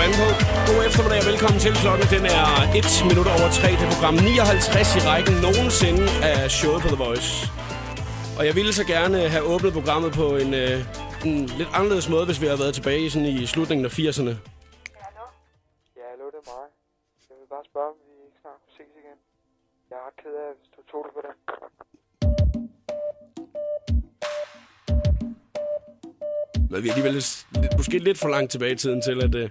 banden 0.00 0.18
på. 0.22 0.28
God 0.68 0.80
eftermiddag 0.88 1.20
og 1.22 1.28
velkommen 1.32 1.58
til 1.64 1.72
klokken. 1.82 2.06
Den 2.16 2.24
er 2.40 2.48
1 2.80 3.08
minut 3.10 3.28
over 3.36 3.48
3. 3.58 3.68
Det 3.78 3.84
er 3.86 3.92
program 3.96 4.14
59 4.14 4.98
i 4.98 5.00
rækken 5.10 5.34
nogensinde 5.46 6.04
af 6.30 6.38
showet 6.58 6.80
på 6.84 6.88
The 6.92 7.00
Voice. 7.04 7.30
Og 8.38 8.42
jeg 8.48 8.54
ville 8.58 8.72
så 8.80 8.84
gerne 8.94 9.18
have 9.34 9.44
åbnet 9.52 9.72
programmet 9.78 10.10
på 10.20 10.26
en, 10.42 10.50
øh, 10.62 10.76
en 11.28 11.36
lidt 11.60 11.70
anderledes 11.78 12.08
måde, 12.14 12.24
hvis 12.28 12.40
vi 12.42 12.46
havde 12.50 12.62
været 12.64 12.74
tilbage 12.78 13.00
i, 13.06 13.08
sådan 13.12 13.28
i 13.36 13.38
slutningen 13.54 13.84
af 13.88 13.92
80'erne. 13.98 14.34
Ja, 15.98 16.04
hallo, 16.12 16.24
det 16.34 16.38
er 16.42 16.46
mig. 16.54 16.66
Jeg 17.30 17.36
vil 17.40 17.48
bare 17.54 17.64
spørge, 17.70 17.90
om 17.94 17.98
vi 18.08 18.12
ikke 18.26 18.38
snart 18.44 18.62
ses 18.76 18.92
igen. 19.02 19.18
Jeg 19.90 19.96
er 20.00 20.04
ret 20.08 20.16
ked 20.22 20.34
af, 20.44 20.50
hvis 20.58 20.70
du 20.76 20.80
tog 20.90 21.00
det 21.06 21.12
på 21.16 21.22
den 21.26 21.36
Men 26.70 26.82
vi 26.82 26.88
er 26.88 26.92
alligevel 26.92 27.12
lidt, 27.12 27.44
måske 27.76 27.98
lidt 27.98 28.18
for 28.18 28.28
langt 28.28 28.50
tilbage 28.50 28.72
i 28.72 28.76
tiden 28.76 29.02
til, 29.02 29.22
at, 29.22 29.34
øh, 29.34 29.48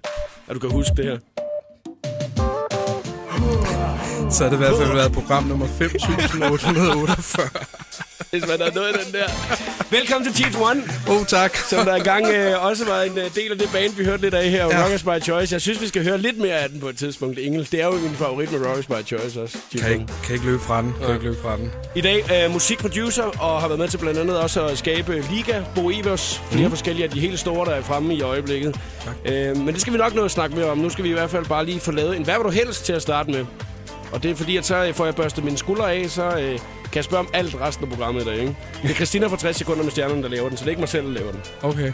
at 0.48 0.56
du 0.56 0.60
kan 0.60 0.72
huske 0.72 0.92
det 0.98 1.06
her. 1.06 1.18
Så 4.32 4.44
har 4.44 4.50
det 4.50 4.58
i 4.58 4.58
hvert 4.58 4.78
fald 4.78 4.94
været 4.94 5.12
program 5.12 5.44
nummer 5.44 5.68
5848. 5.68 8.09
Hvis 8.32 8.48
man 8.48 8.60
har 8.62 8.72
nået 8.76 8.94
den 9.06 9.14
der. 9.14 9.28
Velkommen 9.92 10.34
til 10.34 10.44
Chief 10.44 10.62
One, 10.62 10.84
Oh, 11.10 11.26
tak. 11.26 11.56
som 11.56 11.86
der 11.86 11.96
engang 11.96 12.28
øh, 12.28 12.66
også 12.66 12.86
var 12.86 13.02
en 13.02 13.18
øh, 13.18 13.36
del 13.36 13.52
af 13.52 13.58
det 13.58 13.70
band, 13.74 13.96
vi 13.96 14.06
hørte 14.06 14.22
lidt 14.22 14.34
af 14.34 14.50
her, 14.50 14.66
ja. 14.66 14.78
Ja. 14.78 14.84
Rockers 14.84 15.04
by 15.04 15.24
Choice. 15.24 15.54
Jeg 15.54 15.62
synes, 15.62 15.82
vi 15.82 15.88
skal 15.88 16.04
høre 16.04 16.18
lidt 16.18 16.38
mere 16.38 16.54
af 16.54 16.70
den 16.70 16.80
på 16.80 16.90
et 16.90 16.98
tidspunkt. 16.98 17.40
Engel, 17.40 17.68
det 17.72 17.82
er 17.82 17.86
jo 17.86 17.92
min 17.92 18.16
favorit 18.16 18.52
med 18.52 18.68
Rockers 18.68 18.86
by 18.86 19.08
Choice 19.08 19.42
også. 19.42 19.58
Chief 19.70 19.84
Kan 19.84 19.94
ikke, 19.94 20.06
kan 20.24 20.34
ikke 20.34 20.46
løbe 20.46 20.60
fra 20.64 20.82
den. 20.82 20.94
Kan 21.06 21.14
ikke 21.14 21.26
løbe 21.26 21.38
fra 21.42 21.58
den. 21.58 21.72
I 21.96 22.02
dag 22.02 22.44
øh, 22.46 22.52
musikproducer 22.54 23.24
og 23.24 23.62
har 23.62 23.68
været 23.68 23.80
med 23.80 23.88
til 23.88 23.98
blandt 23.98 24.20
andet 24.20 24.38
også 24.40 24.66
at 24.66 24.78
skabe 24.78 25.24
Liga, 25.32 25.62
Bo 25.76 25.90
Evers, 25.90 26.42
flere 26.52 26.64
mm. 26.66 26.70
forskellige 26.72 27.04
af 27.06 27.12
de 27.12 27.20
helt 27.20 27.40
store, 27.40 27.66
der 27.66 27.72
er 27.72 27.82
fremme 27.82 28.14
i 28.16 28.22
øjeblikket. 28.22 28.80
Øh, 29.26 29.58
men 29.58 29.68
det 29.68 29.82
skal 29.82 29.94
vi 29.94 29.98
nok 29.98 30.16
nå 30.16 30.26
at 30.26 30.32
snakke 30.32 30.56
mere 30.56 30.66
om. 30.66 30.78
Nu 30.78 30.90
skal 30.90 31.04
vi 31.04 31.10
i 31.10 31.14
hvert 31.14 31.30
fald 31.30 31.46
bare 31.46 31.66
lige 31.66 31.80
få 31.80 31.92
lavet 31.92 32.18
en 32.18 32.24
Hvad 32.24 32.36
vil 32.36 32.44
du 32.44 32.50
helst 32.50 32.86
til 32.86 32.94
at 32.94 33.02
starte 33.02 33.32
med? 33.32 33.46
Og 34.12 34.24
det 34.24 34.32
er 34.32 34.36
fordi, 34.36 34.58
at 34.58 34.66
så 34.66 34.92
får 34.96 35.06
jeg 35.06 35.16
børstet 35.16 35.44
mine 35.44 35.58
skuldre 35.58 35.94
af, 35.94 36.10
så 36.10 36.24
øh, 36.40 36.60
kan 36.92 36.96
jeg 36.96 37.04
spørge 37.04 37.20
om 37.20 37.30
alt 37.34 37.56
resten 37.62 37.86
af 37.86 37.90
programmet 37.90 38.22
i 38.22 38.26
dag. 38.26 38.40
Ikke? 38.40 38.56
Det 38.82 38.92
er 38.92 38.96
Christina 38.96 39.28
fra 39.28 39.38
60 39.38 39.58
sekunder 39.58 39.84
med 39.84 39.92
stjernerne, 39.92 40.24
der 40.24 40.30
laver 40.30 40.50
den, 40.50 40.58
så 40.58 40.62
det 40.62 40.68
er 40.68 40.72
ikke 40.72 40.80
mig 40.80 40.90
selv, 40.90 41.06
der 41.06 41.12
laver 41.12 41.32
den. 41.32 41.42
Okay. 41.62 41.94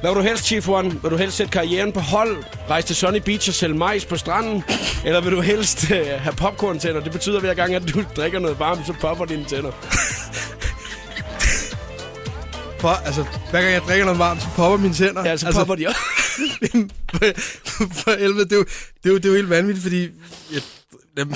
Hvad 0.00 0.10
vil 0.10 0.16
du 0.16 0.28
helst, 0.28 0.44
Chief 0.44 0.68
One? 0.68 0.90
Vil 1.02 1.10
du 1.10 1.16
helst 1.16 1.36
sætte 1.36 1.52
karrieren 1.52 1.92
på 1.92 2.00
hold, 2.00 2.44
rejse 2.70 2.86
til 2.86 2.96
Sunny 2.96 3.18
Beach 3.18 3.48
og 3.48 3.54
sælge 3.54 3.74
majs 3.74 4.04
på 4.04 4.16
stranden? 4.16 4.64
Eller 5.04 5.20
vil 5.20 5.32
du 5.32 5.40
helst 5.40 5.90
øh, 5.90 6.06
have 6.06 6.34
popcorn-tænder? 6.36 7.00
Det 7.00 7.12
betyder 7.12 7.40
hver 7.40 7.54
gang, 7.54 7.74
at 7.74 7.94
du 7.94 8.04
drikker 8.16 8.38
noget 8.38 8.58
varmt, 8.58 8.86
så 8.86 8.94
popper 9.00 9.24
dine 9.24 9.44
tænder. 9.44 9.72
For, 12.80 12.88
altså, 12.88 13.24
hver 13.50 13.60
gang 13.60 13.72
jeg 13.72 13.82
drikker 13.82 14.04
noget 14.04 14.18
varmt, 14.18 14.42
så 14.42 14.48
popper 14.56 14.78
mine 14.78 14.94
tænder. 14.94 15.24
Ja, 15.24 15.36
så 15.36 15.46
altså, 15.46 15.60
popper 15.60 15.74
de 15.74 15.86
op. 15.86 15.94
for, 18.02 18.18
helvede, 18.18 18.44
det 18.44 18.52
er, 18.52 18.56
jo, 18.56 18.64
det, 18.64 18.70
er 19.04 19.10
jo, 19.10 19.16
det 19.16 19.24
er 19.24 19.28
jo 19.28 19.34
helt 19.34 19.50
vanvittigt, 19.50 19.82
fordi... 19.82 20.10
Jeg, 21.16 21.26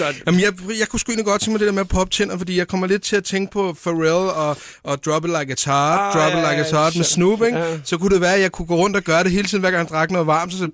jeg, 0.00 0.14
Jamen, 0.26 0.40
jeg, 0.40 0.52
jeg 0.78 0.88
kunne 0.88 1.00
sgu 1.00 1.10
egentlig 1.12 1.26
godt 1.26 1.40
tænke 1.40 1.50
mig 1.52 1.60
det 1.60 1.66
der 1.66 1.72
med 1.72 1.80
at 1.80 1.88
poppe 1.88 2.10
tænder, 2.10 2.38
fordi 2.38 2.58
jeg 2.58 2.68
kommer 2.68 2.86
lidt 2.86 3.02
til 3.02 3.16
at 3.16 3.24
tænke 3.24 3.52
på 3.52 3.76
Pharrell 3.82 4.30
og, 4.30 4.56
og 4.84 5.04
Drop 5.04 5.24
It 5.24 5.30
Like 5.38 5.52
It's 5.52 5.70
Hot, 5.70 5.98
Ah, 5.98 6.12
Drop 6.14 6.32
It 6.32 6.38
ja, 6.38 6.50
Like 6.50 6.62
It's 6.62 6.76
ja, 6.76 6.82
Hot 6.84 6.96
med 6.96 7.04
Snoop, 7.04 7.42
ikke? 7.42 7.58
ja. 7.58 7.78
Så 7.84 7.98
kunne 7.98 8.10
det 8.14 8.20
være, 8.20 8.34
at 8.34 8.40
jeg 8.40 8.52
kunne 8.52 8.66
gå 8.66 8.76
rundt 8.76 8.96
og 8.96 9.02
gøre 9.02 9.24
det 9.24 9.32
hele 9.32 9.48
tiden, 9.48 9.60
hver 9.60 9.70
gang 9.70 9.82
jeg 9.82 9.88
drak 9.90 10.10
noget 10.10 10.26
varmt, 10.26 10.52
så 10.52 10.58
så... 10.58 10.68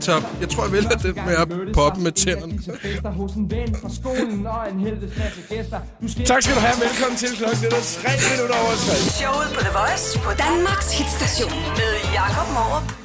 Så 0.00 0.22
jeg 0.40 0.48
tror, 0.48 0.62
jeg 0.64 0.72
vælger 0.72 0.88
det 0.90 1.16
med 1.16 1.34
at 1.42 1.48
poppe 1.74 2.00
med 2.00 2.12
tænderne. 2.12 3.12
hos 3.20 3.32
en 3.32 3.50
ven 3.50 3.76
fra 3.80 3.88
skolen 4.00 4.46
og 4.46 4.62
en 4.72 4.80
helvedes 4.80 5.16
masse 5.18 5.40
gæster. 5.48 5.80
Du 6.02 6.08
skal 6.12 6.24
Tak 6.26 6.42
skal 6.42 6.54
du 6.54 6.60
have. 6.60 6.76
Velkommen 6.88 7.16
til 7.18 7.28
klokken. 7.36 7.58
Det 7.60 7.72
er 7.72 7.84
3 8.02 8.10
minutter 8.30 8.56
over 8.62 8.74
3. 8.74 8.94
Showet 9.20 9.48
på 9.56 9.60
The 9.66 9.72
Voice 9.80 10.18
på 10.26 10.30
Danmarks 10.44 10.88
hitstation 10.98 11.52
med 11.80 11.90
Jakob 12.18 12.48
Morup. 12.56 13.03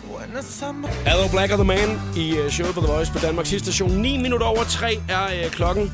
Hello 1.05 1.27
Black 1.31 1.51
og 1.51 1.57
The 1.57 1.67
Man 1.67 1.99
i 2.17 2.37
øh, 2.37 2.49
showet 2.49 2.73
på 2.73 2.81
The 2.81 2.91
Voice 2.91 3.11
på 3.11 3.19
Danmarks 3.19 3.49
station. 3.49 3.91
9 3.91 4.17
minutter 4.17 4.47
over 4.47 4.63
3 4.63 4.93
er 5.09 5.25
øh, 5.25 5.51
klokken. 5.51 5.91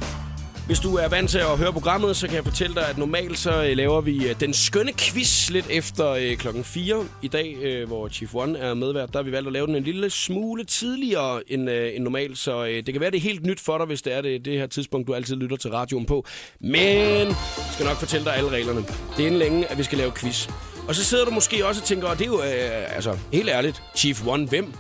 Hvis 0.66 0.80
du 0.80 0.96
er 0.96 1.08
vant 1.08 1.30
til 1.30 1.38
at 1.38 1.58
høre 1.58 1.74
programmet, 1.74 2.16
så 2.16 2.28
kan 2.28 2.36
jeg 2.36 2.44
fortælle 2.44 2.76
dig, 2.76 2.90
at 2.90 2.98
normalt 2.98 3.38
så 3.38 3.64
øh, 3.64 3.78
laver 3.78 4.02
vi 4.02 4.30
øh, 4.30 4.40
den 4.40 4.54
skønne 4.54 4.92
quiz 4.94 5.50
lidt 5.50 5.66
efter 5.70 6.36
klokken 6.40 6.64
4. 6.64 7.06
I 7.22 7.28
dag, 7.28 7.84
hvor 7.88 8.10
Chief 8.10 8.36
One 8.36 8.60
er 8.60 8.74
medvært, 8.74 9.14
der 9.14 9.20
har 9.20 9.24
vi 9.24 9.32
valgt 9.32 9.48
at 9.48 9.54
lave 9.54 9.68
den 9.68 9.76
en 9.76 9.84
lille 9.84 10.10
smule 10.10 10.64
tidligere 10.64 11.52
end, 11.52 11.70
uh, 11.70 11.76
end 11.76 12.04
normalt. 12.04 12.38
Så 12.38 12.64
det 12.66 12.94
kan 12.94 13.02
være, 13.02 13.12
det 13.12 13.18
er 13.18 13.22
helt 13.22 13.46
nyt 13.46 13.60
for 13.60 13.78
dig, 13.78 13.88
hvis 13.88 14.02
det 14.02 14.14
er 14.14 14.22
det, 14.22 14.46
det 14.46 14.58
her 14.58 14.68
tidspunkt, 14.68 15.08
du 15.08 15.14
altid 15.14 15.36
lytter 15.36 15.58
til 15.58 15.72
radioen 15.72 16.06
på. 16.06 16.26
Men 16.62 17.28
jeg 17.28 17.36
skal 17.72 17.86
nok 17.86 17.98
fortælle 17.98 18.26
dig 18.26 18.36
alle 18.36 18.50
reglerne. 18.50 18.82
Det 19.18 19.24
er 19.24 19.28
inden 19.28 19.40
længe, 19.40 19.72
at 19.72 19.78
vi 19.78 19.84
skal 19.84 19.98
lave 19.98 20.12
quiz. 20.12 20.48
Og 20.88 20.96
så 20.96 21.04
sidder 21.04 21.26
du 21.26 21.32
måske 21.32 21.66
også 21.66 21.82
og 21.82 21.88
tænker, 21.88 22.08
og 22.08 22.18
det 22.18 22.24
er 22.24 22.30
jo, 22.30 22.42
øh, 22.42 22.96
altså, 22.96 23.18
helt 23.34 23.50
ærligt, 23.50 23.84
Chief 23.96 24.28
One, 24.28 24.46
hvem? 24.48 24.74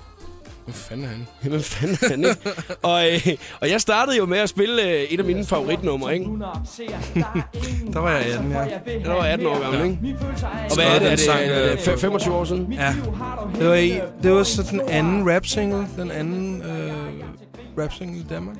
Hvad 0.65 0.73
fanden 0.75 1.05
er 1.05 1.09
han? 1.09 1.27
Hvem 1.49 1.61
fanden 1.61 1.97
er 2.01 2.09
han, 2.09 2.19
ikke? 2.19 2.61
og, 2.81 3.13
øh, 3.13 3.27
og 3.61 3.69
jeg 3.69 3.81
startede 3.81 4.17
jo 4.17 4.25
med 4.25 4.37
at 4.37 4.49
spille 4.49 4.83
øh, 4.83 5.01
et 5.03 5.19
af 5.19 5.25
mine 5.25 5.45
favoritnumre, 5.45 6.13
ikke? 6.13 6.25
Der 7.93 7.99
var 7.99 8.11
jeg 8.11 8.25
18, 8.25 8.51
ja. 8.51 8.57
Der 9.05 9.13
var 9.13 9.23
jeg 9.23 9.33
18 9.33 9.47
år 9.47 9.59
gammel, 9.61 9.85
ikke? 9.85 10.17
Og 10.69 10.75
hvad 10.75 10.85
er 10.85 10.99
det? 10.99 11.05
Er 11.05 11.09
det, 11.09 11.19
sang, 11.19 11.39
er 11.41 11.61
det 11.63 11.87
øh, 11.87 11.93
fe- 11.93 11.97
25 11.99 12.35
år 12.35 12.45
siden? 12.45 12.73
Ja. 12.73 12.95
Det 13.59 13.67
var, 13.67 13.75
i, 13.75 13.99
det 14.23 14.31
var 14.31 14.43
så 14.43 14.63
den 14.71 14.81
anden 14.89 15.35
rap 15.35 15.45
single, 15.45 15.87
den 15.97 16.11
anden 16.11 16.61
øh, 16.61 17.83
rap 17.83 17.93
single 17.93 18.17
i 18.19 18.25
Danmark. 18.29 18.55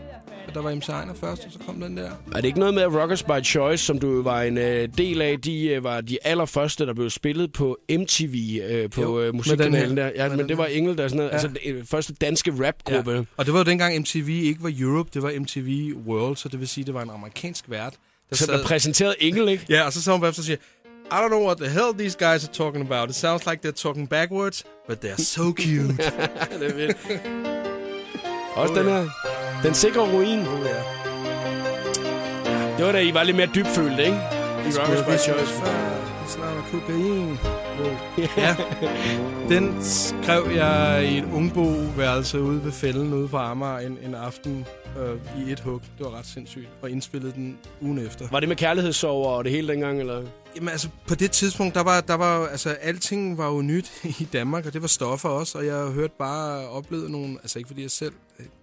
Der 0.56 0.62
var 0.62 0.76
MC 0.76 0.90
Ejner 0.90 1.14
først, 1.14 1.46
og 1.46 1.52
så 1.52 1.60
kom 1.66 1.82
den 1.82 1.98
der. 1.98 2.10
Er 2.32 2.36
det 2.36 2.46
ikke 2.46 2.60
noget 2.60 2.74
med 2.74 2.84
at 2.84 2.94
Rockers 2.94 3.24
by 3.24 3.44
Choice, 3.46 3.86
som 3.86 4.00
du 4.00 4.22
var 4.22 4.42
en 4.42 4.58
øh, 4.58 4.90
del 4.98 5.22
af, 5.22 5.42
de 5.42 5.68
øh, 5.68 5.84
var 5.84 6.02
de 6.02 6.18
allerførste, 6.24 6.86
der 6.86 6.94
blev 6.94 7.10
spillet 7.10 7.54
på 7.54 7.78
MTV 7.90 8.60
øh, 8.70 8.90
på 8.90 9.02
Jo, 9.02 9.20
øh, 9.22 9.36
musikkanalen 9.36 9.98
der? 9.98 10.12
Ja, 10.16 10.24
Med 10.24 10.30
men 10.30 10.40
den 10.40 10.50
det 10.50 10.58
var. 10.58 10.66
Engel, 10.66 10.98
der 10.98 11.08
sådan 11.08 11.18
noget, 11.18 11.30
Ja. 11.30 11.34
altså 11.34 11.50
den 11.66 11.86
første 11.86 12.14
danske 12.14 12.54
rapgruppe. 12.68 13.12
Ja. 13.12 13.22
Og 13.38 13.46
det 13.46 13.54
var 13.54 13.60
jo 13.60 13.64
dengang 13.66 14.00
MTV 14.00 14.30
ikke 14.30 14.64
var 14.64 14.72
Europe, 14.80 15.10
det 15.14 15.22
var 15.24 15.32
MTV 15.40 15.94
World, 16.08 16.36
så 16.38 16.50
det 16.50 16.60
vil 16.60 16.68
sige, 16.68 16.86
det 16.86 16.94
var 16.94 17.02
en 17.02 17.10
amerikansk 17.10 17.66
vært. 17.70 17.94
Der 18.30 18.36
Så 18.36 18.52
der 18.52 18.64
præsenterede 18.64 19.16
Engel, 19.20 19.50
ikke? 19.50 19.66
ja, 19.70 19.84
og 19.86 19.94
så 19.94 20.02
sad 20.02 20.14
hun 20.14 20.22
bagefter 20.22 20.42
og 20.42 20.46
siger, 20.46 20.58
I 21.06 21.26
don't 21.26 21.28
know 21.28 21.46
what 21.46 21.58
the 21.58 21.70
hell 21.70 21.94
these 21.98 22.18
guys 22.20 22.44
are 22.46 22.54
talking 22.54 22.92
about. 22.92 23.10
It 23.10 23.16
sounds 23.16 23.46
like 23.48 23.68
they're 23.68 23.82
talking 23.84 24.10
backwards, 24.10 24.64
but 24.88 24.98
they're 25.06 25.24
so 25.24 25.44
cute. 25.44 25.88
det 26.60 26.68
er 26.72 26.76
vildt. 26.76 26.98
Også 28.56 28.74
Oh, 28.74 28.80
den 28.80 28.86
her. 28.86 29.35
Den 29.66 29.74
sikre 29.74 30.02
ruin. 30.02 30.40
oh, 30.40 30.66
ja. 30.66 30.82
Det 32.78 32.86
var 32.86 32.92
da 32.92 33.00
I 33.00 33.14
var 33.14 33.24
lidt 33.24 33.38
mere 33.38 33.50
dybfølt, 33.56 34.00
ikke? 34.00 34.18
I 34.68 34.70
Rockers 34.80 35.02
by 35.02 35.18
Choice. 35.30 35.54
Det 36.24 36.32
snakker 36.32 36.62
kokain. 36.72 37.38
Ja, 38.38 38.56
den 39.50 39.84
skrev 39.84 40.52
jeg 40.56 41.06
i 41.12 41.18
et 41.18 41.26
ungboværelse 41.34 42.42
ude 42.42 42.66
ved 42.66 42.72
fælden 42.72 43.14
ude 43.14 43.28
på 43.28 43.38
Amager 43.38 43.80
en, 43.80 43.98
en 44.04 44.16
aften 44.16 44.66
øh, 45.00 45.48
i 45.48 45.52
et 45.52 45.60
hug. 45.60 45.82
Det 45.98 46.06
var 46.06 46.18
ret 46.18 46.26
sindssygt. 46.26 46.70
Og 46.82 46.92
indspillede 46.92 47.34
den 47.34 47.58
ugen 47.82 48.00
efter. 48.00 48.28
Var 48.32 48.40
det 48.40 48.50
med 48.50 48.56
kærlighedssover 48.56 49.30
og 49.30 49.44
det 49.44 49.52
hele 49.52 49.68
dengang, 49.68 50.00
eller? 50.00 50.24
Jamen 50.56 50.70
altså, 50.70 50.90
på 51.08 51.16
det 51.16 51.32
tidspunkt, 51.32 51.76
der 51.76 51.84
var, 51.84 52.02
der 52.02 52.16
var 52.16 52.48
altså, 52.48 52.70
alting 52.70 53.38
var 53.38 53.48
jo 53.48 53.62
nyt 53.62 53.92
i 54.22 54.28
Danmark, 54.34 54.66
og 54.66 54.74
det 54.74 54.82
var 54.82 54.88
stoffer 54.88 55.30
også, 55.30 55.58
og 55.58 55.66
jeg 55.66 55.76
har 55.76 55.92
hørt 55.92 56.12
bare 56.12 56.68
oplevet 56.70 57.12
nogle, 57.12 57.38
altså 57.44 57.60
ikke 57.60 57.68
fordi 57.68 57.82
jeg 57.82 57.92
selv, 57.92 58.14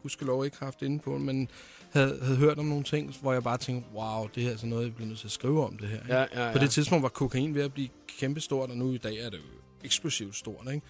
gudskelov 0.02 0.44
ikke 0.44 0.56
haft 0.60 0.82
inde 0.82 0.98
på, 0.98 1.18
men 1.18 1.48
havde, 1.92 2.18
havde 2.22 2.36
hørt 2.36 2.58
om 2.58 2.64
nogle 2.64 2.84
ting, 2.84 3.16
hvor 3.20 3.32
jeg 3.32 3.42
bare 3.42 3.58
tænkte, 3.58 3.90
wow, 3.94 4.28
det 4.34 4.42
her 4.42 4.50
er 4.50 4.56
sådan 4.56 4.70
noget, 4.70 4.84
jeg 4.84 4.94
bliver 4.94 5.08
nødt 5.08 5.18
til 5.18 5.26
at 5.26 5.32
skrive 5.32 5.64
om 5.64 5.78
det 5.78 5.88
her. 5.88 6.00
ikke? 6.00 6.14
Ja, 6.14 6.26
ja, 6.34 6.46
ja. 6.46 6.52
På 6.52 6.58
det 6.58 6.70
tidspunkt 6.70 7.02
var 7.02 7.08
kokain 7.08 7.54
ved 7.54 7.62
at 7.62 7.72
blive 7.72 7.88
kæmpestort, 8.18 8.70
og 8.70 8.76
nu 8.76 8.92
i 8.92 8.98
dag 8.98 9.16
er 9.16 9.30
det 9.30 9.36
jo 9.36 9.42
eksplosivt 9.84 10.36
stort, 10.36 10.66
ikke? 10.72 10.86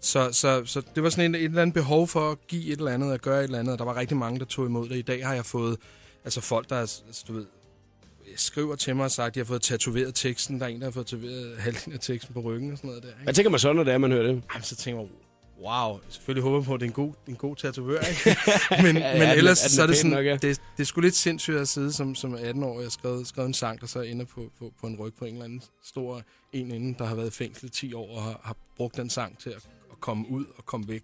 Så, 0.00 0.32
så, 0.32 0.62
så 0.64 0.82
det 0.94 1.02
var 1.02 1.10
sådan 1.10 1.34
et, 1.34 1.38
et 1.40 1.44
eller 1.44 1.62
andet 1.62 1.74
behov 1.74 2.08
for 2.08 2.30
at 2.30 2.46
give 2.46 2.72
et 2.72 2.78
eller 2.78 2.90
andet, 2.90 3.12
at 3.12 3.22
gøre 3.22 3.38
et 3.38 3.44
eller 3.44 3.58
andet, 3.58 3.72
og 3.72 3.78
der 3.78 3.84
var 3.84 3.96
rigtig 3.96 4.16
mange, 4.16 4.38
der 4.38 4.44
tog 4.44 4.66
imod 4.66 4.88
det. 4.88 4.96
I 4.96 5.02
dag 5.02 5.26
har 5.26 5.34
jeg 5.34 5.44
fået, 5.44 5.76
altså 6.24 6.40
folk, 6.40 6.70
der 6.70 6.76
er, 6.76 6.80
altså, 6.80 7.24
du 7.28 7.32
ved, 7.32 7.46
skriver 8.36 8.76
til 8.76 8.96
mig 8.96 9.04
og 9.04 9.10
sagt, 9.10 9.26
at 9.26 9.34
de 9.34 9.40
har 9.40 9.44
fået 9.44 9.62
tatoveret 9.62 10.14
teksten. 10.14 10.60
Der 10.60 10.66
er 10.66 10.70
en, 10.70 10.80
der 10.80 10.86
har 10.86 10.90
fået 10.90 11.06
tatoveret 11.06 11.56
halvdelen 11.58 11.92
af 11.92 12.00
teksten 12.00 12.34
på 12.34 12.40
ryggen 12.40 12.72
og 12.72 12.78
sådan 12.78 12.88
noget 12.88 13.02
der. 13.02 13.08
Ikke? 13.08 13.22
Hvad 13.22 13.34
tænker 13.34 13.50
man 13.50 13.60
så, 13.60 13.72
når 13.72 13.84
det 13.84 13.92
er, 13.92 13.98
man 13.98 14.12
hører 14.12 14.22
det? 14.22 14.42
Jamen, 14.52 14.62
så 14.62 14.76
tænker 14.76 15.00
jeg, 15.00 15.10
wow, 15.62 15.98
selvfølgelig 16.08 16.42
håber 16.42 16.58
jeg 16.58 16.64
på, 16.64 16.74
at 16.74 16.80
det 16.80 16.86
er 16.86 16.90
en 16.90 16.94
god, 16.94 17.12
en 17.28 17.36
god 17.36 17.56
tatovør, 17.56 18.00
ikke? 18.00 18.36
men, 18.82 18.96
Ja, 18.96 19.12
men 19.12 19.22
er- 19.22 19.32
ellers 19.32 19.64
er 19.64 19.68
den 19.68 19.74
så 19.76 19.82
er 19.82 19.86
det 19.86 19.96
sådan, 19.96 20.10
nok, 20.10 20.24
ja. 20.26 20.32
det, 20.32 20.42
det 20.42 20.60
er 20.78 20.84
sgu 20.84 21.00
lidt 21.00 21.14
sindssygt 21.16 21.56
at 21.56 21.68
sidde 21.68 21.92
som, 21.92 22.14
som 22.14 22.34
18-årig 22.34 22.86
og 22.86 22.92
skrevet, 22.92 23.26
skrevet 23.26 23.48
en 23.48 23.54
sang, 23.54 23.80
der 23.80 23.86
så 23.86 24.00
ender 24.00 24.24
på, 24.24 24.40
på, 24.58 24.72
på 24.80 24.86
en 24.86 24.96
ryg 25.00 25.12
på 25.18 25.24
en 25.24 25.32
eller 25.32 25.44
anden 25.44 25.62
stor 25.84 26.22
en 26.52 26.70
inden, 26.70 26.96
der 26.98 27.04
har 27.04 27.14
været 27.14 27.26
i 27.28 27.30
fængsel 27.30 27.66
i 27.66 27.68
10 27.68 27.94
år 27.94 28.16
og 28.16 28.22
har, 28.22 28.40
har 28.44 28.56
brugt 28.76 28.96
den 28.96 29.10
sang 29.10 29.38
til 29.38 29.50
at, 29.50 29.56
at 29.92 30.00
komme 30.00 30.24
ud 30.30 30.44
og 30.58 30.66
komme 30.66 30.88
væk. 30.88 31.02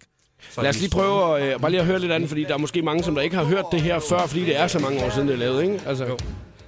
Så 0.50 0.62
Lad 0.62 0.70
os 0.70 0.80
lige 0.80 0.90
prøve 0.90 1.38
at, 1.40 1.54
øh, 1.54 1.60
bare 1.60 1.70
lige 1.70 1.80
at 1.80 1.86
høre 1.86 1.98
lidt 1.98 2.12
andet, 2.12 2.28
fordi 2.28 2.44
der 2.44 2.54
er 2.54 2.58
måske 2.58 2.82
mange, 2.82 3.02
som 3.04 3.14
der 3.14 3.22
ikke 3.22 3.36
har 3.36 3.44
hørt 3.44 3.64
det 3.72 3.80
her 3.80 3.98
før, 4.08 4.26
fordi 4.26 4.44
det 4.44 4.56
er 4.56 4.66
så 4.66 4.78
mange 4.78 5.04
år 5.04 5.10
siden, 5.10 5.28
det 5.28 5.34
er 5.34 5.38
lavet, 5.38 5.62
ikke? 5.62 5.82
Altså, 5.86 6.04
jo. 6.06 6.18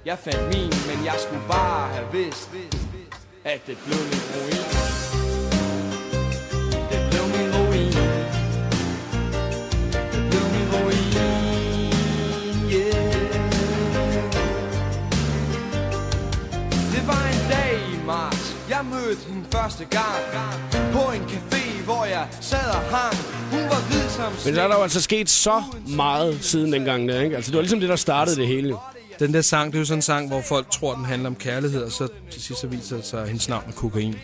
Jeg 0.05 0.17
fandt 0.23 0.57
min, 0.57 0.69
men 0.95 1.05
jeg 1.05 1.15
skulle 1.19 1.41
bare 1.47 1.89
have 1.93 2.07
vidst, 2.11 2.49
at 3.43 3.61
det 3.67 3.77
blev 3.85 3.97
min 3.97 4.21
ruin. 4.35 4.92
Mødte 19.13 19.29
hende 19.29 19.45
første 19.51 19.85
gang 19.85 20.21
På 20.91 21.11
en 21.11 21.21
café, 21.21 21.83
hvor 21.83 22.05
jeg 22.05 22.27
sad 22.41 22.69
og 22.69 22.81
hang 22.81 23.15
Hun 23.51 23.59
var 23.59 23.87
hvid 23.87 24.09
som 24.09 24.33
Men 24.45 24.55
der 24.55 24.63
er 24.63 24.67
der 24.67 24.75
jo 24.75 24.81
altså 24.81 25.01
sket 25.01 25.29
så 25.29 25.63
meget 25.87 26.37
siden 26.41 26.73
dengang 26.73 27.09
der, 27.09 27.21
ikke? 27.21 27.35
Altså, 27.35 27.51
det 27.51 27.55
var 27.55 27.61
ligesom 27.61 27.79
det, 27.79 27.89
der 27.89 27.95
startede 27.95 28.35
det 28.35 28.47
hele. 28.47 28.75
Den 29.19 29.33
der 29.33 29.41
sang, 29.41 29.71
det 29.71 29.77
er 29.77 29.79
jo 29.79 29.85
sådan 29.85 29.97
en 29.97 30.01
sang, 30.01 30.27
hvor 30.27 30.41
folk 30.41 30.71
tror, 30.71 30.95
den 30.95 31.05
handler 31.05 31.29
om 31.29 31.35
kærlighed, 31.35 31.83
og 31.83 31.91
så 31.91 32.07
til 32.31 32.41
sidst 32.41 32.61
så 32.61 32.67
viser 32.67 32.95
det 32.95 33.05
sig, 33.05 33.21
at 33.21 33.27
hendes 33.27 33.49
navn 33.49 33.63
er 33.67 33.71
kokain. 33.71 34.15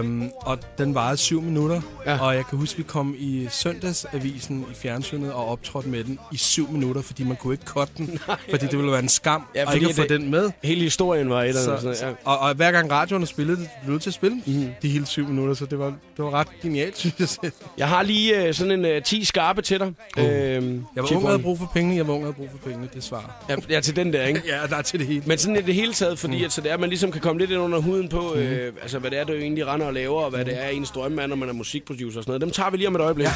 Um, 0.00 0.30
og 0.36 0.58
den 0.78 0.94
varede 0.94 1.16
syv 1.16 1.42
minutter, 1.42 1.80
Ja. 2.06 2.18
og 2.26 2.34
jeg 2.34 2.46
kan 2.46 2.58
huske, 2.58 2.76
vi 2.76 2.82
kom 2.82 3.14
i 3.18 3.46
søndagsavisen 3.50 4.66
i 4.70 4.74
fjernsynet 4.74 5.32
og 5.32 5.48
optrådte 5.48 5.88
med 5.88 6.04
den 6.04 6.18
i 6.32 6.36
syv 6.36 6.70
minutter, 6.70 7.02
fordi 7.02 7.24
man 7.24 7.36
kunne 7.36 7.54
ikke 7.54 7.64
cutte 7.66 7.92
den, 7.96 8.18
fordi 8.50 8.66
det 8.66 8.78
ville 8.78 8.90
være 8.90 9.00
en 9.02 9.08
skam 9.08 9.42
Ja, 9.54 9.68
at 9.68 9.74
ikke 9.74 9.88
at 9.88 9.94
få 9.94 10.02
den 10.08 10.30
med. 10.30 10.50
Hele 10.64 10.80
historien 10.80 11.30
var 11.30 11.42
et 11.42 11.48
eller 11.48 11.60
Så, 11.62 11.70
andet. 11.70 11.82
Sådan, 11.82 11.96
så, 11.96 12.06
ja. 12.06 12.12
og, 12.24 12.38
og 12.38 12.54
hver 12.54 12.72
gang 12.72 12.90
radioerne 12.90 13.26
spillede 13.26 13.56
blev 13.82 13.92
nødt 13.92 14.02
til 14.02 14.10
at 14.10 14.14
spille 14.14 14.42
mm. 14.46 14.68
de 14.82 14.88
hele 14.88 15.06
syv 15.06 15.28
minutter, 15.28 15.54
så 15.54 15.66
det 15.66 15.78
var, 15.78 15.86
det 16.16 16.24
var 16.24 16.30
ret 16.30 16.48
genialt, 16.62 16.98
synes 17.02 17.14
jeg 17.20 17.28
selv. 17.28 17.52
Jeg 17.78 17.88
har 17.88 18.02
lige 18.02 18.46
øh, 18.46 18.54
sådan 18.54 18.72
en 18.72 18.84
øh, 18.84 19.02
10 19.02 19.24
skarpe 19.24 19.62
til 19.62 19.78
dig. 19.80 19.92
Uh. 20.18 20.24
Øhm, 20.24 20.84
Jeg 20.96 21.02
var 21.02 21.12
ung 21.16 21.24
og 21.24 21.30
havde 21.30 21.42
brug 21.42 21.58
for 21.58 21.70
penge, 21.74 21.96
jeg 21.96 22.06
var 22.08 22.12
ung 22.14 22.22
og 22.22 22.26
havde 22.34 22.36
brug 22.36 22.48
for 22.60 22.70
penge, 22.70 22.88
det 22.94 23.04
svar. 23.04 23.44
Ja, 23.48 23.56
ja, 23.70 23.80
til 23.80 23.96
den 23.96 24.12
der, 24.12 24.24
ikke? 24.26 24.42
Ja, 24.52 24.66
der 24.70 24.76
er 24.76 24.82
til 24.82 24.98
det 24.98 25.06
hele. 25.06 25.22
Men 25.26 25.38
sådan 25.38 25.56
i 25.56 25.60
det 25.62 25.74
hele 25.74 25.92
taget, 25.92 26.18
fordi 26.18 26.38
mm. 26.38 26.44
at, 26.44 26.52
så 26.52 26.60
det 26.60 26.70
er, 26.70 26.74
at 26.74 26.80
man 26.80 26.88
ligesom 26.88 27.12
kan 27.12 27.20
komme 27.20 27.40
lidt 27.40 27.50
ind 27.50 27.60
under 27.60 27.78
huden 27.78 28.08
på, 28.08 28.34
øh, 28.34 28.72
altså, 28.82 28.98
hvad 28.98 29.10
det 29.10 29.18
er, 29.18 29.24
du 29.24 29.32
egentlig 29.32 29.66
render 29.72 29.86
og 29.86 29.94
laver, 29.94 30.22
og 30.22 30.30
hvad 30.30 30.44
det 30.44 30.62
er, 30.62 30.68
ens 30.68 30.90
drømme 30.90 31.22
er, 31.22 31.26
når 31.26 31.36
man 31.36 31.48
er 31.48 31.52
musikproducer 31.52 32.18
og 32.18 32.24
sådan 32.24 32.30
noget. 32.30 32.40
Dem 32.40 32.50
tager 32.50 32.70
vi 32.70 32.76
lige 32.76 32.88
om 32.88 32.94
et 32.94 33.00
øjeblik. 33.00 33.26
Ja. 33.26 33.32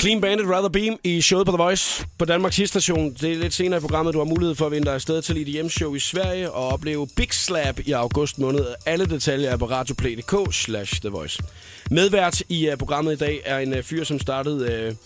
Clean 0.00 0.20
Bandit 0.20 0.46
Rather 0.48 0.68
Beam 0.68 0.98
i 1.04 1.20
showet 1.20 1.46
på 1.46 1.52
The 1.52 1.62
Voice 1.62 2.06
på 2.18 2.24
Danmarks 2.24 2.60
Station. 2.64 3.14
Det 3.14 3.32
er 3.32 3.36
lidt 3.36 3.54
senere 3.54 3.78
i 3.78 3.80
programmet, 3.80 4.14
du 4.14 4.18
har 4.18 4.24
mulighed 4.24 4.54
for 4.54 4.66
at 4.66 4.72
vinde 4.72 4.86
dig 4.86 4.94
afsted 4.94 5.22
til 5.22 5.56
et 5.56 5.72
show 5.72 5.94
i 5.94 5.98
Sverige 5.98 6.50
og 6.50 6.68
opleve 6.68 7.08
Big 7.16 7.32
Slap 7.32 7.80
i 7.84 7.92
august 7.92 8.38
måned. 8.38 8.66
Alle 8.86 9.06
detaljer 9.06 9.50
er 9.50 9.56
på 9.56 9.64
radioplay.dk 9.66 10.54
slash 10.54 11.00
The 11.00 11.08
Voice. 11.08 11.42
Medvært 11.90 12.42
i 12.48 12.70
uh, 12.70 12.78
programmet 12.78 13.12
i 13.12 13.16
dag 13.16 13.40
er 13.44 13.58
en 13.58 13.72
uh, 13.72 13.82
fyr, 13.82 14.04
som 14.04 14.20
startede... 14.20 14.88
Uh, 14.88 14.96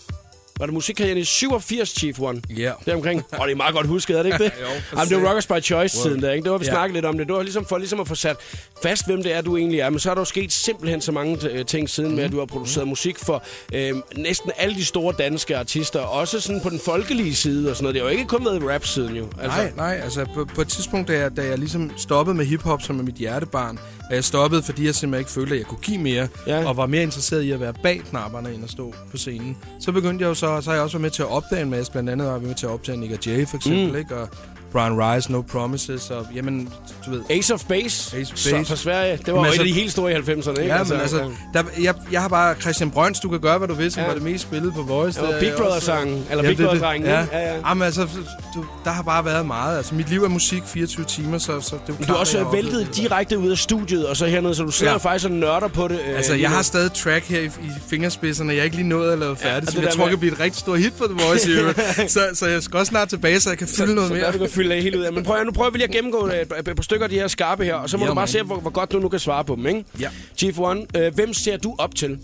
var 0.61 0.65
det 0.67 0.73
musikkarrieren 0.73 1.17
i 1.17 1.23
87, 1.23 1.89
Chief 1.99 2.19
One? 2.19 2.41
Ja. 2.57 2.71
Deromkring. 2.85 3.23
Og 3.31 3.47
det 3.47 3.51
er 3.51 3.55
meget 3.57 3.75
godt 3.75 3.87
husket, 3.87 4.17
er 4.19 4.23
det 4.23 4.31
ikke 4.33 4.43
det? 4.43 4.51
Jo, 4.61 4.67
Jamen, 4.97 5.09
det 5.09 5.21
var 5.21 5.27
Rockers 5.29 5.47
by 5.47 5.61
Choice-tiden 5.63 6.21
der, 6.21 6.31
ikke? 6.31 6.43
Det 6.43 6.51
var, 6.51 6.57
vi 6.57 6.65
Ja. 6.65 6.71
snakkede 6.71 6.93
lidt 6.97 7.05
om 7.05 7.17
det. 7.17 7.27
Det 7.27 7.35
var 7.35 7.41
ligesom 7.43 7.65
for 7.65 7.77
ligesom 7.77 7.99
at 7.99 8.07
få 8.07 8.15
sat 8.15 8.37
fast, 8.83 9.05
hvem 9.05 9.23
det 9.23 9.33
er, 9.35 9.41
du 9.41 9.57
egentlig 9.57 9.79
er. 9.79 9.89
Men 9.89 9.99
så 9.99 10.09
er 10.09 10.13
der 10.13 10.21
jo 10.21 10.25
sket 10.25 10.51
simpelthen 10.51 11.01
så 11.01 11.11
mange 11.11 11.49
øh, 11.51 11.65
ting 11.65 11.89
siden 11.89 12.09
Mhm. 12.09 12.15
med, 12.15 12.23
at 12.25 12.31
du 12.31 12.39
har 12.39 12.45
produceret 12.45 12.87
musik 12.87 13.19
for 13.19 13.43
øh, 13.73 13.91
næsten 14.15 14.51
alle 14.57 14.75
de 14.75 14.85
store 14.85 15.13
danske 15.17 15.57
artister. 15.57 15.99
Også 15.99 16.39
sådan 16.39 16.61
på 16.61 16.69
den 16.69 16.79
folkelige 16.85 17.35
side 17.35 17.69
og 17.69 17.75
sådan 17.75 17.83
noget. 17.83 17.95
Det 17.95 18.01
har 18.03 18.09
jo 18.09 18.17
ikke 18.17 18.27
kun 18.27 18.45
været 18.45 18.63
i 18.63 18.65
rap-siden 18.67 19.15
jo. 19.15 19.25
Altså, 19.41 19.57
Nej, 19.57 19.71
nej, 19.75 19.99
altså 20.03 20.25
på, 20.33 20.45
på 20.55 20.61
et 20.61 20.67
tidspunkt, 20.67 21.07
da 21.07 21.13
jeg, 21.17 21.37
da 21.37 21.41
jeg 21.45 21.57
ligesom 21.57 21.91
stoppede 21.97 22.37
med 22.37 22.45
hiphop, 22.45 22.81
som 22.81 22.99
er 22.99 23.03
mit 23.03 23.15
hjertebarn, 23.15 23.79
og 24.11 24.15
jeg 24.15 24.23
stoppede, 24.23 24.63
fordi 24.63 24.85
jeg 24.85 24.95
simpelthen 24.95 25.21
ikke 25.21 25.31
følte, 25.31 25.53
at 25.53 25.59
jeg 25.59 25.65
kunne 25.67 25.79
give 25.81 25.97
mere, 25.97 26.27
Ja. 26.47 26.65
og 26.67 26.77
var 26.77 26.85
mere 26.85 27.03
interesseret 27.03 27.41
i 27.41 27.51
at 27.51 27.59
være 27.59 27.73
bag 27.83 28.01
knapperne, 28.09 28.53
end 28.53 28.63
at 28.63 28.69
stå 28.69 28.93
på 29.11 29.17
scenen. 29.17 29.57
Så 29.79 29.91
begyndte 29.91 30.23
jeg 30.23 30.29
jo 30.29 30.33
så, 30.33 30.61
så 30.61 30.69
har 30.69 30.75
jeg 30.75 30.83
også 30.83 30.97
været 30.97 31.01
med 31.01 31.09
til 31.09 31.21
at 31.21 31.29
opdage 31.29 31.61
en 31.61 31.69
masse, 31.69 31.91
blandt 31.91 32.09
andet 32.09 32.25
har 32.27 32.33
jeg 32.33 32.41
været 32.41 32.47
med 32.49 32.55
til 32.55 32.65
at 32.65 32.71
opdage 32.71 32.97
Nick 32.97 33.13
og 33.13 33.25
Jay 33.25 33.47
for 33.47 33.57
eksempel, 33.57 33.89
mm. 33.91 33.95
ikke? 33.95 34.15
og 34.17 34.27
Brian 34.71 34.93
Rice, 35.15 35.31
No 35.31 35.41
Promises, 35.41 36.09
og 36.09 36.27
jamen, 36.35 36.69
du 37.05 37.11
ved... 37.11 37.21
Ace 37.29 37.53
of 37.53 37.63
Base, 37.65 38.17
Ace 38.17 38.31
of 38.33 38.37
Så 38.37 38.51
Base. 38.51 38.65
fra 38.69 38.75
Sverige. 38.75 39.17
Det 39.25 39.33
var 39.33 39.39
jo 39.39 39.41
et 39.43 39.45
altså- 39.47 39.61
af 39.61 39.67
de 39.67 39.73
helt 39.73 39.91
store 39.91 40.11
i 40.11 40.15
90'erne, 40.15 40.49
ikke? 40.61 40.75
Ja, 40.75 40.83
men 40.83 40.93
altså, 40.99 41.29
der, 41.53 41.63
jeg, 41.81 41.93
jeg 42.11 42.21
har 42.21 42.27
bare 42.27 42.55
Christian 42.61 42.91
Brøns, 42.91 43.19
du 43.19 43.29
kan 43.29 43.39
gøre, 43.39 43.57
hvad 43.57 43.67
du 43.67 43.73
vil, 43.73 43.91
som 43.91 43.99
Ja. 43.99 44.03
ja. 44.03 44.07
var 44.13 44.13
det 44.19 44.23
mest 44.31 44.43
spillede 44.43 44.71
på 44.71 44.81
Voice. 44.81 45.19
Det 45.19 45.27
var 45.27 45.31
Der 45.33 45.37
er 45.37 45.39
Big 45.41 45.53
Brother-sangen, 45.57 46.23
eller 46.31 46.43
Ja, 46.43 46.49
Big 46.49 46.59
er. 46.63 46.67
Brother-drengen. 46.67 47.09
Ja. 47.09 47.19
ja, 47.31 47.39
ja. 47.39 47.55
Jamen 47.67 47.81
altså, 47.85 48.07
du, 48.55 48.65
der 48.85 48.91
har 48.91 49.03
bare 49.03 49.25
været 49.25 49.45
meget. 49.45 49.77
Altså, 49.77 49.95
mit 49.95 50.09
liv 50.09 50.23
er 50.23 50.27
musik 50.29 50.63
24 50.65 51.05
timer, 51.05 51.37
så, 51.37 51.61
så 51.61 51.75
det 51.75 51.75
er 51.75 51.77
jo 51.87 51.93
Du 51.99 52.03
klart, 52.03 52.15
er 52.15 52.19
også 52.19 52.47
væltet 52.51 52.95
direkte 52.95 53.39
ud 53.39 53.51
af 53.51 53.57
studiet, 53.57 54.07
og 54.07 54.17
så 54.17 54.25
hernede, 54.25 54.55
så 54.55 54.63
du 54.63 54.71
sidder 54.71 54.91
ja. 54.91 54.97
Ja. 55.03 55.09
faktisk 55.09 55.25
og 55.25 55.31
nørder 55.31 55.67
på 55.67 55.87
det. 55.87 55.99
øh, 56.09 56.15
Altså, 56.17 56.33
jeg 56.35 56.49
har 56.49 56.61
stadig 56.61 56.93
track 56.93 57.25
her 57.25 57.39
i, 57.39 57.45
i 57.45 57.49
fingerspidserne. 57.89 58.53
Jeg 58.53 58.59
er 58.59 58.63
ikke 58.63 58.75
lige 58.75 58.87
nået 58.89 59.11
at 59.11 59.19
lave 59.19 59.35
færdigt, 59.35 59.65
ja, 59.65 59.71
så 59.71 59.77
det 59.81 59.85
jeg 59.85 59.93
tror, 59.93 60.03
det 60.03 60.09
kan 60.09 60.19
blive 60.19 60.33
et 60.33 60.39
rigtig 60.39 60.59
stort 60.59 60.79
hit 60.79 60.93
på 60.93 61.05
The 61.17 61.25
Voice. 61.27 61.73
så, 62.13 62.19
så 62.33 62.47
jeg 62.47 62.63
skal 62.63 62.77
også 62.79 62.89
snart 62.89 63.09
tilbage, 63.09 63.39
så 63.39 63.49
jeg 63.49 63.57
kan 63.57 63.67
fylde 63.67 63.95
noget 63.95 64.11
mere. 64.11 64.31
Fylde 64.63 64.75
af 64.75 64.81
helt 64.81 64.95
ud 64.95 65.01
af. 65.03 65.13
Men 65.13 65.23
prøv 65.23 65.35
at, 65.39 65.45
nu 65.45 65.51
prøver 65.51 65.69
vi 65.71 65.77
lige 65.77 65.87
at 65.87 65.91
gennemgå 65.93 66.27
øh, 66.27 66.33
et, 66.41 66.75
par 66.75 66.81
stykker 66.83 67.03
af 67.05 67.09
de 67.09 67.15
her 67.15 67.27
skarpe 67.27 67.63
her, 67.65 67.75
og 67.75 67.89
så 67.89 67.97
må 67.97 68.03
Ja, 68.03 68.09
du 68.09 68.15
bare 68.15 68.21
man. 68.21 68.27
se, 68.27 68.41
hvor, 68.43 68.55
hvor 68.59 68.69
godt 68.69 68.91
du 68.91 68.99
nu 68.99 69.09
kan 69.09 69.19
svare 69.19 69.43
på 69.45 69.55
dem, 69.55 69.65
ikke? 69.67 69.83
Ja. 69.99 70.09
Chief 70.37 70.59
One, 70.59 70.85
øh, 70.97 71.13
hvem 71.15 71.33
ser 71.33 71.57
du 71.57 71.75
op 71.79 71.95
til? 71.95 72.19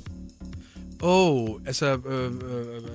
Åh, 1.04 1.32
oh, 1.34 1.50
altså... 1.68 1.86
Øh, 2.10 2.26
øh, 2.26 2.32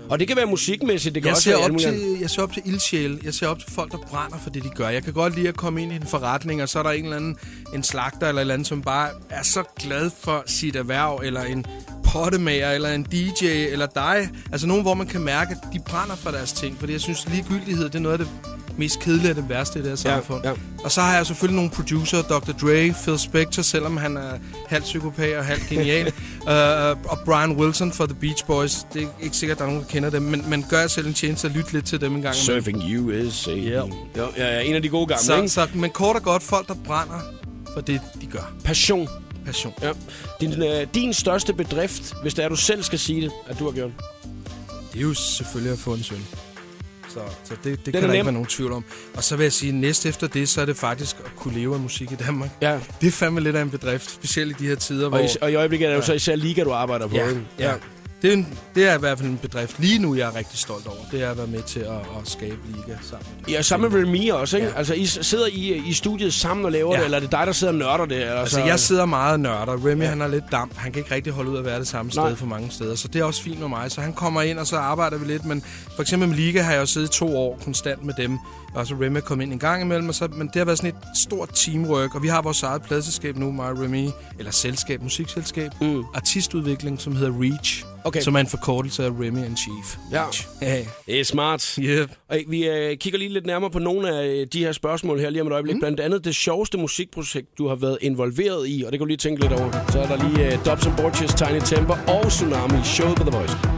Og 0.09 0.19
det 0.19 0.29
kan 0.29 0.37
være 0.37 0.47
musikmæssigt, 0.47 1.15
det 1.15 1.23
kan 1.23 1.29
jeg 1.29 1.35
også 1.37 1.43
ser, 1.43 1.57
være 1.57 1.71
op 1.71 1.79
til, 1.79 2.17
jeg 2.21 2.31
ser 2.31 2.43
op 2.43 2.53
til 2.53 2.63
ildsjæle. 2.67 3.19
Jeg 3.25 3.35
ser 3.35 3.47
op 3.47 3.59
til 3.59 3.73
folk, 3.73 3.93
der 3.93 3.99
brænder 3.99 4.39
for 4.43 4.51
det, 4.51 4.65
de 4.65 4.69
gør. 4.69 4.89
Jeg 4.89 5.03
kan 5.03 5.13
godt 5.13 5.35
lide 5.37 5.49
at 5.49 5.57
komme 5.57 5.83
ind 5.83 5.93
i 5.93 5.97
en 5.97 6.07
forretning, 6.07 6.63
og 6.63 6.69
så 6.69 6.79
er 6.79 6.83
der 6.83 6.91
en 6.91 7.05
eller 7.05 7.17
anden 7.17 7.37
en 7.75 7.83
slagter 7.83 8.29
eller 8.29 8.41
et 8.41 8.43
eller 8.43 8.55
andet, 8.55 8.69
som 8.69 8.83
bare 8.83 9.09
er 9.31 9.43
så 9.43 9.63
glad 9.81 10.11
for 10.21 10.43
sit 10.47 10.77
erhverv, 10.77 11.21
eller 11.25 11.43
en 11.43 11.67
pottemager, 12.13 12.71
eller 12.71 12.89
en 12.93 13.03
DJ, 13.03 13.45
eller 13.47 13.87
dig. 13.87 14.29
Altså 14.53 14.67
nogen, 14.67 14.83
hvor 14.83 14.95
man 14.95 15.07
kan 15.07 15.21
mærke, 15.21 15.51
at 15.63 15.73
de 15.73 15.79
brænder 15.87 16.17
for 16.17 16.31
deres 16.31 16.53
ting. 16.53 16.77
Fordi 16.81 16.93
jeg 16.93 17.01
synes, 17.01 17.29
ligegyldighed, 17.29 17.85
det 17.85 17.95
er 17.95 17.99
noget 17.99 18.19
af 18.21 18.27
det 18.27 18.29
mest 18.77 19.01
kedelige 19.01 19.31
og 19.31 19.37
det 19.37 19.49
værste 19.49 19.79
i 19.79 19.83
det 19.83 19.89
her 19.91 19.97
samfund. 19.97 20.45
ja. 20.45 20.53
Og 20.85 20.93
så 20.93 21.01
har 21.01 21.17
jeg 21.17 21.27
selvfølgelig 21.27 21.57
nogle 21.57 21.71
producer, 21.71 22.23
Dr. 22.23 22.53
Dre, 22.53 22.95
Phil 23.03 23.19
Spector, 23.19 23.63
selvom 23.63 23.97
han 23.97 24.17
er 24.17 24.31
halvt 24.69 24.85
psykopat 24.85 25.37
og 25.37 25.45
halvt 25.45 25.69
genial, 25.69 26.07
uh, 26.43 26.49
og 27.13 27.19
Brian 27.25 27.53
Wilson 27.53 27.93
for 27.93 28.07
The 28.07 28.15
Beach 28.15 28.47
Boys. 28.47 28.87
Det 28.95 29.03
er 29.03 29.07
ikke 29.23 29.37
sikkert, 29.37 29.57
at 29.57 29.59
der 29.59 29.65
er 29.65 29.69
nogen, 29.71 29.83
der 29.83 29.89
kender 29.89 30.11
dem, 30.11 30.23
men, 30.23 30.45
men 30.51 30.67
gør 30.71 30.81
jeg 30.81 30.91
selv 30.91 31.07
en 31.07 31.15
tjeneste 31.15 31.49
at 31.49 31.55
lytte 31.55 31.73
lidt 31.73 31.85
til 31.85 32.01
dem 32.01 32.15
en 32.15 32.23
gang. 32.23 32.37
imellem. 32.49 32.63
Surfing 32.65 33.01
USA. 33.01 33.51
Ja. 33.51 33.81
Jo, 34.19 34.27
ja, 34.37 34.55
ja, 34.55 34.61
en 34.61 34.75
af 34.75 34.83
de 34.83 34.89
gode 34.89 35.07
gamle, 35.07 35.23
Så, 35.25 35.37
ikke? 35.37 35.49
så, 35.49 35.69
men 35.75 35.91
kort 35.91 36.17
og 36.17 36.23
godt, 36.23 36.43
folk, 36.43 36.69
der 36.69 36.75
brænder 36.85 37.21
for 37.75 37.81
det, 37.81 38.01
de 38.21 38.27
gør. 38.27 38.53
Passion. 38.65 39.09
Passion. 39.47 39.75
Ja. 39.83 39.93
Din, 40.41 40.63
øh, 40.63 40.87
din 40.95 41.13
største 41.15 41.53
bedrift, 41.53 42.15
hvis 42.23 42.35
det 42.35 42.45
er, 42.45 42.49
du 42.49 42.57
selv 42.57 42.83
skal 42.83 42.99
sige 42.99 43.21
det, 43.21 43.31
at 43.49 43.59
du 43.59 43.65
har 43.65 43.73
gjort. 43.73 43.91
Det 44.93 44.99
er 44.99 45.03
jo 45.03 45.15
selvfølgelig 45.15 45.73
at 45.73 45.79
få 45.79 45.95
en 45.95 46.03
søn. 46.03 46.27
Så, 47.09 47.21
så 47.45 47.55
det, 47.65 47.87
det 47.87 47.93
kan 47.95 48.03
der 48.03 48.09
nem. 48.09 48.15
ikke 48.15 48.25
være 48.25 48.33
nogen 48.33 48.47
tvivl 48.47 48.73
om. 48.73 48.85
Og 49.15 49.25
så 49.25 49.37
vil 49.37 49.45
jeg 49.45 49.53
sige, 49.53 49.69
at 49.69 49.75
næst 49.75 50.07
efter 50.07 50.27
det, 50.27 50.49
så 50.49 50.61
er 50.61 50.65
det 50.65 50.77
faktisk 50.77 51.17
at 51.25 51.31
kunne 51.37 51.55
leve 51.55 51.75
af 51.75 51.81
musik 51.81 52.13
i 52.13 52.15
Danmark. 52.15 52.51
Ja. 52.63 52.79
Det 53.01 53.07
er 53.07 53.11
fandme 53.11 53.41
lidt 53.41 53.57
af 53.57 53.63
en 53.63 53.71
bedrift, 53.71 54.11
specielt 54.11 54.61
i 54.61 54.65
de 54.65 54.69
her 54.69 54.75
tider, 54.77 55.09
hvor... 55.09 55.19
Og 55.19 55.25
i, 55.25 55.29
og 55.41 55.53
i 55.53 55.55
øjeblikket 55.55 55.87
er 55.87 55.91
det 55.91 55.97
jo 55.97 56.03
så 56.07 56.13
især 56.13 56.37
Liga, 56.37 56.65
du 56.65 56.71
arbejder 56.73 57.07
på, 57.07 57.17
Ja, 57.17 57.29
ikke? 57.29 57.41
ja. 57.59 57.73
Det 58.23 58.29
er, 58.29 58.33
en, 58.33 58.49
det 58.75 58.89
er 58.89 58.95
i 58.95 58.99
hvert 58.99 59.19
fald 59.19 59.31
en 59.31 59.39
bedrift 59.43 59.79
lige 59.79 59.99
nu, 59.99 60.15
jeg 60.15 60.29
er 60.29 60.35
rigtig 60.37 60.59
stolt 60.59 60.87
over. 60.87 60.97
Det 61.11 61.23
er 61.23 61.31
at 61.31 61.37
være 61.39 61.47
med 61.47 61.63
til 61.63 61.81
at, 61.81 61.87
at 61.93 62.29
skabe 62.29 62.57
liga 62.67 62.99
sammen. 63.03 63.27
Ja, 63.49 63.63
sammen 63.63 63.93
med 63.93 64.03
Remy 64.03 64.31
også, 64.31 64.57
ikke? 64.57 64.69
Ja. 64.69 64.75
Altså, 64.79 64.95
I 64.95 65.07
sidder 65.07 65.47
I 65.47 65.83
i 65.87 65.93
studiet 65.93 66.35
sammen 66.35 66.65
og 66.65 66.73
laver 66.73 66.93
ja. 66.93 66.99
Det, 66.99 67.05
eller 67.05 67.17
er 67.19 67.21
det 67.21 67.33
dig, 67.33 67.47
der 67.47 67.53
sidder 67.53 67.73
og 67.73 67.79
nørder 67.79 68.07
det? 68.07 68.17
Eller 68.17 68.35
Altså, 68.35 68.57
så... 68.57 68.65
jeg 68.65 68.81
sidder 68.81 69.05
meget 69.05 69.33
og 69.33 69.41
nørder. 69.41 69.87
Remy, 69.87 70.03
ja. 70.03 70.09
han 70.09 70.21
er 70.21 70.29
lidt 70.29 70.45
damp. 70.53 70.77
Han 70.77 70.93
kan 70.93 71.01
ikke 71.03 71.15
rigtig 71.15 71.33
holde 71.33 71.51
ud 71.51 71.59
at 71.59 71.65
være 71.65 71.79
det 71.79 71.89
samme 71.89 72.11
sted 72.13 72.23
Nej. 72.23 72.35
for 72.35 72.47
mange 72.47 72.71
steder. 72.71 72.95
Så 72.95 73.09
det 73.09 73.21
er 73.21 73.25
også 73.25 73.43
fint 73.43 73.61
med 73.61 73.69
mig. 73.69 73.91
Så 73.91 74.01
han 74.01 74.13
kommer 74.13 74.43
ind, 74.43 74.59
og 74.59 74.67
så 74.67 74.77
arbejder 74.77 75.19
vi 75.19 75.27
lidt. 75.27 75.45
Men 75.45 75.63
for 75.95 76.03
eksempel 76.03 76.29
med 76.29 76.37
Liga 76.37 76.63
har 76.63 76.73
jeg 76.73 76.81
jo 76.81 76.87
siddet 76.87 77.11
to 77.11 77.37
år 77.37 77.59
konstant 77.65 78.05
med 78.05 78.15
dem. 78.15 78.39
Og 78.75 78.87
så 78.87 78.95
Remy 78.95 79.21
kom 79.21 79.41
ind 79.41 79.53
en 79.53 79.59
gang 79.59 79.83
imellem. 79.83 80.09
Og 80.09 80.15
så, 80.15 80.29
men 80.29 80.47
det 80.47 80.57
har 80.57 80.65
været 80.65 80.79
sådan 80.79 80.91
et 80.91 81.19
stort 81.19 81.51
teamwork. 81.55 82.15
Og 82.15 82.23
vi 82.23 82.29
har 82.29 82.43
vores 82.43 82.63
eget 82.63 82.83
pladselskab 82.83 83.37
nu, 83.37 83.53
mig 83.53 83.79
Remy. 83.79 84.09
Eller 84.39 84.53
selskab, 84.53 85.03
musikselskab. 85.03 85.71
Mm. 85.81 86.05
Artistudvikling, 86.15 87.01
som 87.01 87.17
hedder 87.17 87.33
Reach. 87.41 87.85
Okay. 88.05 88.21
Som 88.21 88.35
er 88.35 88.41
en 88.41 88.47
forkortelse 88.47 89.05
af 89.05 89.09
Remy 89.09 89.45
and 89.45 89.57
Chief. 89.57 89.97
Ja. 90.13 90.25
Ja. 90.63 90.85
Det 91.07 91.21
er 91.21 91.25
smart. 91.25 91.79
Yep. 91.79 92.11
Og 92.29 92.39
vi 92.49 92.69
øh, 92.69 92.97
kigger 92.97 93.19
lige 93.19 93.33
lidt 93.33 93.47
nærmere 93.47 93.71
på 93.71 93.79
nogle 93.79 94.17
af 94.17 94.27
øh, 94.27 94.47
de 94.53 94.59
her 94.59 94.73
spørgsmål 94.73 95.21
her 95.21 95.31
lige 95.31 95.43
om 95.43 95.47
et 95.47 95.53
øjeblik. 95.53 95.75
Mm. 95.75 95.81
Blandt 95.81 96.01
andet 96.01 96.25
det 96.25 96.35
sjoveste 96.35 96.79
musikprojekt, 96.79 97.59
du 97.59 97.69
har 97.69 97.75
været 97.75 97.99
involveret 98.01 98.69
i, 98.69 98.83
og 98.87 98.93
det 98.93 98.99
kan 98.99 99.05
du 99.05 99.09
lige 99.09 99.17
tænke 99.17 99.43
lidt 99.43 99.53
over. 99.53 99.71
Så 99.89 100.01
er 100.01 100.07
der 100.07 100.29
lige 100.29 100.53
øh, 100.53 100.65
Dobson 100.67 100.93
Borges, 100.97 101.35
Tiny 101.35 101.77
Temper 101.77 101.97
og 102.09 102.29
Tsunami 102.29 102.79
i 102.79 102.85
showet 102.85 103.17
på 103.17 103.23
The 103.23 103.39
Voice. 103.39 103.72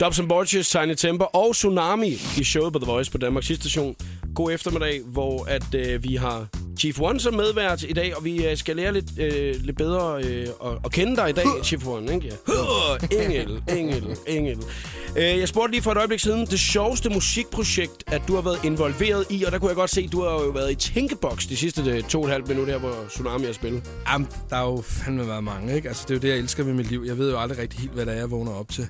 Dobson 0.00 0.28
Borges, 0.28 0.70
Tiny 0.70 0.94
Temper 0.94 1.24
og 1.24 1.54
Tsunami 1.54 2.08
i 2.38 2.44
showet 2.44 2.72
på 2.72 2.78
The 2.78 2.92
Voice 2.92 3.10
på 3.10 3.18
Danmarks 3.18 3.46
station. 3.46 3.96
God 4.34 4.52
eftermiddag, 4.52 5.00
hvor 5.06 5.44
at 5.44 5.74
øh, 5.74 6.04
vi 6.04 6.14
har 6.14 6.46
Chief 6.78 7.00
One 7.00 7.20
som 7.20 7.34
medvært 7.34 7.82
i 7.82 7.92
dag, 7.92 8.16
og 8.16 8.24
vi 8.24 8.46
øh, 8.46 8.56
skal 8.56 8.76
lære 8.76 8.92
lidt, 8.92 9.18
øh, 9.18 9.54
lidt 9.62 9.76
bedre 9.76 10.24
øh, 10.24 10.46
at, 10.64 10.72
at 10.84 10.92
kende 10.92 11.16
dig 11.16 11.30
i 11.30 11.32
dag, 11.32 11.44
Chief 11.64 11.86
One. 11.86 12.14
Ikke? 12.14 12.32
Huh, 12.46 13.20
engel, 13.20 13.62
engel, 13.68 14.16
engel. 14.26 14.58
Øh, 15.16 15.22
jeg 15.22 15.48
spurgte 15.48 15.70
lige 15.70 15.82
for 15.82 15.92
et 15.92 15.98
øjeblik 15.98 16.20
siden, 16.20 16.46
det 16.46 16.60
sjoveste 16.60 17.10
musikprojekt, 17.10 18.04
at 18.06 18.22
du 18.28 18.34
har 18.34 18.42
været 18.42 18.64
involveret 18.64 19.26
i, 19.30 19.44
og 19.44 19.52
der 19.52 19.58
kunne 19.58 19.68
jeg 19.68 19.76
godt 19.76 19.90
se, 19.90 20.00
at 20.00 20.12
du 20.12 20.22
har 20.22 20.30
jo 20.30 20.50
været 20.50 20.72
i 20.72 20.74
Tænkeboks 20.74 21.46
de 21.46 21.56
sidste 21.56 21.90
øh, 21.90 22.02
to 22.02 22.20
og 22.20 22.26
et 22.26 22.32
halvt 22.32 22.48
minutter 22.48 22.72
her, 22.72 22.80
hvor 22.80 23.04
Tsunami 23.08 23.44
har 23.46 23.52
spillet. 23.52 23.82
Jamen, 24.12 24.28
der 24.50 24.56
er 24.56 24.64
jo 24.64 24.82
fandme 24.84 25.26
været 25.26 25.44
mange, 25.44 25.76
ikke? 25.76 25.88
Altså, 25.88 26.04
det 26.08 26.10
er 26.10 26.14
jo 26.14 26.20
det, 26.20 26.28
jeg 26.28 26.38
elsker 26.38 26.64
ved 26.64 26.72
mit 26.72 26.90
liv. 26.90 27.04
Jeg 27.06 27.18
ved 27.18 27.30
jo 27.30 27.40
aldrig 27.40 27.58
rigtig 27.58 27.80
helt, 27.80 27.92
hvad 27.92 28.06
det 28.06 28.14
er, 28.14 28.18
jeg 28.18 28.30
vågner 28.30 28.52
op 28.52 28.68
til. 28.68 28.88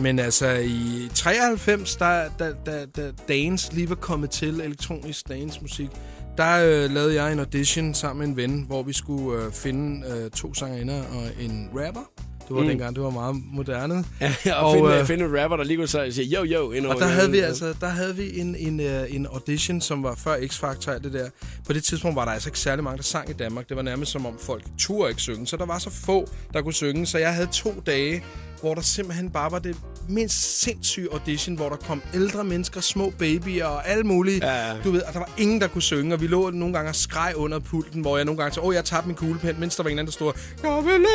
Men 0.00 0.18
altså, 0.18 0.48
i 0.48 1.08
93, 1.14 1.96
der, 1.96 2.28
da, 2.38 2.52
da, 2.66 2.86
da 2.96 3.10
dance 3.28 3.74
lige 3.74 3.88
var 3.88 3.94
kommet 3.94 4.30
til, 4.30 4.60
elektronisk 4.60 5.28
dance 5.28 5.60
musik, 5.60 5.88
der 6.36 6.56
øh, 6.64 6.90
lavede 6.90 7.14
jeg 7.14 7.32
en 7.32 7.38
audition 7.38 7.94
sammen 7.94 8.18
med 8.18 8.28
en 8.28 8.36
ven, 8.36 8.64
hvor 8.66 8.82
vi 8.82 8.92
skulle 8.92 9.44
øh, 9.44 9.52
finde 9.52 10.06
øh, 10.08 10.30
to 10.30 10.54
sangerinder 10.54 11.02
og 11.02 11.44
en 11.44 11.70
rapper 11.74 12.10
Det 12.48 12.56
var 12.56 12.62
mm. 12.62 12.68
dengang, 12.68 12.96
det 12.96 13.04
var 13.04 13.10
meget 13.10 13.36
moderne. 13.52 14.04
Ja, 14.46 14.54
og, 14.54 14.70
Og, 14.70 14.74
finde, 14.74 15.00
øh, 15.00 15.06
finde 15.06 15.24
en 15.24 15.40
rapper, 15.40 15.56
der 15.56 15.64
lige 15.64 15.76
kunne 15.76 16.12
sige, 16.12 16.36
yo, 16.36 16.44
yo. 16.44 16.72
Ind 16.72 16.86
Og 16.86 16.96
der 16.96 17.06
havde 17.06 17.30
vi 17.30 17.38
altså 17.38 17.74
der 17.80 17.86
havde 17.86 18.16
vi 18.16 18.40
en, 18.40 18.56
en, 18.56 18.80
øh, 18.80 19.14
en 19.14 19.26
audition, 19.26 19.80
som 19.80 20.02
var 20.02 20.14
før 20.14 20.36
X-Factor 20.36 20.98
det 20.98 21.12
der. 21.12 21.28
På 21.66 21.72
det 21.72 21.84
tidspunkt 21.84 22.16
var 22.16 22.24
der 22.24 22.32
altså 22.32 22.48
ikke 22.48 22.58
særlig 22.58 22.84
mange, 22.84 22.96
der 22.96 23.02
sang 23.02 23.30
i 23.30 23.32
Danmark. 23.32 23.68
Det 23.68 23.76
var 23.76 23.82
nærmest 23.82 24.12
som 24.12 24.26
om 24.26 24.38
folk 24.38 24.64
turde 24.78 25.08
ikke 25.10 25.22
synge. 25.22 25.46
Så 25.46 25.56
der 25.56 25.66
var 25.66 25.78
så 25.78 25.90
få, 25.90 26.28
der 26.52 26.62
kunne 26.62 26.74
synge. 26.74 27.06
Så 27.06 27.18
jeg 27.18 27.34
havde 27.34 27.48
to 27.52 27.82
dage, 27.86 28.22
hvor 28.60 28.74
der 28.74 28.82
simpelthen 28.82 29.30
bare 29.30 29.50
var 29.50 29.58
det 29.58 29.76
mindst 30.08 30.60
sindssyge 30.62 31.08
audition, 31.12 31.56
hvor 31.56 31.68
der 31.68 31.76
kom 31.76 32.02
ældre 32.14 32.44
mennesker, 32.44 32.80
små 32.80 33.12
babyer 33.18 33.64
og 33.64 33.88
alle 33.88 34.04
mulige. 34.04 34.46
Ja, 34.46 34.68
ja. 34.68 34.76
Du 34.84 34.90
ved, 34.90 35.02
og 35.02 35.12
der 35.12 35.18
var 35.18 35.30
ingen, 35.38 35.60
der 35.60 35.68
kunne 35.68 35.82
synge. 35.82 36.14
Og 36.14 36.20
vi 36.20 36.26
lå 36.26 36.50
nogle 36.50 36.74
gange 36.74 36.88
og 36.88 36.94
skreg 36.96 37.32
under 37.36 37.58
pulten, 37.58 38.00
hvor 38.00 38.16
jeg 38.16 38.24
nogle 38.24 38.38
gange 38.38 38.54
sagde, 38.54 38.68
åh, 38.68 38.74
jeg 38.74 38.84
tabte 38.84 39.06
min 39.06 39.16
kuglepen, 39.16 39.60
mens 39.60 39.76
der 39.76 39.82
var 39.82 39.90
en 39.90 39.98
anden, 39.98 40.06
der 40.06 40.12
stod, 40.12 40.32
jeg 40.62 40.70
vil 40.70 40.82
brænde. 40.84 41.06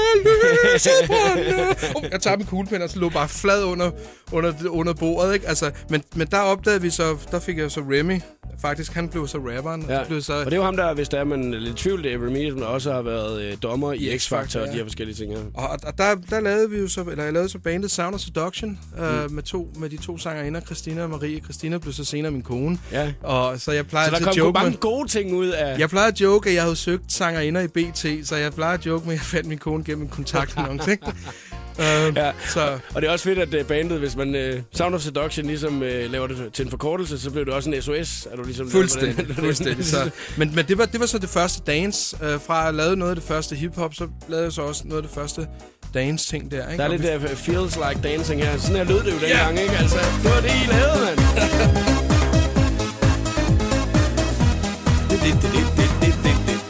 Oh, 1.95 2.03
jeg 2.11 2.21
tabte 2.21 2.37
min 2.37 2.47
kuglepen, 2.47 2.81
og 2.81 2.89
så 2.89 2.99
lå 2.99 3.09
bare 3.09 3.29
flad 3.29 3.63
under, 3.63 3.91
under, 4.31 4.53
under 4.69 4.93
bordet, 4.93 5.33
ikke? 5.33 5.47
Altså, 5.47 5.71
men, 5.89 6.03
men 6.15 6.27
der 6.27 6.39
opdagede 6.39 6.81
vi 6.81 6.89
så, 6.89 7.17
der 7.31 7.39
fik 7.39 7.57
jeg 7.57 7.71
så 7.71 7.81
Remy. 7.81 8.21
Faktisk, 8.61 8.93
han 8.93 9.09
blev 9.09 9.27
så 9.27 9.37
rapperen. 9.37 9.85
Ja. 9.89 9.97
Ja. 9.97 10.03
Blev 10.07 10.21
så, 10.21 10.33
Og 10.33 10.45
det 10.45 10.53
er 10.53 10.57
jo 10.57 10.63
ham 10.63 10.77
der, 10.77 10.93
hvis 10.93 11.09
der 11.09 11.19
er 11.19 11.23
man 11.23 11.51
lidt 11.53 11.77
tvivl, 11.77 12.03
det 12.03 12.13
er 12.13 12.17
Remy, 12.25 12.49
som 12.49 12.61
også 12.61 12.93
har 12.93 13.01
været 13.01 13.41
øh, 13.41 13.57
dommer 13.63 13.93
i 13.93 13.97
I 13.97 14.15
X-Factor 14.17 14.31
og 14.35 14.43
X-Factor, 14.43 14.59
de 14.59 14.65
ja. 14.65 14.71
her 14.71 14.83
forskellige 14.83 15.15
ting 15.15 15.33
her. 15.33 15.43
Og, 15.53 15.69
og 15.83 15.97
der, 15.97 16.15
der 16.29 16.39
lavede 16.39 16.69
vi 16.69 16.77
jo 16.79 16.87
så, 16.87 17.01
eller 17.01 17.23
jeg 17.23 17.33
lavede 17.33 17.49
så 17.49 17.59
bandet 17.59 17.91
Sound 17.91 18.15
of 18.15 18.19
Seduction 18.21 18.79
øh, 18.99 19.23
Mm. 19.27 19.31
med, 19.33 19.43
to, 19.43 19.73
med 19.79 19.89
de 19.89 19.97
to 19.97 20.17
sangerinder, 20.17 20.61
Christina 20.61 21.03
og 21.03 21.09
Marie. 21.09 21.39
Christina 21.39 21.77
blev 21.77 21.93
så 21.93 22.05
senere 22.05 22.31
min 22.31 22.41
kone. 22.41 22.79
Ja. 22.91 23.13
Og 23.23 23.59
så 23.59 23.71
jeg 23.71 23.87
plejer 23.87 24.09
Så 24.09 24.15
der 24.15 24.23
kom 24.23 24.27
joke 24.27 24.39
joke 24.39 24.53
mange 24.53 24.69
med, 24.69 24.79
gode 24.79 25.07
ting 25.07 25.35
ud 25.35 25.47
af... 25.47 25.79
jeg 25.79 25.89
plejer 25.89 26.07
at 26.07 26.21
joke, 26.21 26.49
at 26.49 26.55
jeg 26.55 26.63
havde 26.63 26.75
søgt 26.75 27.11
sangerinder 27.13 27.61
i 27.61 27.67
BT, 27.67 28.27
så 28.27 28.35
jeg 28.35 28.53
plejer 28.53 28.73
at 28.77 28.85
joke 28.85 29.05
med, 29.05 29.13
at 29.13 29.19
jeg 29.19 29.25
fandt 29.25 29.47
min 29.47 29.57
kone 29.57 29.83
gennem 29.83 30.03
en 30.03 30.09
kontaktannonce. 30.09 30.97
øh, 31.79 32.15
Ja. 32.15 32.31
Så 32.47 32.79
Og 32.95 33.01
det 33.01 33.07
er 33.07 33.11
også 33.11 33.25
fedt, 33.25 33.39
at 33.39 33.61
uh, 33.61 33.67
bandet, 33.67 33.99
hvis 33.99 34.15
man 34.15 34.35
uh, 34.35 34.61
Sound 34.73 34.95
of 34.95 35.01
Seduction 35.01 35.45
ligesom 35.45 35.75
uh, 35.81 36.11
laver 36.11 36.27
det 36.27 36.37
til 36.53 36.65
en 36.65 36.69
forkortelse, 36.69 37.19
så 37.19 37.31
blev 37.31 37.45
det 37.45 37.53
også 37.53 37.69
en 37.69 37.81
SOS. 37.81 38.27
Er 38.31 38.35
du 38.35 38.43
ligesom 38.43 38.71
Fuldstændig, 38.71 39.35
fuldstændig. 39.35 39.85
Så, 39.85 40.09
men 40.37 40.51
men 40.55 40.65
det, 40.67 40.77
var, 40.77 40.85
det 40.85 40.99
var 40.99 41.05
så 41.05 41.17
det 41.17 41.29
første 41.29 41.61
dance. 41.67 42.17
Øh, 42.23 42.39
fra 42.47 42.67
at 42.67 42.75
lavet 42.75 42.97
noget 42.97 43.09
af 43.11 43.15
det 43.15 43.25
første 43.25 43.55
hiphop, 43.55 43.93
så 43.93 44.07
lavede 44.29 44.43
jeg 44.45 44.53
så 44.53 44.61
også 44.61 44.83
noget 44.85 45.01
af 45.01 45.07
det 45.07 45.15
første 45.15 45.47
dance-ting 45.93 46.51
der. 46.51 46.69
Ikke? 46.71 46.83
Der 46.83 46.89
er 46.89 46.97
lidt 46.97 47.31
uh, 47.31 47.37
feels 47.37 47.75
like 47.75 47.99
dancing 48.03 48.43
her. 48.43 48.57
Sådan 48.57 48.75
her 48.75 48.83
lød 48.83 49.03
det 49.03 49.13
jo 49.13 49.19
dengang, 49.27 49.59
ikke? 49.59 49.77
Altså, 49.77 49.97
det 50.23 50.31
var 50.31 50.41
det, 50.41 50.49
I 50.49 50.71
lavede, 50.71 51.05
mand. 51.05 51.19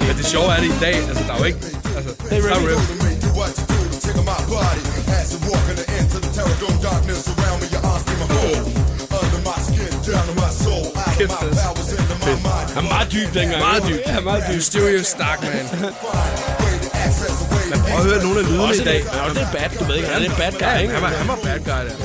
Men 0.07 0.17
det 0.17 0.25
sjove 0.25 0.51
er 0.55 0.59
det 0.59 0.65
i 0.67 0.79
dag. 0.81 0.95
Altså, 0.95 1.23
der 1.27 1.33
er 1.33 1.37
jo 1.37 1.43
ikke... 1.43 1.59
Altså, 1.97 2.11
Det 2.29 2.37
er 2.37 2.41
der 5.31 5.43
er 5.43 6.95
Remy. 6.97 7.65
rap. 10.95 11.15
Kæft, 11.17 11.31
det 11.41 11.47
er 11.49 12.73
Han 12.75 12.85
er 12.85 12.89
meget 12.89 13.11
dyb 13.11 13.33
dengang. 13.33 13.59
Meget 13.59 13.83
dyb. 13.89 13.99
Ja, 14.07 14.19
meget 14.19 14.43
dyb. 14.47 14.55
Mysterious 14.55 15.13
Dark 15.13 15.39
Man. 15.41 15.65
Men 17.71 17.79
prøv 17.81 17.99
at 17.99 18.05
høre 18.05 18.23
nogle 18.23 18.39
af 18.39 18.45
lydene 18.49 18.75
i 18.75 18.79
dag. 18.79 18.99
det, 18.99 19.21
også 19.21 19.33
det 19.33 19.41
er 19.41 19.51
bad, 19.51 19.69
du 19.79 19.83
ved 19.85 19.95
ikke. 19.95 20.07
Han 20.07 20.15
er 20.17 20.19
lidt 20.19 20.37
bad 20.37 20.51
guy, 20.51 20.61
Ja, 20.61 20.77
ikke? 20.77 20.93
han 20.93 21.01
var, 21.03 21.09
han 21.09 21.27
var 21.27 21.39
bad 21.43 21.59
guy, 21.59 21.81
der. 21.87 21.95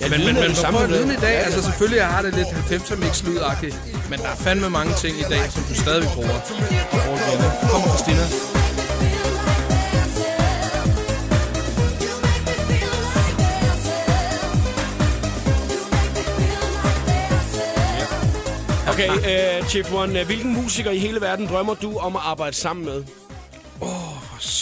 Ja, 0.00 0.08
Men, 0.08 0.20
men, 0.26 0.36
er 0.36 0.40
men 0.42 0.50
at 0.50 0.56
samme. 0.56 0.86
lyden 0.86 1.10
i 1.10 1.16
dag. 1.16 1.36
Altså, 1.44 1.62
selvfølgelig 1.62 1.98
jeg 1.98 2.06
har 2.06 2.22
det 2.22 2.34
lidt 2.34 2.48
90'er 2.48 2.96
mix 2.96 3.22
lydagtigt. 3.22 3.76
Men 4.10 4.18
der 4.18 4.28
er 4.28 4.36
fandme 4.36 4.70
mange 4.70 4.94
ting 4.94 5.18
i 5.18 5.22
dag, 5.30 5.42
som 5.50 5.62
du 5.62 5.74
stadig 5.74 6.08
bruger. 6.14 6.38
Kom, 7.70 7.82
Christina. 7.88 8.61
Okay, 18.92 19.08
uh, 19.08 19.66
Chief 19.68 19.92
One, 19.92 20.20
uh, 20.20 20.26
hvilken 20.26 20.54
musiker 20.54 20.90
i 20.90 20.98
hele 20.98 21.20
verden 21.20 21.46
drømmer 21.46 21.74
du 21.74 21.96
om 21.96 22.16
at 22.16 22.22
arbejde 22.24 22.56
sammen 22.56 22.84
med? 22.84 23.04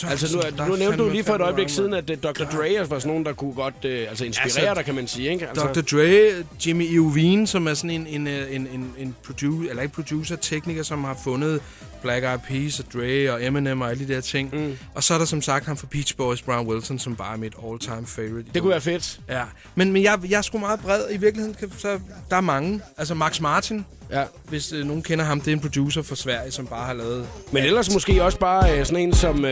Altså, 0.09 0.37
nu, 0.37 0.43
Der 0.57 0.65
er 0.65 0.69
nu 0.69 0.77
nævnte 0.77 0.99
du 0.99 1.09
lige 1.09 1.25
for 1.25 1.35
et 1.35 1.41
øjeblik 1.41 1.69
siden, 1.69 1.95
at 1.95 2.11
uh, 2.11 2.17
Dr. 2.17 2.45
Dre 2.45 2.91
var 2.91 2.99
sådan 2.99 3.09
nogen, 3.09 3.25
der 3.25 3.33
kunne 3.33 3.53
godt 3.55 3.75
uh, 3.75 3.91
altså 3.91 4.25
inspirere 4.25 4.61
Altså, 4.61 4.75
dig, 4.75 4.85
kan 4.85 4.95
man 4.95 5.07
sige, 5.07 5.33
ikke? 5.33 5.49
Altså, 5.49 5.67
Dr. 5.67 5.81
Dre, 5.81 6.45
Jimmy 6.67 6.85
Iovine, 6.85 7.47
som 7.47 7.67
er 7.67 7.75
sådan 7.75 7.91
en, 7.91 8.07
en, 8.07 8.27
øh, 8.27 8.55
en, 8.55 8.67
en, 8.73 8.95
en 8.99 9.17
producer, 9.25 9.71
eller 9.71 9.83
ikke 9.83 9.95
producer, 9.95 10.37
tekniker, 10.37 10.83
som 10.83 11.05
har 11.05 11.19
fundet 11.25 11.63
Black 12.03 12.25
Eyed 12.25 12.39
Peas 12.49 12.81
og 12.81 12.85
Dre 12.93 13.33
og 13.33 13.45
Eminem 13.45 13.81
og 13.81 13.91
alle 13.91 14.09
de 14.09 14.15
der 14.15 14.21
ting. 14.21 14.51
Mm. 14.53 14.79
Og 14.95 15.05
så 15.05 15.15
er 15.15 15.19
der 15.19 15.25
som 15.25 15.43
sagt 15.43 15.67
ham 15.67 15.77
fra 15.77 15.87
Beach 15.91 16.17
Boys, 16.17 16.43
Brown 16.43 16.67
Wilson, 16.67 16.99
som 16.99 17.17
bare 17.17 17.33
er 17.33 17.39
mit 17.39 17.55
all-time 17.71 18.07
favorite. 18.07 18.47
Det 18.55 18.63
kunne 18.63 18.71
være 18.71 18.81
fedt. 18.81 19.21
Ja, 19.29 19.43
men, 19.75 19.93
men 19.93 20.03
jeg, 20.03 20.19
jeg 20.29 20.39
er 20.39 20.43
sgu 20.43 20.59
meget 20.59 20.81
bred. 20.81 21.03
I 21.11 21.17
virkeligheden, 21.17 21.57
kan, 21.61 21.73
så 21.79 21.99
der 22.31 22.37
er 22.37 22.41
mange. 22.41 22.81
Altså 22.99 23.15
Max 23.15 23.41
Martin, 23.41 23.85
Ja. 24.13 24.25
hvis 24.49 24.73
øh, 24.73 24.87
nogen 24.87 25.03
kender 25.03 25.25
ham, 25.25 25.41
det 25.41 25.49
er 25.49 25.53
en 25.53 25.61
producer 25.61 26.03
fra 26.03 26.17
Sverige, 26.17 26.51
som 26.51 26.67
bare 26.67 26.87
har 26.87 26.93
lavet... 26.95 27.27
Men 27.53 27.65
ellers 27.65 27.93
måske 27.93 28.25
også 28.25 28.39
bare 28.39 28.81
uh, 28.81 28.87
sådan 28.87 29.03
en 29.09 29.15
som 29.15 29.37
uh, 29.37 29.43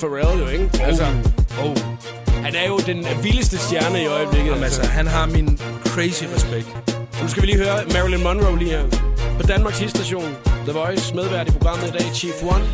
Pharrell, 0.00 0.40
jo, 0.40 0.48
ikke? 0.48 0.70
Altså, 0.80 1.06
Oh, 1.64 1.76
han 2.44 2.54
er 2.54 2.66
jo 2.68 2.78
den 2.78 3.06
vildeste 3.22 3.58
stjerne 3.58 4.02
i 4.02 4.06
øjeblikket. 4.06 4.50
jamen, 4.50 4.64
altså, 4.64 4.82
han 4.86 5.06
har 5.06 5.26
min 5.26 5.58
crazy 5.84 6.24
respekt. 6.34 6.68
Nu 7.22 7.28
skal 7.28 7.42
vi 7.42 7.46
lige 7.46 7.58
høre 7.58 7.84
Marilyn 7.92 8.22
Monroe 8.22 8.58
lige 8.58 8.70
her. 8.70 8.84
På 9.40 9.42
Danmarks 9.42 9.76
station. 9.90 10.36
The 10.64 10.72
Voice, 10.72 11.14
medvært 11.14 11.48
i 11.48 11.50
programmet 11.50 11.88
i 11.88 11.90
dag, 11.90 12.14
Chief 12.14 12.42
One. 12.42 12.64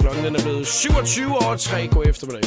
Klokken 0.00 0.24
den 0.24 0.36
er 0.36 0.42
blevet 0.42 0.66
27 0.66 1.30
over 1.44 1.56
3. 1.56 1.86
God 1.86 2.04
eftermiddag. 2.06 2.42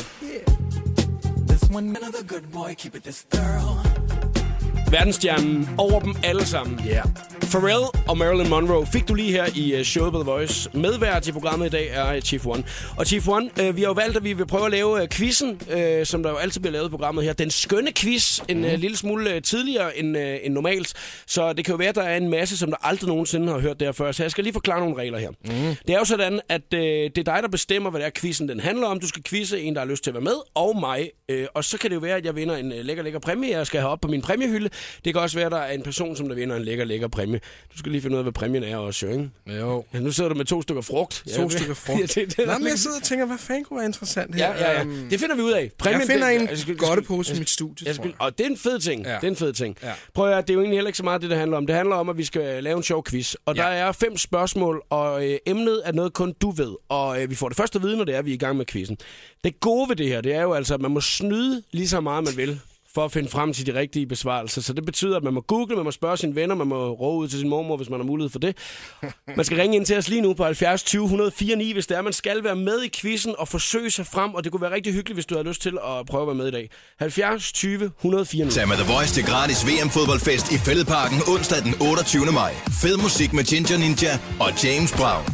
Verdensstjernen 4.92 5.70
over 5.78 6.00
dem 6.00 6.16
alle 6.24 6.46
sammen. 6.46 6.80
Yeah. 6.88 7.06
Pharrell 7.52 7.84
og 8.08 8.18
Marilyn 8.18 8.50
Monroe 8.50 8.86
fik 8.86 9.08
du 9.08 9.14
lige 9.14 9.32
her 9.32 9.46
i 9.56 9.74
øh, 9.74 9.84
showet 9.84 10.12
på 10.14 10.20
The 10.20 10.32
Voice. 10.32 10.70
Medvært 10.74 11.28
i 11.28 11.32
programmet 11.32 11.66
i 11.66 11.70
dag 11.70 11.90
er 11.92 12.14
øh, 12.14 12.22
Chief 12.22 12.46
One. 12.46 12.64
Og 12.98 13.06
Chief 13.08 13.28
One, 13.28 13.50
øh, 13.62 13.75
vi 13.75 13.82
har 13.82 13.88
jo 13.88 13.94
valgt, 13.94 14.18
at 14.18 14.24
vi 14.24 14.34
vil 14.34 14.46
prøve 14.46 14.66
at 14.66 14.72
lave 14.72 15.02
øh, 15.02 15.08
quizzen, 15.10 15.62
øh, 15.72 16.06
som 16.06 16.24
der 16.24 16.30
jo 16.30 16.36
altid 16.36 16.62
bliver 16.62 16.72
lavet 16.72 16.88
i 16.88 16.90
programmet 16.90 17.24
her. 17.24 17.34
Den 17.34 17.52
skønne 17.52 17.92
quiz, 17.94 18.40
en 18.50 18.66
øh, 18.66 18.80
lille 18.80 18.98
smule 18.98 19.34
øh, 19.34 19.42
tidligere 19.42 19.98
end, 19.98 20.18
øh, 20.18 20.38
end 20.44 20.54
normalt. 20.54 20.94
Så 21.28 21.54
det 21.54 21.66
kan 21.66 21.72
jo 21.72 21.78
være, 21.78 21.90
at 21.90 21.96
der 21.96 22.04
er 22.04 22.18
en 22.18 22.30
masse, 22.30 22.58
som 22.58 22.70
der 22.70 22.78
aldrig 22.82 23.08
nogensinde 23.08 23.52
har 23.52 23.60
hørt 23.60 23.80
der 23.80 23.92
før. 23.92 24.12
Så 24.12 24.24
jeg 24.24 24.32
skal 24.32 24.44
lige 24.44 24.54
forklare 24.54 24.80
nogle 24.80 24.96
regler 24.98 25.18
her. 25.20 25.30
Mm. 25.30 25.75
Det 25.88 25.96
er 25.96 26.00
jo 26.00 26.06
sådan, 26.06 26.42
at 26.50 26.74
øh, 26.74 26.80
det 26.80 27.18
er 27.18 27.24
dig, 27.24 27.40
der 27.42 27.48
bestemmer, 27.48 27.90
hvad 27.90 28.00
det 28.00 28.06
er, 28.08 28.12
quizzen 28.18 28.50
den 28.50 28.60
handler 28.60 28.88
om. 28.88 29.00
Du 29.00 29.08
skal 29.08 29.24
quizze 29.24 29.62
en, 29.62 29.74
der 29.74 29.82
har 29.82 29.88
lyst 29.88 30.04
til 30.04 30.12
at 30.12 30.14
være 30.14 30.24
med, 30.24 30.36
og 30.56 30.78
mig. 30.80 31.10
Øh, 31.30 31.48
og 31.54 31.64
så 31.64 31.78
kan 31.78 31.90
det 31.90 31.96
jo 31.96 32.00
være, 32.00 32.16
at 32.18 32.25
jeg 32.25 32.36
vinder 32.36 32.56
en 32.56 32.72
øh, 32.72 32.86
lækker, 32.86 33.04
lækker 33.04 33.20
præmie, 33.20 33.58
jeg 33.58 33.68
skal 33.68 33.80
have 33.80 33.92
op 33.92 34.00
på 34.02 34.08
min 34.08 34.22
præmiehylde. 34.22 34.70
Det 35.06 35.14
kan 35.14 35.22
også 35.22 35.38
være, 35.38 35.46
at 35.46 35.52
der 35.52 35.58
er 35.58 35.74
en 35.74 35.84
person, 35.84 36.16
som 36.16 36.28
der 36.28 36.36
vinder 36.36 36.56
en 36.56 36.64
lækker, 36.64 36.86
lækker 36.86 37.08
præmie. 37.08 37.35
Du 37.74 37.77
skal 37.77 37.92
lige 37.92 38.01
finde 38.01 38.13
ud 38.13 38.18
af, 38.20 38.24
hvad 38.25 38.34
præmien 38.34 38.63
er 38.63 38.77
også, 38.77 39.06
jo, 39.06 39.12
ikke? 39.12 39.30
Jo. 39.48 39.86
Ja, 39.94 40.00
nu 40.00 40.12
sidder 40.12 40.30
du 40.30 40.36
med 40.36 40.46
to 40.46 40.62
stykker 40.62 40.82
frugt. 40.82 41.24
To 41.36 41.50
stykker 41.50 41.74
frugt. 41.86 42.00
ja, 42.18 42.22
det, 42.22 42.38
det, 42.38 42.48
Nå, 42.48 42.58
men 42.58 42.68
jeg 42.68 42.80
sidder 42.80 42.98
og 42.98 43.04
tænker, 43.04 43.25
hvad 43.25 43.38
fanden 43.38 43.63
kunne 43.65 43.77
være 43.77 43.86
interessant 43.86 44.36
her? 44.36 44.48
ja, 44.48 44.63
ja, 44.63 44.72
ja. 44.72 44.82
Øhm, 44.82 45.10
Det 45.10 45.20
finder 45.20 45.36
vi 45.36 45.42
ud 45.42 45.51
af. 45.51 45.72
Præmien, 45.77 46.00
jeg 46.01 46.08
finder 46.08 46.27
det, 46.30 46.42
en 46.42 46.48
jeg 46.50 46.58
skal- 46.58 46.77
godtepose 46.77 47.30
jeg 47.30 47.38
i 47.38 47.39
mit 47.39 47.50
studie, 47.50 47.88
jeg 47.88 47.96
skal, 47.96 48.13
og 48.20 48.38
det 48.38 48.46
er 48.46 48.50
en 48.50 48.58
fed 48.58 48.80
ting. 48.80 49.06
Ja. 49.06 49.15
Det 49.15 49.24
er 49.24 49.27
en 49.27 49.36
fed 49.36 49.54
ting. 49.54 49.77
Ja. 49.84 49.92
Prøv 50.13 50.25
at 50.25 50.32
høre, 50.34 50.42
det 50.42 50.50
er 50.50 50.54
jo 50.54 50.60
egentlig 50.60 50.77
heller 50.77 50.89
ikke 50.89 50.98
så 50.98 51.04
meget 51.04 51.22
det, 51.22 51.30
det 51.30 51.38
handler 51.39 51.58
om. 51.58 51.68
Det 51.68 51.75
handler 51.75 51.96
om, 51.96 52.10
at 52.10 52.18
vi 52.18 52.24
skal 52.24 52.63
lave 52.63 52.77
en 52.77 52.84
sjov 52.84 53.04
quiz. 53.10 53.36
Og 53.46 53.56
Ja. 53.56 53.62
der 53.62 53.68
er 53.68 53.92
fem 53.92 54.18
spørgsmål, 54.18 54.84
og 54.89 55.27
øh, 55.30 55.38
emnet 55.46 55.82
er 55.86 55.92
noget, 55.92 56.13
kun 56.13 56.34
du 56.42 56.51
ved. 56.51 56.75
Og 56.89 57.22
øh, 57.24 57.30
vi 57.30 57.36
får 57.36 57.48
det 57.50 57.58
første 57.58 57.75
at 57.80 57.84
vide, 57.84 57.98
når 57.98 58.04
det 58.04 58.15
er, 58.15 58.20
at 58.20 58.25
vi 58.25 58.32
er 58.32 58.36
i 58.36 58.38
gang 58.38 58.58
med 58.58 58.65
quizzen. 58.65 58.98
Det 59.44 59.60
gode 59.60 59.89
ved 59.89 59.96
det 59.96 60.08
her, 60.08 60.22
det 60.22 60.34
er 60.36 60.42
jo 60.42 60.54
altså, 60.54 60.74
at 60.74 60.82
man 60.82 60.92
må 60.92 61.01
snyde 61.01 61.63
lige 61.72 61.88
så 61.89 62.00
meget, 62.01 62.24
man 62.24 62.38
vil 62.38 62.60
for 62.96 63.06
at 63.06 63.12
finde 63.12 63.30
frem 63.30 63.54
til 63.54 63.66
de 63.66 63.74
rigtige 63.74 64.08
besvarelser. 64.08 64.62
Så 64.62 64.74
det 64.74 64.86
betyder, 64.86 65.18
at 65.18 65.24
man 65.24 65.34
må 65.34 65.42
google, 65.42 65.75
man 65.75 65.86
må 65.86 65.92
spørge 65.92 66.18
sine 66.18 66.36
venner, 66.36 66.56
man 66.56 66.68
må 66.68 66.90
råbe 66.90 67.18
ud 67.18 67.28
til 67.28 67.40
sin 67.40 67.50
mormor, 67.50 67.78
hvis 67.78 67.90
man 67.90 68.00
har 68.00 68.06
mulighed 68.06 68.30
for 68.30 68.40
det. 68.40 68.58
Man 69.38 69.46
skal 69.46 69.58
ringe 69.58 69.75
ind 69.75 69.86
til 69.86 69.98
os 69.98 70.10
lige 70.10 70.22
nu 70.22 70.34
på 70.34 70.44
70 70.44 70.84
20 70.84 71.04
104 71.04 71.56
9, 71.56 71.74
hvis 71.74 71.88
det 71.88 71.98
er, 71.98 72.02
man 72.02 72.14
skal 72.14 72.44
være 72.44 72.56
med 72.56 72.84
i 72.84 72.90
quizzen 72.90 73.36
og 73.38 73.48
forsøge 73.48 73.90
sig 73.92 74.06
frem. 74.08 74.34
Og 74.34 74.44
det 74.44 74.52
kunne 74.52 74.62
være 74.62 74.72
rigtig 74.72 74.94
hyggeligt, 74.94 75.16
hvis 75.16 75.25
du 75.25 75.36
har 75.36 75.44
lyst 75.44 75.62
til 75.62 75.78
at 76.00 76.06
prøve 76.06 76.22
at 76.22 76.28
være 76.28 76.36
med 76.36 76.48
i 76.48 76.52
dag. 76.52 76.70
70 77.00 77.52
20 77.52 77.84
104 77.86 78.46
9. 78.46 78.52
Tag 78.52 78.68
med 78.68 78.75
The 78.75 78.94
Voice 78.94 79.14
til 79.14 79.25
gratis 79.25 79.68
VM-fodboldfest 79.68 80.52
i 80.52 80.58
Fælledparken 80.58 81.20
onsdag 81.28 81.58
den 81.64 81.74
28. 81.82 82.32
maj. 82.32 82.54
Fed 82.82 82.98
musik 82.98 83.34
med 83.34 83.44
Ginger 83.44 83.78
Ninja 83.78 84.20
og 84.40 84.64
James 84.64 84.92
Brown. 85.00 85.25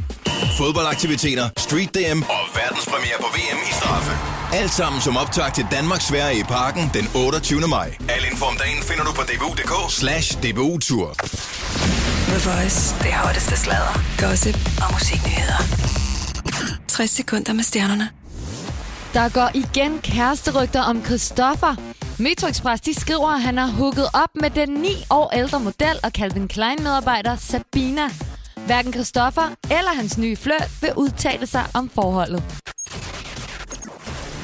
Fodboldaktiviteter, 0.57 1.49
street 1.57 1.89
DM 1.95 2.19
og 2.35 2.43
verdenspremiere 2.55 3.17
på 3.19 3.27
VM 3.35 3.59
i 3.69 3.73
straffe. 3.79 4.30
Alt 4.53 4.71
sammen 4.71 5.01
som 5.01 5.17
optag 5.17 5.53
til 5.53 5.67
Danmark 5.71 6.01
Sverige 6.01 6.39
i 6.39 6.43
parken 6.43 6.91
den 6.93 7.07
28. 7.15 7.67
maj. 7.67 7.97
Al 8.09 8.23
info 8.31 8.45
om 8.45 8.57
dagen 8.57 8.83
finder 8.83 9.03
du 9.03 9.13
på 9.13 9.21
dbu.dk 9.21 9.91
slash 9.91 10.37
dbu-tur. 10.43 11.13
The 12.31 12.49
Voice. 12.49 12.95
Det 13.03 13.13
hotteste 13.13 13.57
sladder, 13.57 13.93
gossip 14.19 14.55
og 14.83 14.93
musiknyheder. 14.93 15.59
60 16.87 17.11
sekunder 17.11 17.53
med 17.53 17.63
stjernerne. 17.63 18.09
Der 19.13 19.29
går 19.29 19.49
igen 19.53 19.99
kæresterygter 19.99 20.81
om 20.81 21.05
Christoffer. 21.05 21.75
Metro 22.19 22.47
Express 22.47 22.81
de 22.81 22.99
skriver, 22.99 23.29
at 23.29 23.41
han 23.41 23.57
har 23.57 23.67
hooket 23.67 24.07
op 24.13 24.29
med 24.41 24.49
den 24.49 24.69
9 24.69 24.87
år 25.09 25.31
ældre 25.33 25.59
model 25.59 25.99
og 26.03 26.11
Calvin 26.11 26.47
Klein-medarbejder 26.47 27.35
Sabina. 27.35 28.09
Hverken 28.65 28.93
Christoffer 28.93 29.47
eller 29.63 29.93
hans 29.95 30.17
nye 30.17 30.35
fløjt 30.35 30.71
vil 30.81 30.93
udtale 30.95 31.47
sig 31.47 31.65
om 31.73 31.89
forholdet. 31.95 32.43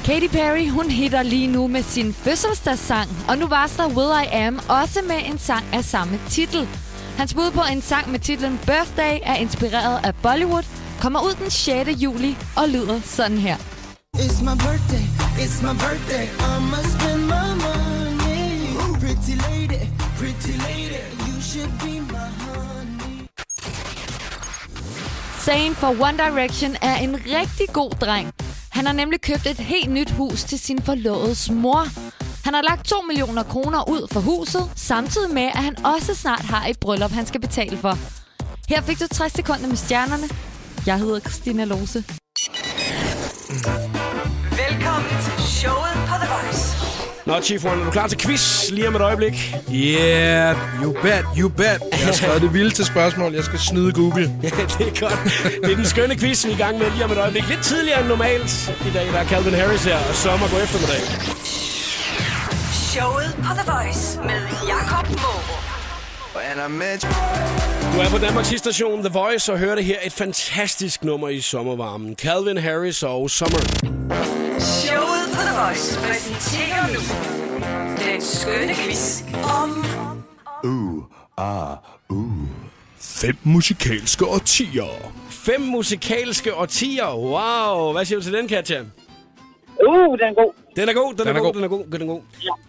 Katy 0.08 0.28
Perry, 0.28 0.68
hun 0.68 0.90
hitter 0.90 1.22
lige 1.22 1.46
nu 1.46 1.66
med 1.66 1.82
sin 1.82 2.12
fødselsdagssang, 2.12 3.10
og 3.28 3.38
nu 3.38 3.46
varsler 3.46 3.86
Will 3.86 4.24
I 4.24 4.26
Am 4.32 4.60
også 4.68 5.00
med 5.08 5.16
en 5.24 5.38
sang 5.38 5.64
af 5.72 5.84
samme 5.84 6.20
titel. 6.30 6.68
Hans 7.16 7.34
bud 7.34 7.50
på 7.50 7.60
en 7.72 7.82
sang 7.82 8.10
med 8.10 8.18
titlen 8.18 8.58
Birthday 8.66 9.18
er 9.22 9.34
inspireret 9.34 10.00
af 10.04 10.14
Bollywood, 10.22 10.62
kommer 11.00 11.20
ud 11.20 11.34
den 11.34 11.50
6. 11.50 11.90
juli 12.02 12.36
og 12.56 12.68
lyder 12.68 13.00
sådan 13.00 13.38
her. 13.38 13.56
It's 14.16 14.42
my 14.42 14.56
birthday, 14.66 15.04
it's 15.42 15.58
my 15.66 15.74
birthday. 15.84 16.26
I'ma 16.50 16.80
spend 16.94 17.22
my 17.34 17.48
money. 17.66 18.48
Pretty 19.00 19.34
lady, 19.48 19.82
pretty 20.18 20.54
lady, 20.68 21.00
you 21.28 21.40
should 21.40 21.72
be 21.84 22.00
my 22.14 22.28
honey. 22.44 23.26
Zayn 25.44 25.74
fra 25.74 25.90
One 25.90 26.18
Direction 26.18 26.76
er 26.82 26.96
en 26.96 27.14
rigtig 27.14 27.68
god 27.72 27.90
dreng. 27.90 28.32
Han 28.78 28.86
har 28.86 28.92
nemlig 28.92 29.20
købt 29.20 29.46
et 29.46 29.56
helt 29.56 29.90
nyt 29.90 30.10
hus 30.10 30.44
til 30.44 30.58
sin 30.58 30.82
forlovedes 30.82 31.50
mor. 31.50 31.86
Han 32.44 32.54
har 32.54 32.62
lagt 32.62 32.86
2 32.86 33.02
millioner 33.02 33.42
kroner 33.42 33.90
ud 33.90 34.08
for 34.12 34.20
huset, 34.20 34.70
samtidig 34.76 35.34
med, 35.34 35.42
at 35.42 35.62
han 35.62 35.84
også 35.84 36.14
snart 36.14 36.40
har 36.40 36.66
et 36.66 36.78
bryllup, 36.80 37.10
han 37.10 37.26
skal 37.26 37.40
betale 37.40 37.76
for. 37.76 37.98
Her 38.68 38.82
fik 38.82 39.00
du 39.00 39.06
60 39.06 39.32
sekunder 39.32 39.68
med 39.68 39.76
stjernerne. 39.76 40.28
Jeg 40.86 40.98
hedder 40.98 41.20
Christina 41.20 41.64
Lose. 41.64 42.04
Mm. 43.50 43.87
Nå, 47.28 47.40
Chief 47.42 47.64
One, 47.64 47.80
er 47.80 47.84
du 47.84 47.90
klar 47.90 48.06
til 48.06 48.18
quiz 48.18 48.70
lige 48.70 48.88
om 48.88 48.94
et 48.94 49.00
øjeblik? 49.00 49.54
Yeah, 49.72 50.56
you 50.82 50.92
bet, 50.92 51.24
you 51.38 51.48
bet. 51.48 51.80
Jeg 51.92 51.98
har 52.04 52.12
skrevet 52.12 52.42
det 52.42 52.52
vildt 52.52 52.74
til 52.74 52.84
spørgsmål. 52.84 53.34
Jeg 53.34 53.44
skal 53.44 53.58
snyde 53.58 53.92
Google. 53.92 54.32
Ja, 54.42 54.48
det 54.48 54.86
er 54.88 55.00
godt. 55.00 55.18
Det 55.62 55.72
er 55.72 55.76
den 55.76 55.86
skønne 55.86 56.18
quiz, 56.18 56.46
vi 56.46 56.50
er 56.50 56.54
i 56.54 56.58
gang 56.58 56.78
med 56.78 56.90
lige 56.90 57.04
om 57.04 57.12
et 57.12 57.18
øjeblik. 57.18 57.48
Lidt 57.48 57.62
tidligere 57.62 58.00
end 58.00 58.08
normalt. 58.08 58.74
I 58.86 58.90
dag 58.94 59.06
der 59.06 59.18
er 59.18 59.24
Calvin 59.24 59.54
Harris 59.54 59.84
her, 59.84 59.96
og 60.08 60.14
sommer 60.14 60.48
går 60.48 60.58
eftermiddag. 60.58 61.00
Showet 62.92 63.36
på 63.36 63.50
The 63.58 63.72
Voice 63.72 64.18
med 64.20 64.40
Jakob 64.68 65.08
Morup. 65.08 65.58
Du 67.94 67.98
er 68.00 68.08
på 68.10 68.18
Danmarks 68.18 68.48
station 68.58 69.00
The 69.04 69.12
Voice 69.12 69.52
og 69.52 69.58
hører 69.58 69.74
det 69.74 69.84
her 69.84 69.96
et 70.04 70.12
fantastisk 70.12 71.04
nummer 71.04 71.28
i 71.28 71.40
sommervarmen. 71.40 72.14
Calvin 72.14 72.56
Harris 72.56 73.02
og 73.02 73.30
Summer. 73.30 73.58
Showet 74.58 75.17
The 75.46 75.54
Voice 75.60 75.98
præsenterer 76.00 76.86
nu 76.94 77.00
den 78.12 78.20
skønne 78.20 78.74
quiz 78.74 79.22
om 79.62 79.84
Fem 83.00 83.36
musikalske 83.42 84.26
årtier. 84.26 85.12
Fem 85.30 85.60
musikalske 85.60 86.54
årtier. 86.54 87.16
Wow. 87.16 87.92
Hvad 87.92 88.04
siger 88.04 88.18
du 88.18 88.24
til 88.24 88.32
den, 88.32 88.48
Katja? 88.48 88.80
Uh, 88.80 90.18
den 90.18 90.20
er 90.20 90.34
god. 90.34 90.52
Den 90.76 90.88
er 90.88 90.92
god, 90.92 91.14
den, 91.14 91.26
Den 91.26 91.28
er, 91.28 91.40
er 91.40 91.42
god, 91.42 91.44
god. 91.44 91.54
den 91.54 91.64
er 91.64 91.68
god, 91.68 91.84
den 91.92 92.02
er 92.02 92.06
god. 92.06 92.20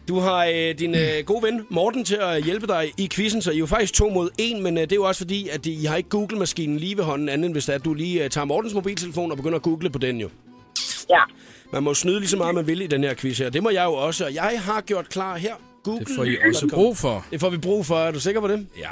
Du 0.08 0.20
har 0.20 0.46
øh, 0.46 0.80
din 0.80 0.96
øh, 0.96 1.26
gode 1.26 1.44
ven 1.44 1.66
Morten 1.70 2.06
til 2.06 2.16
at 2.16 2.44
hjælpe 2.44 2.68
dig 2.68 2.92
i 2.98 3.10
quizzen, 3.12 3.42
så 3.42 3.52
I 3.52 3.56
er 3.56 3.60
jo 3.60 3.66
faktisk 3.66 3.94
to 3.94 4.10
mod 4.10 4.30
en, 4.38 4.64
men 4.64 4.78
øh, 4.78 4.84
det 4.84 4.92
er 4.92 4.96
jo 4.96 5.04
også 5.04 5.20
fordi, 5.20 5.50
at 5.50 5.66
I 5.66 5.86
har 5.86 5.96
ikke 5.96 6.10
Google-maskinen 6.10 6.78
lige 6.78 6.98
ved 6.98 7.04
hånden, 7.04 7.30
anden 7.30 7.46
end 7.46 7.54
hvis 7.54 7.66
det 7.66 7.74
er, 7.74 7.78
at 7.80 7.86
du 7.86 7.94
lige 7.94 8.24
øh, 8.24 8.30
tager 8.30 8.46
Mortens 8.46 8.74
mobiltelefon 8.74 9.32
og 9.32 9.38
begynder 9.38 9.56
at 9.56 9.62
google 9.62 9.90
på 9.90 10.00
den 10.00 10.18
jo. 10.18 10.30
Ja. 11.10 11.22
Man 11.74 11.84
må 11.84 11.94
snyde 11.94 12.20
lige 12.20 12.30
så 12.30 12.38
meget, 12.38 12.56
man 12.56 12.68
vil 12.68 12.82
i 12.82 12.88
den 12.88 13.04
her 13.04 13.14
quiz 13.14 13.38
her. 13.38 13.50
Det 13.50 13.64
må 13.64 13.70
jeg 13.70 13.86
jo 13.86 13.94
også, 13.94 14.26
og 14.26 14.34
jeg 14.34 14.62
har 14.64 14.82
gjort 14.82 15.10
klar 15.10 15.38
her. 15.38 15.54
Google. 15.84 16.06
Det 16.06 16.16
får 16.16 16.24
I 16.24 16.38
også 16.48 16.68
brug 16.68 16.98
for. 16.98 17.26
Det 17.32 17.40
får 17.40 17.50
vi 17.50 17.58
brug 17.58 17.86
for. 17.86 17.96
Er 17.96 18.12
du 18.12 18.20
sikker 18.20 18.42
på 18.42 18.48
det? 18.48 18.68
Ja, 18.78 18.90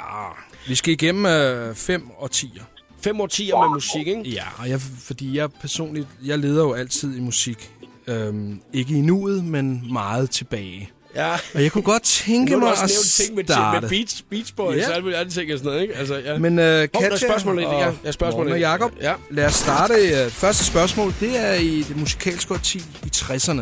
vi 0.68 0.74
skal 0.74 0.92
igennem 0.92 1.26
øh, 1.26 1.74
fem 1.74 2.10
årtier. 2.18 2.62
Fem 3.00 3.20
årtier 3.20 3.56
med 3.62 3.68
musik, 3.74 4.06
ikke? 4.06 4.22
Ja, 4.30 4.44
og 4.58 4.68
jeg, 4.68 4.80
fordi 4.80 5.36
jeg 5.36 5.52
personligt, 5.52 6.06
jeg 6.24 6.38
leder 6.38 6.62
jo 6.62 6.72
altid 6.72 7.16
i 7.16 7.20
musik. 7.20 7.70
Øhm, 8.06 8.60
ikke 8.72 8.94
i 8.94 9.00
nuet, 9.00 9.44
men 9.44 9.92
meget 9.92 10.30
tilbage. 10.30 10.90
Ja. 11.14 11.32
Og 11.54 11.62
jeg 11.62 11.72
kunne 11.72 11.82
godt 11.82 12.02
tænke 12.02 12.56
mig 12.56 12.68
også 12.70 12.82
at 12.84 12.90
nævnt 12.90 13.06
ting 13.06 13.34
med, 13.34 13.44
starte. 13.44 13.80
med 13.80 13.88
Beach, 13.88 14.24
Beach 14.30 14.54
Boys 14.56 14.76
Ja. 14.76 14.86
og 14.88 14.92
alle 14.92 15.02
mulige 15.02 15.18
andre 15.18 15.30
ting 15.30 15.52
og 15.52 15.58
sådan 15.58 15.66
noget, 15.70 15.82
ikke? 15.82 15.94
Altså, 15.96 16.16
ja. 16.16 16.38
Men 16.38 16.52
uh, 16.58 16.64
Katja 17.02 17.16
spørgsmål 17.16 17.58
ind, 17.58 17.66
og, 17.66 17.80
ja. 17.80 17.92
Ja, 18.04 18.12
spørgsmål 18.12 18.38
Morten 18.46 18.52
og 18.52 18.58
ind. 18.58 18.66
Jacob, 18.66 18.92
Ja. 19.00 19.14
lad 19.30 19.46
os 19.46 19.54
starte. 19.54 19.94
Uh, 19.94 20.30
første 20.32 20.64
spørgsmål, 20.64 21.14
det 21.20 21.38
er 21.38 21.52
i 21.54 21.82
det 21.82 21.96
musikalske 21.96 22.54
årti 22.54 22.78
i 22.78 23.08
60'erne. 23.14 23.60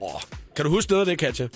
Oh, 0.00 0.20
kan 0.56 0.64
du 0.64 0.70
huske 0.70 0.90
noget 0.92 1.00
af 1.00 1.06
det, 1.06 1.18
Katja? 1.18 1.48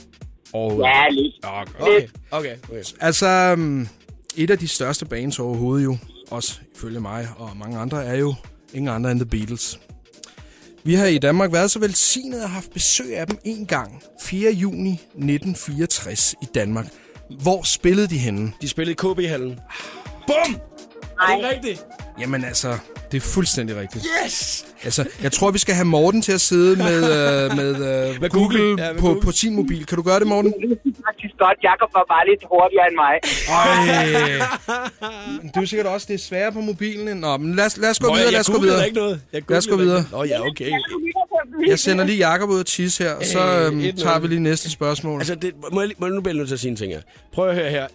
Og, 0.53 0.81
Ja, 0.85 1.09
lidt. 1.11 1.35
Okay, 1.43 2.09
okay. 2.31 2.55
okay. 2.71 2.83
Altså, 3.01 3.53
um, 3.57 3.89
et 4.37 4.51
af 4.51 4.59
de 4.59 4.69
største 4.69 5.05
bands 5.07 5.39
overhovedet 5.39 5.85
jo, 5.85 5.97
også 6.31 6.59
ifølge 6.77 7.01
mig 7.01 7.29
og 7.37 7.51
mange 7.57 7.79
andre, 7.79 8.05
er 8.05 8.15
jo 8.17 8.35
ingen 8.75 8.95
andre 8.95 9.11
end 9.11 9.21
The 9.21 9.27
Beatles. 9.27 9.79
Vi 10.87 10.95
har 10.95 11.07
i 11.07 11.19
Danmark 11.19 11.53
været 11.53 11.71
så 11.71 11.79
velsignet 11.79 12.43
og 12.43 12.51
haft 12.51 12.73
besøg 12.73 13.19
af 13.19 13.27
dem 13.27 13.39
en 13.45 13.67
gang, 13.67 14.03
4. 14.23 14.53
juni 14.53 14.93
1964 14.93 16.35
i 16.43 16.47
Danmark. 16.55 16.87
Hvor 17.43 17.63
spillede 17.63 18.09
de 18.09 18.19
henne? 18.19 18.53
De 18.61 18.69
spillede 18.69 18.93
i 18.93 19.15
KB-hallen. 19.15 19.61
Bum! 20.27 20.57
Er 21.21 21.37
det 21.37 21.51
rigtigt? 21.55 21.87
Jamen 22.21 22.45
altså, 22.45 22.79
det 23.13 23.17
er 23.17 23.21
fuldstændig 23.21 23.77
rigtigt. 23.77 24.07
Yes! 24.25 24.67
Altså, 24.85 25.05
jeg 25.23 25.33
tror, 25.33 25.51
vi 25.51 25.59
skal 25.59 25.75
have 25.75 25.85
Morten 25.85 26.23
til 26.23 26.33
at 26.33 26.41
sidde 26.41 26.77
med, 26.77 26.97
øh, 26.97 27.57
med, 27.57 27.71
øh, 27.75 28.21
Med 28.21 28.31
Google, 28.31 28.59
Google. 28.59 28.85
Ja, 28.85 28.93
med 28.93 29.01
på, 29.01 29.07
Google. 29.07 29.21
på 29.23 29.33
sin 29.33 29.55
mobil. 29.57 29.87
Kan 29.87 29.97
du 29.97 30.03
gøre 30.03 30.19
det, 30.21 30.27
Morten? 30.27 30.53
Det 30.53 30.71
er 30.73 30.91
faktisk 31.07 31.35
godt. 31.39 31.59
Jakob 31.63 31.91
var 31.95 32.05
bare 32.15 32.25
lidt 32.31 32.43
hurtigere 32.53 32.87
end 32.91 32.97
mig. 33.05 33.15
Men 35.43 35.49
det 35.49 35.57
er 35.57 35.61
jo 35.61 35.67
sikkert 35.67 35.87
også, 35.87 36.07
det 36.09 36.15
er 36.15 36.19
sværere 36.19 36.53
på 36.53 36.61
mobilen. 36.61 37.09
end- 37.09 37.21
Nå, 37.21 37.37
men 37.37 37.55
lad 37.55 37.67
os, 37.67 37.77
lad 37.77 37.91
os 37.91 37.99
gå 37.99 38.07
Nå, 38.07 38.13
videre, 38.15 38.25
jeg, 38.25 38.33
lad 38.33 38.39
jeg 38.39 38.41
os 38.41 38.49
gå 38.57 38.61
videre. 38.61 38.85
ikke 38.87 38.99
noget. 38.99 39.21
Jeg 39.33 39.43
Lad 39.49 39.59
os 39.59 39.67
gå 39.67 39.77
videre. 39.77 40.05
Nå 40.13 40.25
ja, 40.25 40.47
okay. 40.47 40.71
Jeg 41.69 41.79
sender 41.79 42.05
lige 42.05 42.19
Jakob 42.19 42.51
ud 42.51 42.59
og 42.61 42.67
tisse 42.67 43.05
her, 43.05 43.13
og 43.13 43.25
så 43.25 43.39
øhm, 43.67 43.81
et 43.81 43.97
tager 43.99 44.19
vi 44.19 44.27
lige 44.29 44.41
næste 44.41 44.71
spørgsmål. 44.71 45.21
Altså, 45.21 45.35
det, 45.35 45.53
må, 45.73 45.81
jeg, 45.81 45.91
må 45.99 46.07
jeg 46.07 46.15
nu 46.15 46.21
blive 46.21 46.37
nødt 46.37 46.49
til 46.49 46.55
at 46.55 46.61
sige 46.61 46.71
en 46.71 46.77
ting 46.77 46.93
her. 46.93 47.01
Prøv 47.35 47.49
at 47.49 47.55
høre 47.55 47.71
her, 47.71 47.87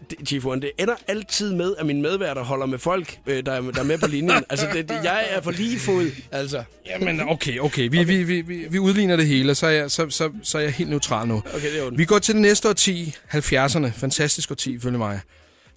One. 0.45 0.61
Det 0.61 0.71
ender 0.79 0.93
altid 1.07 1.53
med, 1.53 1.75
at 1.79 1.85
mine 1.85 2.01
medværter 2.01 2.43
holder 2.43 2.65
med 2.65 2.77
folk, 2.79 3.17
øh, 3.27 3.45
der, 3.45 3.51
er, 3.51 3.61
der 3.61 3.79
er 3.79 3.83
med 3.83 3.97
på 3.97 4.07
linjen. 4.11 4.43
altså, 4.49 4.67
det, 4.73 4.89
det, 4.89 4.99
jeg 5.03 5.25
er 5.29 5.41
på 5.41 5.51
lige 5.51 5.79
fod, 5.79 6.11
altså. 6.31 6.63
Jamen, 6.85 7.21
okay, 7.29 7.59
okay. 7.59 7.89
Vi, 7.89 8.03
vi, 8.03 8.23
vi, 8.23 8.41
vi, 8.41 8.65
vi 8.69 8.79
udligner 8.79 9.15
det 9.15 9.27
hele, 9.27 9.55
så 9.55 9.65
er, 9.67 9.71
jeg, 9.71 9.91
så, 9.91 10.09
så, 10.09 10.29
så 10.43 10.57
er 10.57 10.61
jeg 10.61 10.71
helt 10.71 10.89
neutral 10.89 11.27
nu. 11.27 11.43
Okay, 11.55 11.73
det 11.73 11.79
er. 11.79 11.89
Vi 11.95 12.05
går 12.05 12.19
til 12.19 12.33
det 12.33 12.41
næste 12.41 12.69
årti, 12.69 13.15
70'erne. 13.33 13.89
Fantastisk 13.89 14.51
årti, 14.51 14.79
følge 14.79 14.97
mig. 14.97 15.19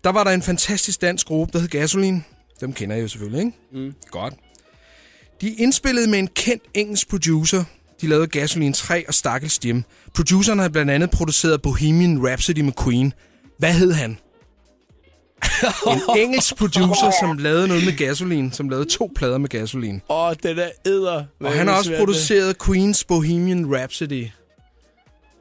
Der 0.04 0.10
var 0.10 0.24
der 0.24 0.30
en 0.30 0.42
fantastisk 0.42 1.00
dansk 1.00 1.26
gruppe, 1.26 1.52
der 1.52 1.58
hed 1.58 1.68
Gasoline. 1.68 2.22
Dem 2.60 2.72
kender 2.72 2.96
jeg 2.96 3.02
jo 3.02 3.08
selvfølgelig, 3.08 3.40
ikke? 3.40 3.58
Mm. 3.72 3.94
Godt. 4.10 4.34
De 5.40 5.54
indspillede 5.54 6.10
med 6.10 6.18
en 6.18 6.28
kendt 6.28 6.62
engelsk 6.74 7.08
producer. 7.08 7.64
De 8.00 8.06
lavede 8.06 8.26
Gasoline 8.26 8.74
3 8.74 9.04
og 9.08 9.14
Stakkels 9.14 9.60
Jim. 9.64 9.84
Produceren 10.14 10.58
har 10.58 10.68
blandt 10.68 10.90
andet 10.90 11.10
produceret 11.10 11.62
Bohemian 11.62 12.26
Rhapsody 12.28 12.60
med 12.60 12.72
Queen. 12.84 13.12
Hvad 13.58 13.72
hed 13.72 13.92
han? 13.92 14.18
en 15.92 16.18
engelsk 16.18 16.56
producer, 16.58 17.10
som 17.20 17.38
lavede 17.38 17.68
noget 17.68 17.84
med 17.84 17.96
Gasoline. 17.98 18.52
Som 18.52 18.68
lavede 18.68 18.84
to 18.84 19.10
plader 19.16 19.38
med 19.38 19.48
Gasoline. 19.48 20.00
Åh, 20.10 20.32
den 20.42 20.58
er 20.58 20.68
æder. 20.86 21.24
Og 21.40 21.52
han 21.52 21.68
har 21.68 21.78
også 21.78 21.96
produceret 21.98 22.56
Queens 22.66 23.04
Bohemian 23.04 23.76
Rhapsody. 23.76 24.26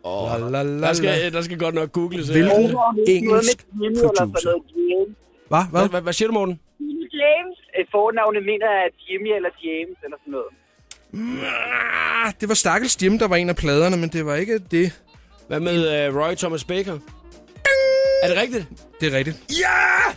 Oh, 0.03 0.29
La, 0.29 0.49
la, 0.49 0.63
la, 0.63 0.88
der, 0.88 0.93
skal, 0.93 1.34
der 1.34 1.41
skal 1.41 1.58
godt 1.58 1.75
nok 1.75 1.91
googles. 1.91 2.27
Hvilken 2.27 2.75
engelsk 3.08 3.65
producer? 4.03 4.62
Hvad? 5.49 5.63
Hvad, 5.71 5.89
Hvad? 5.89 6.01
hvad, 6.01 6.13
siger 6.13 6.27
du, 6.27 6.34
Morten? 6.34 6.60
James. 7.13 7.58
Et 7.79 7.88
fornavne 7.91 8.39
mener 8.39 8.67
jeg, 8.75 8.84
at 8.86 8.95
Jimmy 9.10 9.36
eller 9.36 9.49
James 9.63 9.97
eller 10.03 10.17
sådan 10.21 10.32
noget. 10.32 10.51
Ah, 12.25 12.34
det 12.41 12.49
var 12.49 12.56
Stakkels 12.56 13.03
Jim, 13.03 13.19
der 13.19 13.27
var 13.27 13.36
en 13.36 13.49
af 13.49 13.56
pladerne, 13.56 13.97
men 13.97 14.10
det 14.10 14.25
var 14.25 14.36
ikke 14.36 14.60
det. 14.60 15.01
Hvad 15.47 15.60
med 15.60 16.10
uh, 16.10 16.17
Roy 16.17 16.34
Thomas 16.36 16.63
Baker? 16.63 16.99
Er 18.23 18.27
det 18.27 18.38
rigtigt? 18.38 18.65
Det 19.01 19.13
er 19.13 19.17
rigtigt. 19.17 19.38
Ja! 19.49 20.13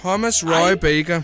Thomas 0.00 0.44
Roy 0.44 0.72
Baker. 0.72 1.22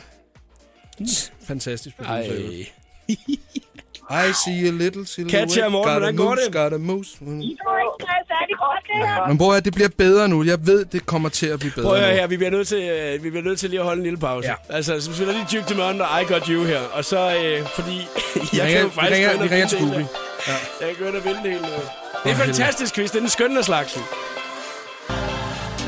Fantastisk 1.49 1.97
producer. 1.97 2.33
Ej. 2.33 2.67
I 4.29 4.33
see 4.45 4.69
a 4.69 4.71
little 4.71 5.07
silhouette. 5.07 5.39
Katja 5.39 5.65
og 5.65 5.73
Morten, 5.73 5.93
hvordan 5.93 6.17
går 6.17 6.35
det? 6.35 6.53
Got 6.53 6.73
a 6.73 6.77
moose. 6.77 7.17
Mm. 7.21 7.41
Det 7.41 7.49
er 7.51 8.23
særlig 8.29 8.57
godt, 8.59 8.85
det 8.87 9.09
her. 9.09 9.29
Men 9.29 9.39
bror, 9.39 9.61
det 9.61 9.75
bliver 9.75 9.89
bedre 9.89 10.29
nu. 10.29 10.45
Jeg 10.45 10.67
ved, 10.67 10.85
det 10.85 11.07
kommer 11.07 11.29
til 11.29 11.47
at 11.47 11.59
blive 11.59 11.73
bedre 11.73 11.89
Prøv 11.89 11.97
at 11.99 12.15
her, 12.15 12.27
vi 12.27 12.37
bliver 12.37 12.51
nødt 12.51 12.69
til, 12.69 13.15
uh, 13.17 13.25
vi 13.25 13.31
bliver 13.31 13.45
nødt 13.45 13.59
til 13.59 13.71
lige 13.71 13.81
at 13.81 13.87
holde 13.87 13.99
en 13.99 14.03
lille 14.03 14.19
pause. 14.19 14.49
Ja. 14.49 14.55
Altså, 14.69 15.01
så 15.01 15.15
spiller 15.15 15.35
lige 15.35 15.47
Duke 15.53 15.75
Dumont 15.75 16.01
og 16.01 16.23
I 16.23 16.25
Got 16.25 16.47
You 16.47 16.65
her. 16.65 16.81
Og 16.81 17.05
så, 17.05 17.27
uh, 17.61 17.69
fordi 17.69 17.97
jeg 18.59 18.71
kan 18.71 18.77
ringer, 18.77 18.85
vi 18.85 18.91
faktisk 18.91 19.13
ringer, 19.17 19.43
vi 19.43 19.49
ringer 19.49 19.67
til 19.69 19.79
det 19.79 19.87
Google. 19.87 19.97
hele. 19.97 20.09
Jeg 20.81 20.89
kan 20.89 20.97
gå 20.99 21.05
ind 21.09 21.17
og 21.17 21.25
vinde 21.25 21.41
det 21.43 21.51
hele 21.51 21.63
nu. 21.63 21.69
Det 22.25 22.31
er 22.33 22.37
fantastisk 22.37 22.95
quiz, 22.95 23.11
det 23.11 23.17
er 23.17 23.21
den 23.21 23.29
skønne 23.29 23.63
slagsen. 23.63 24.03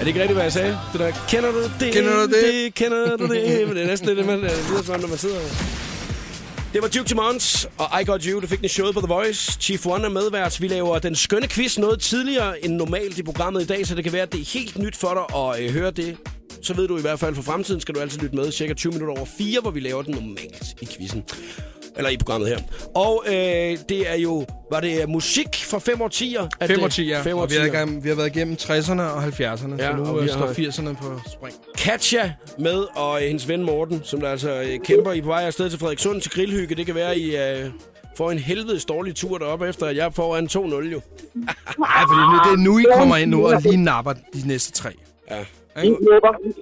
Er 0.02 0.04
det 0.04 0.08
ikke 0.08 0.20
rigtigt, 0.20 0.36
hvad 0.36 0.44
jeg 0.44 0.52
sagde? 0.52 0.78
Det 0.92 1.00
der, 1.00 1.12
kender 1.28 1.52
du 1.52 1.62
det? 1.80 1.92
Kender 1.92 2.26
du 2.26 2.32
det? 2.32 2.74
Kender 2.74 3.16
du 3.16 3.22
det? 3.22 3.28
Men 3.68 3.76
det 3.76 3.82
er 3.82 3.86
næsten 3.86 4.08
det, 4.08 4.26
man 4.26 4.38
øh, 4.38 4.50
lyder 4.70 4.82
sådan, 4.82 5.00
når 5.00 5.08
man 5.08 5.18
sidder 5.18 5.36
det 6.72 6.82
var 6.82 6.88
Duke 6.88 7.08
Dumont 7.08 7.66
og 7.78 8.00
I 8.00 8.04
Got 8.04 8.24
You, 8.24 8.40
der 8.40 8.46
fik 8.46 8.58
den 8.58 8.64
i 8.64 8.68
showet 8.68 8.94
på 8.94 9.00
The 9.00 9.06
Voice. 9.06 9.52
Chief 9.60 9.86
One 9.86 10.04
er 10.04 10.08
medvært. 10.08 10.60
Vi 10.60 10.68
laver 10.68 10.98
den 10.98 11.14
skønne 11.14 11.48
quiz 11.48 11.78
noget 11.78 12.00
tidligere 12.00 12.64
end 12.64 12.74
normalt 12.74 13.18
i 13.18 13.22
programmet 13.22 13.62
i 13.62 13.66
dag, 13.66 13.86
så 13.86 13.94
det 13.94 14.04
kan 14.04 14.12
være, 14.12 14.22
at 14.22 14.32
det 14.32 14.40
er 14.40 14.44
helt 14.44 14.78
nyt 14.78 14.96
for 14.96 15.14
dig 15.14 15.38
at 15.40 15.64
øh, 15.64 15.70
høre 15.70 15.90
det. 15.90 16.16
Så 16.62 16.74
ved 16.74 16.88
du 16.88 16.98
i 16.98 17.00
hvert 17.00 17.18
fald 17.18 17.34
for 17.34 17.42
fremtiden, 17.42 17.80
skal 17.80 17.94
du 17.94 18.00
altid 18.00 18.20
lytte 18.20 18.36
med 18.36 18.52
cirka 18.52 18.74
20 18.74 18.92
minutter 18.92 19.14
over 19.16 19.26
4, 19.38 19.60
hvor 19.60 19.70
vi 19.70 19.80
laver 19.80 20.02
den 20.02 20.14
normalt 20.14 20.64
i 20.80 20.86
quizzen. 20.86 21.24
Eller 21.96 22.10
i 22.10 22.16
programmet 22.16 22.48
her. 22.48 22.58
Og 22.94 23.24
øh, 23.26 23.32
det 23.88 24.10
er 24.10 24.16
jo... 24.16 24.46
Var 24.72 24.80
det 24.80 25.08
musik 25.08 25.64
fra 25.64 25.78
fem 25.78 26.00
årtier? 26.02 26.48
at 26.60 26.70
Fem 26.70 26.82
årtier. 26.82 27.22
Fem 27.22 27.36
og 27.36 27.50
vi 27.50 27.54
har, 27.54 27.62
årtier. 27.62 27.74
igennem, 27.82 28.04
vi 28.04 28.08
har 28.08 28.16
været 28.16 28.36
igennem 28.36 28.56
60'erne 28.60 29.00
og 29.00 29.24
70'erne, 29.24 29.40
Ja, 29.42 29.56
så 29.56 29.66
nu 29.96 30.04
og 30.06 30.18
øh, 30.18 30.22
vi 30.24 30.28
står 30.28 30.38
har- 30.38 30.46
80'erne 30.46 30.96
på 31.02 31.20
spring. 31.32 31.54
Katja 31.78 32.32
med, 32.58 32.84
og 32.96 33.22
øh, 33.22 33.26
hendes 33.28 33.48
ven 33.48 33.62
Morten, 33.62 34.00
som 34.04 34.20
der 34.20 34.28
altså 34.30 34.62
øh, 34.62 34.78
kæmper 34.84 35.12
i 35.12 35.20
på 35.20 35.26
vej 35.26 35.42
afsted 35.42 35.70
til 35.70 35.78
Frederikssund 35.78 36.20
til 36.20 36.30
grillhygge. 36.30 36.74
Det 36.74 36.86
kan 36.86 36.94
være, 36.94 37.18
I 37.18 37.36
øh, 37.36 37.70
får 38.16 38.30
en 38.30 38.38
helvedes 38.38 38.84
dårlig 38.84 39.14
tur 39.14 39.38
deroppe, 39.38 39.68
efter 39.68 39.86
at 39.86 39.96
jeg 39.96 40.06
er 40.06 40.10
foran 40.10 40.46
2-0 40.52 40.56
jo. 40.58 40.60
Ja, 41.78 42.02
fordi 42.02 42.20
nu, 42.32 42.38
det 42.44 42.52
er 42.52 42.64
nu, 42.64 42.78
I 42.78 42.84
kommer 42.96 43.16
ind 43.16 43.30
nu 43.30 43.46
og 43.46 43.62
lige 43.62 43.76
napper 43.84 44.12
de 44.12 44.48
næste 44.48 44.72
tre. 44.72 44.90
Ja. 45.30 45.36
Vi 45.82 45.94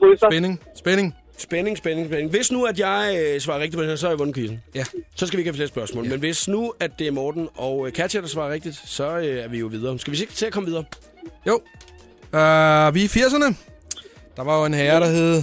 krydser. 0.00 0.26
Spænding, 0.30 0.60
spænding. 0.78 1.14
Spænding, 1.40 1.78
spænding, 1.78 2.06
spænding. 2.06 2.30
Hvis 2.30 2.52
nu, 2.52 2.64
at 2.64 2.78
jeg 2.78 3.18
øh, 3.20 3.40
svarer 3.40 3.58
rigtigt 3.58 3.76
på 3.76 3.82
den 3.82 3.88
her, 3.88 3.96
så 3.96 4.06
har 4.06 4.10
jeg 4.10 4.18
vundet 4.18 4.34
quizzen. 4.34 4.62
Ja. 4.74 4.84
Så 5.14 5.26
skal 5.26 5.36
vi 5.36 5.40
ikke 5.40 5.48
have 5.48 5.56
flere 5.56 5.68
spørgsmål. 5.68 6.04
Ja. 6.04 6.10
Men 6.10 6.20
hvis 6.20 6.48
nu, 6.48 6.72
at 6.80 6.90
det 6.98 7.06
er 7.06 7.10
Morten 7.10 7.48
og 7.54 7.86
øh, 7.86 7.92
Katja, 7.92 8.20
der 8.20 8.26
svarer 8.26 8.52
rigtigt, 8.52 8.82
så 8.84 9.18
øh, 9.18 9.44
er 9.44 9.48
vi 9.48 9.58
jo 9.58 9.66
videre. 9.66 9.98
Skal 9.98 10.12
vi 10.12 10.18
ikke 10.20 10.32
til 10.32 10.46
at 10.46 10.52
komme 10.52 10.66
videre? 10.68 10.84
Jo. 11.46 11.54
Uh, 12.32 12.94
vi 12.94 13.00
er 13.00 13.04
i 13.04 13.06
80'erne. 13.06 13.54
Der 14.36 14.44
var 14.44 14.58
jo 14.58 14.64
en 14.64 14.74
herre, 14.74 15.00
der 15.00 15.06
hed 15.06 15.42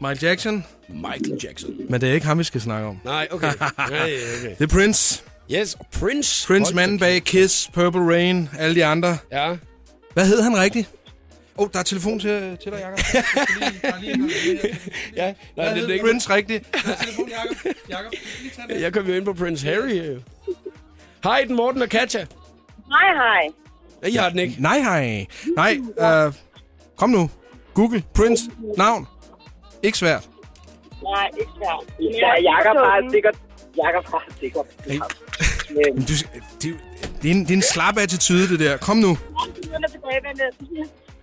Michael 0.00 0.18
Jackson. 0.22 0.64
Michael 0.88 1.40
Jackson. 1.44 1.70
Men 1.88 2.00
det 2.00 2.08
er 2.08 2.14
ikke 2.14 2.26
ham, 2.26 2.38
vi 2.38 2.44
skal 2.44 2.60
snakke 2.60 2.88
om. 2.88 3.00
Nej, 3.04 3.28
okay. 3.30 3.52
Nej, 3.78 4.12
okay. 4.38 4.50
Det 4.58 4.60
er 4.60 4.66
Prince. 4.66 5.22
Yes, 5.52 5.76
Prince. 5.92 6.46
Prince, 6.46 6.74
manden 6.74 6.98
bag 6.98 7.22
Kiss, 7.22 7.70
Purple 7.74 8.00
Rain, 8.00 8.48
alle 8.58 8.74
de 8.74 8.84
andre. 8.84 9.18
Ja. 9.32 9.56
Hvad 10.14 10.26
hed 10.26 10.42
han 10.42 10.56
rigtigt? 10.56 10.88
Åh, 11.58 11.64
oh, 11.64 11.68
der 11.72 11.78
er 11.78 11.82
telefon 11.82 12.18
til, 12.20 12.58
til 12.62 12.72
dig, 12.72 12.80
Jacob. 12.80 12.98
ja. 15.16 15.34
Nej, 15.56 15.74
det, 15.74 15.82
det, 15.82 15.90
ikke. 15.90 16.04
Prince 16.04 16.34
rigtigt? 16.34 16.72
Der 16.72 16.78
er 16.92 16.96
telefon, 16.96 17.28
Jacob. 17.28 17.74
Jacob, 17.90 18.12
lige 18.40 18.52
tage 18.56 18.68
den. 18.68 18.80
Jeg 18.80 18.92
kom 18.92 19.06
jo 19.06 19.14
ind 19.14 19.24
på 19.24 19.32
Prince 19.32 19.66
Harry. 19.66 20.00
øh. 20.00 20.20
Hej, 21.24 21.44
den 21.48 21.56
Morten 21.56 21.82
og 21.82 21.88
Katja. 21.88 22.26
Hej, 22.88 23.14
hej. 23.14 23.48
Ja, 24.02 24.08
Jeg 24.14 24.22
har 24.22 24.30
den 24.30 24.38
ikke. 24.38 24.56
Nej, 24.58 24.78
hej. 24.78 25.26
Nej, 25.56 25.78
uh, 26.26 26.34
kom 26.96 27.10
nu. 27.10 27.30
Google. 27.74 28.02
Prince. 28.14 28.42
Navn. 28.76 29.06
Ikke 29.82 29.98
svært. 29.98 30.28
Nej, 31.02 31.28
ikke 31.40 31.50
svært. 31.56 32.00
Ja, 32.00 32.42
Jakob 32.42 32.76
har 32.76 33.10
sikkert... 33.10 33.34
Jakob 33.76 34.06
har 34.06 34.28
sikkert. 34.40 34.66
Hey. 34.86 34.98
Du, 35.94 36.12
det, 36.62 36.74
det, 37.22 37.30
er 37.30 37.34
en, 37.34 37.42
det 37.42 37.50
er 37.50 37.56
en 37.56 37.62
slap 37.62 37.98
attitude, 37.98 38.48
det 38.48 38.60
der. 38.60 38.76
Kom 38.76 38.96
nu. 38.96 39.10
Er 39.10 39.88
tilbage, 39.88 40.20
vent 40.28 40.42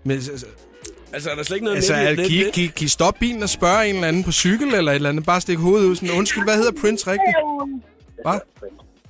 Men, 0.04 0.12
altså, 0.18 0.46
Altså, 1.14 1.32
er 1.32 1.36
der 1.36 1.44
slet 1.44 1.56
ikke 1.58 1.66
noget 1.66 1.76
altså, 1.78 1.96
lidt- 1.96 2.06
kan, 2.08 2.16
lidt- 2.18 2.32
I, 2.32 2.36
lidt- 2.44 2.54
kan, 2.56 2.70
kan 2.78 2.86
I 2.86 2.88
stoppe 2.88 3.20
bilen 3.20 3.44
og 3.44 3.50
spørge 3.50 3.88
en 3.90 3.96
eller 3.96 4.08
anden 4.08 4.24
på 4.24 4.32
cykel 4.32 4.74
eller 4.74 4.92
et 4.92 4.96
eller 4.96 5.10
andet? 5.10 5.26
Bare 5.26 5.42
stikke 5.42 5.62
hovedet 5.62 5.88
ud. 5.88 5.96
Sådan, 5.96 6.16
undskyld, 6.18 6.44
hvad 6.44 6.58
hedder 6.58 6.82
Prince 6.82 7.12
rigtigt? 7.12 7.36
Hvad? 8.26 8.40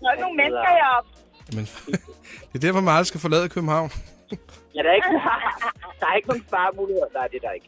Der 0.01 0.10
er 0.15 0.19
nogen 0.21 0.38
mennesker 0.38 0.69
heroppe. 0.79 1.10
Jamen, 1.51 1.67
det 2.51 2.56
er 2.56 2.60
derfor, 2.60 2.82
man 2.82 2.93
aldrig 2.93 3.08
skal 3.08 3.19
forlade 3.19 3.49
København. 3.49 3.91
Ja, 4.75 4.79
der 4.86 4.89
er 4.89 4.95
ikke, 4.95 5.08
der 5.99 6.06
er 6.12 6.15
ikke 6.15 6.27
nogen 6.27 6.43
sparemuligheder. 6.47 7.06
Nej, 7.13 7.27
det 7.27 7.36
er 7.43 7.47
der 7.47 7.51
ikke. 7.53 7.67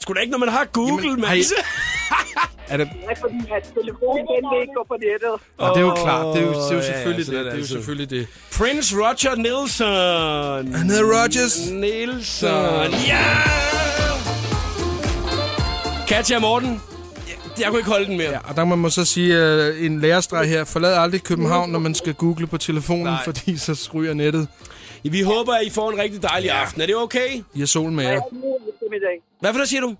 Sgu 0.00 0.12
da 0.14 0.20
ikke, 0.20 0.30
når 0.30 0.38
man 0.38 0.48
har 0.48 0.64
Google, 0.64 1.02
Jamen, 1.04 1.20
mand. 1.20 1.26
har 1.26 1.34
I- 1.34 1.42
Er 2.70 2.76
det, 2.76 2.88
er 3.10 3.14
fordi, 3.20 3.34
at 3.56 3.62
telefonen 3.78 4.24
den 4.32 4.42
vil 4.52 4.60
ikke 4.62 4.74
gå 4.76 4.84
på 4.88 4.96
nettet. 5.06 5.34
og 5.58 5.68
det 5.74 5.80
er 5.82 5.86
jo 5.86 5.94
klart. 5.94 6.26
Det 6.36 6.42
er 6.42 6.46
jo, 6.46 6.52
det 6.52 6.70
er 6.70 6.74
jo 6.74 6.80
ja, 6.80 6.82
selvfølgelig 6.92 7.28
er 7.34 7.36
det. 7.36 7.44
det 7.44 7.52
Det 7.52 7.54
er 7.54 7.58
jo 7.58 7.66
selvfølgelig 7.66 8.10
det. 8.10 8.26
Prince 8.58 8.94
Roger 8.96 9.34
Nilsson. 9.36 10.74
Han 10.74 10.90
hedder 10.90 11.04
Rogers. 11.22 11.70
Nilsson. 11.70 12.90
Ja! 13.06 13.24
Katja 16.08 16.38
Morten. 16.38 16.68
Jeg, 17.28 17.36
jeg 17.60 17.66
kunne 17.68 17.78
ikke 17.78 17.90
holde 17.90 18.06
den 18.06 18.16
mere. 18.16 18.30
Ja, 18.30 18.38
og 18.48 18.56
der 18.56 18.64
må 18.64 18.76
man 18.76 18.90
så 18.90 19.04
sige 19.04 19.34
uh, 19.70 19.84
en 19.84 20.00
lærestreg 20.00 20.48
her. 20.48 20.64
Forlad 20.64 20.94
aldrig 20.94 21.22
København, 21.22 21.70
når 21.70 21.78
man 21.78 21.94
skal 21.94 22.14
google 22.14 22.46
på 22.46 22.58
telefonen, 22.58 23.04
Nej. 23.04 23.24
fordi 23.24 23.56
så 23.56 23.90
ryger 23.94 24.14
nettet. 24.14 24.48
Vi 25.02 25.20
håber, 25.22 25.52
at 25.52 25.66
I 25.66 25.70
får 25.70 25.90
en 25.90 25.98
rigtig 25.98 26.22
dejlig 26.22 26.46
Ja. 26.48 26.60
aften. 26.62 26.80
Er 26.82 26.86
det 26.86 26.96
okay? 26.96 27.28
I 27.54 27.58
har 27.58 27.66
sol 27.66 27.92
med 27.92 28.04
jer. 28.04 28.20
Hvad 29.40 29.52
for 29.52 29.58
det 29.60 29.68
siger 29.68 29.80
du? 29.80 29.96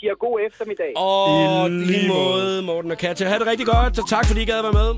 Siger 0.00 0.14
god 0.26 0.40
eftermiddag. 0.48 0.92
Og 0.96 1.66
I 1.66 1.70
lige 1.70 2.08
måde, 2.08 2.62
Morten 2.62 2.90
og 2.90 2.98
Katja. 2.98 3.28
Ha' 3.28 3.38
det 3.38 3.46
rigtig 3.46 3.66
godt, 3.66 3.98
og 3.98 4.08
tak 4.08 4.26
fordi 4.26 4.42
I 4.42 4.44
gad 4.44 4.58
at 4.58 4.64
være 4.64 4.72
med. 4.72 4.90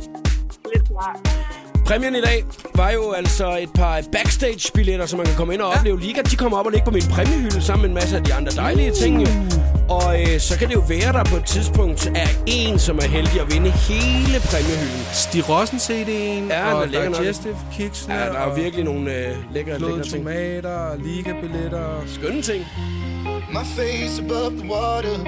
Lidt 0.75 0.87
klar. 0.89 1.21
Præmien 1.87 2.15
i 2.17 2.21
dag 2.21 2.45
var 2.75 2.91
jo 2.91 3.11
altså 3.13 3.59
et 3.63 3.69
par 3.75 4.01
backstage-billetter, 4.13 5.07
så 5.07 5.17
man 5.17 5.27
kan 5.27 5.35
komme 5.37 5.55
ind 5.55 5.63
og 5.63 5.69
opleve 5.69 6.01
Liga. 6.01 6.21
De 6.23 6.37
kommer 6.37 6.59
op 6.59 6.67
og 6.67 6.73
ligger 6.73 6.85
på 6.85 6.91
min 6.91 7.03
præmiehylde 7.15 7.61
sammen 7.63 7.83
med 7.83 7.89
en 7.89 7.95
masse 7.95 8.17
af 8.17 8.25
de 8.25 8.35
andre 8.35 8.53
dejlige 8.53 8.91
ting. 8.93 9.21
jo. 9.23 9.29
Og 9.89 10.21
øh, 10.21 10.39
så 10.41 10.59
kan 10.59 10.69
det 10.69 10.75
jo 10.75 10.85
være, 10.89 11.13
der 11.13 11.25
på 11.25 11.37
et 11.37 11.45
tidspunkt 11.45 12.07
er 12.15 12.29
en, 12.47 12.79
som 12.79 12.97
er 12.99 13.09
heldig 13.17 13.41
at 13.41 13.55
vinde 13.55 13.71
hele 13.71 14.39
præmiehylden. 14.51 15.03
Stig 15.13 15.49
Rossen 15.49 15.79
CD'en, 15.79 16.53
Ja, 16.53 16.61
er 16.61 16.75
og. 16.75 16.89
Digestive 16.89 17.57
Kicksene, 17.73 18.15
Ja, 18.15 18.21
der 18.27 18.39
er 18.39 18.55
virkelig 18.55 18.85
nogle 18.85 19.17
øh, 19.17 19.37
lækre, 19.55 19.79
lækre 19.79 20.03
ting. 20.03 20.25
tomater, 20.25 20.97
ligabilletter. 20.97 21.87
Skønne 22.07 22.43
ting. 22.43 22.65
My 23.51 23.65
face 23.65 24.19
above 24.19 24.53
the 24.59 24.69
water. 24.69 25.19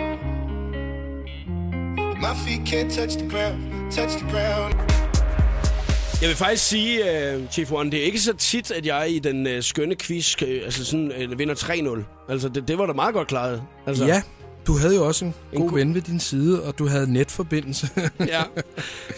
My 2.21 2.35
feet 2.35 2.65
can't 2.67 2.91
touch 2.91 3.17
the 3.17 3.29
ground, 3.29 3.93
touch 3.93 4.13
the 4.19 4.31
ground. 4.31 4.75
Jeg 6.21 6.29
vil 6.29 6.37
faktisk 6.37 6.69
sige, 6.69 7.01
uh, 7.37 7.49
Chief 7.51 7.73
One, 7.73 7.91
det 7.91 8.01
er 8.01 8.05
ikke 8.05 8.21
så 8.21 8.33
tit, 8.37 8.71
at 8.71 8.87
jeg 8.87 9.11
i 9.11 9.19
den 9.19 9.47
uh, 9.47 9.53
skønne 9.63 9.95
quiz 9.97 10.43
uh, 10.43 10.49
altså 10.49 10.85
sådan, 10.85 11.13
uh, 11.33 11.39
vinder 11.39 11.55
3-0. 11.55 12.31
Altså, 12.33 12.49
det, 12.49 12.69
det 12.69 12.79
var 12.79 12.87
da 12.87 12.93
meget 12.93 13.15
godt 13.15 13.29
klaret. 13.29 13.63
Altså, 13.87 14.05
Ja, 14.07 14.23
du 14.67 14.79
havde 14.79 14.95
jo 14.95 15.07
også 15.07 15.25
en, 15.25 15.35
En 15.53 15.61
god 15.61 15.73
ven 15.73 15.95
ved 15.95 16.01
din 16.03 16.21
side, 16.21 16.63
og 16.63 16.79
du 16.79 16.87
havde 16.89 17.13
netforbindelse. 17.13 17.89
ja. 18.21 18.43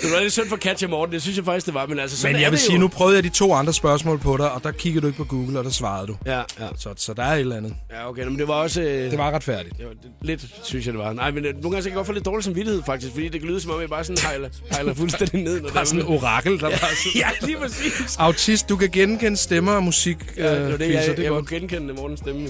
Det 0.03 0.13
var 0.13 0.21
lidt 0.21 0.33
synd 0.33 0.49
for 0.49 0.57
Katja 0.57 0.89
Morten, 0.89 1.13
det 1.13 1.23
synes 1.23 1.37
jeg 1.37 1.45
faktisk, 1.45 1.67
det 1.67 1.75
var. 1.75 1.87
Men, 1.87 1.99
altså, 1.99 2.27
Men 2.27 2.37
jeg 2.41 2.51
vil 2.51 2.59
det 2.59 2.61
sige, 2.61 2.75
jo. 2.75 2.81
nu 2.81 2.89
prøvede 2.89 3.17
jeg 3.17 3.25
de 3.25 3.29
to 3.29 3.53
andre 3.55 3.73
spørgsmål 3.73 4.19
på 4.19 4.37
dig, 4.37 4.53
og 4.53 4.65
der 4.65 4.71
kiggede 4.71 5.03
du 5.03 5.07
ikke 5.07 5.17
på 5.17 5.25
Google, 5.25 5.59
og 5.59 5.65
der 5.65 5.71
svarede 5.71 6.07
du. 6.07 6.17
Ja, 6.27 6.39
ja. 6.39 6.45
Så, 6.79 6.89
så 6.97 7.15
der 7.15 7.23
er 7.23 7.35
et 7.35 7.41
eller 7.41 7.57
andet. 7.57 7.75
Ja, 7.93 8.09
okay, 8.09 8.25
men 8.25 8.39
det 8.39 8.49
var 8.49 8.55
også... 8.55 8.81
Uh, 8.81 8.87
Det 8.87 9.19
var 9.19 9.31
retfærdigt. 9.31 9.79
det 9.79 9.87
var, 9.87 9.93
det, 9.93 10.11
lidt, 10.23 10.47
synes 10.63 10.87
jeg, 10.87 10.95
det 10.95 11.03
var. 11.03 11.13
Nej, 11.13 11.31
men 11.31 11.45
uh, 11.47 11.51
nogle 11.51 11.63
gange 11.63 11.77
så 11.83 11.89
kan 11.89 11.91
jeg 11.91 11.97
godt 11.97 12.07
få 12.07 12.13
lidt 12.13 12.25
dårlig 12.25 12.45
samvittighed, 12.45 12.83
faktisk. 12.87 13.13
Fordi 13.13 13.29
det 13.29 13.41
kan 13.41 13.51
lyde 13.51 13.61
som 13.61 13.71
om, 13.71 13.81
jeg 13.81 13.89
bare 13.89 14.05
sådan 14.05 14.23
hejler, 14.23 14.49
hejler 14.71 14.95
fuldstændig 14.95 15.43
ned. 15.43 15.61
Når 15.61 15.69
Der 15.69 15.81
er 15.81 15.85
sådan 15.85 16.01
en 16.01 16.07
orakel, 16.07 16.53
der 16.53 16.59
bare 16.61 16.71
sådan... 16.79 16.87
Ja, 17.23 17.47
lige 17.47 17.57
præcis. 17.57 18.17
Autist, 18.19 18.69
du 18.69 18.77
kan 18.77 18.89
genkende 18.91 19.37
stemmer 19.37 19.73
og 19.73 19.83
musik. 19.83 20.17
Ja, 20.37 20.55
det 20.55 20.63
var 20.73 20.77
det, 20.77 20.79
quizzer, 20.79 21.01
jeg, 21.01 21.17
det 21.17 21.23
jeg 21.23 21.33
må 21.33 21.37
godt. 21.39 21.49
genkende 21.49 21.95
Mortens 21.95 22.21
stemme. 22.21 22.49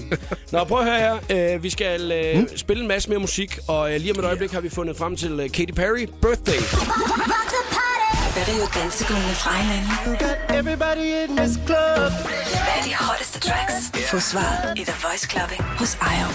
Nå, 0.51 0.63
prøv 0.63 0.79
at 0.79 0.85
høre 0.85 1.19
her. 1.29 1.55
Uh, 1.55 1.63
vi 1.63 1.69
skal 1.69 2.31
uh, 2.35 2.39
mm? 2.41 2.57
spille 2.57 2.86
en 2.87 2.93
masse 2.95 3.09
mere 3.09 3.19
musik, 3.19 3.51
og 3.67 3.81
uh, 3.81 3.95
lige 4.03 4.11
om 4.13 4.19
et 4.19 4.25
øjeblik 4.25 4.51
har 4.51 4.61
vi 4.61 4.69
fundet 4.69 4.97
frem 4.97 5.15
til 5.15 5.33
uh, 5.33 5.45
Katy 5.55 5.73
Perry 5.81 6.05
Birthday. 6.21 6.61
Hvad 8.33 8.45
er 8.53 8.57
jo 8.63 8.67
dansegulvene 8.79 9.35
fra. 9.41 9.51
Hvad 12.65 12.75
er 12.79 12.83
de 12.89 12.95
hotteste 13.05 13.39
tracks? 13.39 13.75
Få 14.11 14.19
svaret 14.19 14.79
i 14.79 14.83
The 14.89 14.95
Voice 15.05 15.25
Clubbing 15.31 15.63
hos 15.79 15.91
Io. 16.13 16.27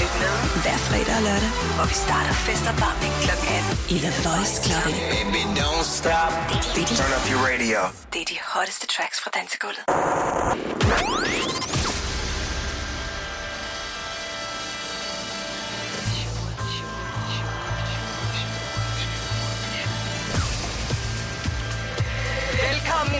Lyt 0.00 0.14
med 0.22 0.32
hver 0.64 0.78
fredag 0.88 1.14
og 1.18 1.22
lørdag, 1.28 1.52
hvor 1.76 1.86
vi 1.92 1.96
starter 2.06 2.32
festopvarmning 2.46 3.12
kl. 3.24 3.30
18 3.30 3.94
i 3.94 3.98
The 4.04 4.12
Voice 4.26 4.54
Clubbing. 4.64 4.96
Baby, 5.14 5.42
don't 5.60 5.86
stop. 6.00 6.32
Det 6.50 6.58
er 6.58 6.86
de, 6.88 6.94
Turn 7.00 7.12
up 7.18 7.24
your 7.32 7.40
radio. 7.50 7.78
det 8.12 8.20
er 8.24 8.28
de 8.32 8.38
hotteste 8.52 8.86
tracks 8.94 9.16
fra 9.22 9.30
dansegulvet. 9.36 9.84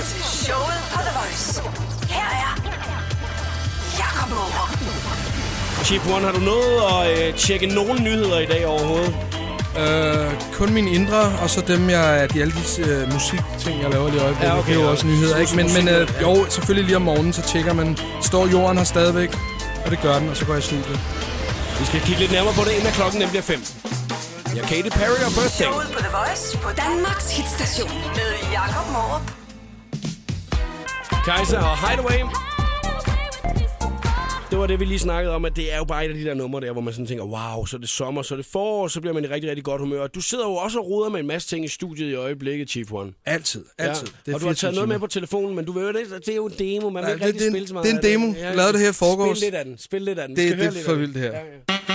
Velkommen 0.02 0.24
til 0.28 0.46
showet 0.46 0.80
på 0.92 1.00
The 1.06 1.12
Voice. 1.18 1.62
Her 2.14 2.28
er 2.44 2.52
Jakob 4.02 4.30
Morup. 4.30 4.70
Chief 5.84 6.06
One, 6.14 6.24
har 6.26 6.32
du 6.32 6.40
nået 6.40 6.76
at 6.92 7.34
tjekke 7.34 7.66
nogle 7.66 8.02
nyheder 8.02 8.38
i 8.38 8.46
dag 8.46 8.66
overhovedet? 8.66 9.14
Øh, 9.78 10.32
kun 10.52 10.72
min 10.72 10.88
indre, 10.88 11.22
og 11.42 11.50
så 11.50 11.60
dem, 11.60 11.90
jeg, 11.90 12.28
de 12.34 12.40
alle 12.42 12.54
de 12.54 12.82
øh, 12.82 13.12
musikting, 13.12 13.82
jeg 13.82 13.90
laver 13.90 14.08
lige 14.08 14.20
i 14.20 14.24
øjeblikket. 14.24 14.48
Ja, 14.48 14.58
okay, 14.58 14.68
det 14.68 14.76
er 14.76 14.80
jo 14.80 14.86
ja. 14.86 14.92
også 14.92 15.06
nyheder, 15.06 15.36
ikke? 15.36 15.56
Men, 15.56 15.66
men 15.76 15.88
øh, 15.88 16.08
jo, 16.22 16.46
selvfølgelig 16.50 16.86
lige 16.86 16.96
om 16.96 17.02
morgenen, 17.02 17.32
så 17.32 17.42
tjekker 17.42 17.72
man, 17.72 17.98
står 18.22 18.46
jorden 18.46 18.78
her 18.78 18.84
stadigvæk, 18.84 19.30
og 19.84 19.90
det 19.90 19.98
gør 20.02 20.18
den, 20.18 20.28
og 20.28 20.36
så 20.36 20.44
går 20.46 20.52
jeg 20.52 20.62
i 20.62 20.66
studiet. 20.66 21.00
Vi 21.80 21.84
skal 21.84 22.00
kigge 22.00 22.20
lidt 22.20 22.32
nærmere 22.32 22.54
på 22.54 22.64
det, 22.64 22.72
inden 22.78 22.92
klokken 22.92 23.20
nemlig 23.20 23.38
er 23.38 23.42
5. 23.42 23.64
Ja, 24.56 24.60
Katy 24.60 24.88
Perry 24.98 25.20
og 25.28 25.32
Birthday. 25.38 25.66
Showet 25.66 25.88
på 25.96 26.00
The 26.06 26.12
Voice 26.18 26.58
på 26.58 26.70
Danmarks 26.84 27.36
hitstation 27.36 27.94
med 28.18 28.30
Jakob 28.52 28.86
Morup. 28.92 29.41
Kaiser 31.24 31.58
og 31.58 31.88
Hideaway. 31.90 32.18
Det 34.50 34.58
var 34.60 34.66
det, 34.66 34.80
vi 34.80 34.84
lige 34.84 34.98
snakkede 34.98 35.34
om, 35.34 35.44
at 35.44 35.56
det 35.56 35.72
er 35.72 35.76
jo 35.76 35.84
bare 35.84 36.04
et 36.04 36.08
af 36.08 36.14
de 36.14 36.24
der 36.24 36.34
numre 36.34 36.60
der, 36.60 36.72
hvor 36.72 36.80
man 36.80 36.92
sådan 36.94 37.06
tænker, 37.06 37.24
wow, 37.24 37.64
så 37.66 37.76
er 37.76 37.80
det 37.80 37.88
sommer, 37.88 38.22
så 38.22 38.34
er 38.34 38.36
det 38.36 38.46
forår, 38.52 38.88
så 38.88 39.00
bliver 39.00 39.14
man 39.14 39.24
i 39.24 39.26
rigtig, 39.26 39.50
rigtig 39.50 39.64
godt 39.64 39.80
humør. 39.80 40.06
Du 40.06 40.20
sidder 40.20 40.44
jo 40.44 40.54
også 40.54 40.78
og 40.78 40.86
roder 40.90 41.10
med 41.10 41.20
en 41.20 41.26
masse 41.26 41.48
ting 41.48 41.64
i 41.64 41.68
studiet 41.68 42.10
i 42.10 42.14
øjeblikket, 42.14 42.70
Chief 42.70 42.92
One. 42.92 43.12
Altid, 43.26 43.64
altid. 43.78 44.06
Ja. 44.26 44.34
Og 44.34 44.40
du 44.40 44.46
har 44.46 44.54
taget 44.54 44.74
noget 44.74 44.88
med 44.88 44.98
på 44.98 45.06
telefonen, 45.06 45.56
men 45.56 45.64
du 45.64 45.72
ved 45.72 45.82
jo, 45.86 45.92
det, 45.92 46.26
det 46.26 46.32
er 46.32 46.36
jo 46.36 46.46
en 46.46 46.54
demo, 46.58 46.90
man 46.90 47.04
vil 47.04 47.12
ikke 47.12 47.18
det- 47.18 47.26
rigtig 47.26 47.40
det 47.40 47.46
er 47.46 47.48
en- 47.48 47.52
spille 47.52 47.68
så 47.68 47.74
meget. 47.74 47.86
det 47.86 47.92
er 48.12 48.18
en 48.18 48.20
demo. 48.20 48.34
Lavede 48.56 48.72
det 48.72 48.80
her 48.80 48.90
i 48.90 48.92
forgårs. 48.92 49.38
Spil 49.38 49.46
lidt 49.46 49.54
af 49.54 49.64
den, 49.64 49.78
spil 49.78 50.02
lidt 50.02 50.18
af 50.18 50.28
den. 50.28 50.36
Det- 50.36 50.58
det 50.58 50.66
er 50.66 50.84
for 50.84 50.94
vildt, 50.94 51.14
det 51.14 51.22
her. 51.22 51.30
Ja, 51.32 51.38
ja. 51.38 51.91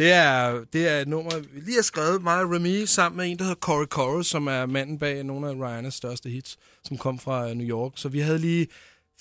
Det 0.00 0.12
er, 0.12 0.64
det 0.72 0.88
er 0.88 1.00
et 1.00 1.08
nummer, 1.08 1.30
vi 1.54 1.60
lige 1.60 1.74
har 1.74 1.82
skrevet 1.82 2.22
mig 2.22 2.42
og 2.42 2.50
Remy 2.50 2.84
sammen 2.84 3.16
med 3.16 3.30
en, 3.30 3.38
der 3.38 3.44
hedder 3.44 3.60
Corey 3.60 3.86
Corus, 3.86 4.26
som 4.26 4.46
er 4.46 4.66
manden 4.66 4.98
bag 4.98 5.24
nogle 5.24 5.48
af 5.48 5.52
Rihannas 5.52 5.94
største 5.94 6.28
hits, 6.28 6.58
som 6.84 6.98
kom 6.98 7.18
fra 7.18 7.48
øh, 7.48 7.56
New 7.56 7.68
York. 7.68 7.92
Så 7.96 8.08
vi 8.08 8.20
havde 8.20 8.38
lige 8.38 8.66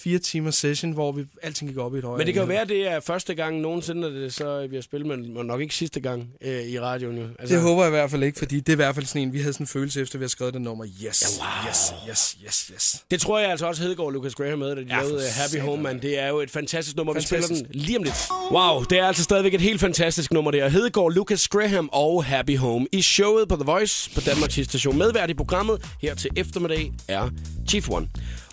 fire 0.03 0.19
timer 0.19 0.51
session, 0.51 0.91
hvor 0.91 1.12
vi 1.12 1.23
alting 1.43 1.69
gik 1.69 1.77
op 1.77 1.95
i 1.95 1.97
et 1.97 2.03
højere 2.03 2.17
Men 2.17 2.27
det 2.27 2.33
kan 2.33 2.41
jo 2.43 2.47
være, 2.47 2.62
at 2.62 2.69
det 2.69 2.88
er 2.91 2.99
første 2.99 3.35
gang 3.35 3.59
nogensinde, 3.62 4.07
at 4.07 4.13
det 4.13 4.33
så 4.33 4.65
bliver 4.67 4.81
spillet, 4.81 5.07
men 5.19 5.45
nok 5.45 5.62
ikke 5.62 5.75
sidste 5.75 5.99
gang 5.99 6.27
øh, 6.41 6.63
i 6.63 6.79
radioen. 6.79 7.17
Jo. 7.17 7.23
Altså, 7.39 7.55
Det 7.55 7.63
håber 7.63 7.81
jeg 7.83 7.89
i 7.89 7.95
hvert 7.95 8.12
fald 8.12 8.23
ikke, 8.23 8.38
fordi 8.39 8.59
det 8.59 8.69
er 8.69 8.73
i 8.73 8.75
hvert 8.75 8.95
fald 8.95 9.05
sådan 9.05 9.21
en, 9.21 9.33
vi 9.33 9.39
havde 9.39 9.53
sådan 9.53 9.63
en 9.63 9.67
følelse 9.67 10.01
efter, 10.01 10.17
vi 10.19 10.23
har 10.23 10.29
skrevet 10.29 10.53
det 10.53 10.62
nummer. 10.62 10.85
Yes, 10.85 11.01
Ja, 11.39 11.43
wow. 11.43 11.69
yes, 11.69 11.93
yes, 12.09 12.38
yes, 12.45 12.71
yes. 12.73 13.03
Det 13.12 13.21
tror 13.21 13.39
jeg 13.39 13.51
altså 13.51 13.65
også 13.67 13.81
Hedegaard 13.81 14.05
og 14.05 14.12
Lucas 14.12 14.35
Graham 14.35 14.59
med, 14.59 14.75
da 14.75 14.81
de 14.81 14.88
Ja, 14.89 14.97
lavede 15.01 15.15
øh, 15.15 15.29
Happy 15.35 15.59
Home 15.59 15.83
Man. 15.83 16.01
Det 16.01 16.19
er 16.19 16.27
jo 16.27 16.39
et 16.39 16.51
fantastisk 16.51 16.97
nummer. 16.97 17.13
Vi 17.13 17.21
spiller 17.21 17.47
Fantastisk. 17.47 17.73
den 17.73 17.81
lige 17.81 17.97
om 17.97 18.03
lidt. 18.03 18.27
Wow, 18.51 18.83
det 18.83 18.99
er 18.99 19.05
altså 19.05 19.23
stadigvæk 19.23 19.53
et 19.53 19.62
helt 19.62 19.79
fantastisk 19.79 20.33
nummer 20.33 20.51
der. 20.51 20.69
Hedegaard, 20.69 21.13
Lucas 21.13 21.47
Graham 21.47 21.89
og 21.91 22.25
Happy 22.25 22.57
Home. 22.57 22.88
I 22.91 23.01
showet 23.01 23.47
på 23.47 23.55
The 23.55 23.63
Voice 23.65 24.09
på 24.15 24.21
Danmarks 24.21 24.53
station. 24.53 24.97
Medvært 24.97 25.29
i 25.29 25.33
programmet 25.33 25.81
her 26.01 26.15
til 26.15 26.29
eftermiddag 26.35 26.91
er 27.07 27.29
Chief 27.69 27.89
One. 27.89 28.07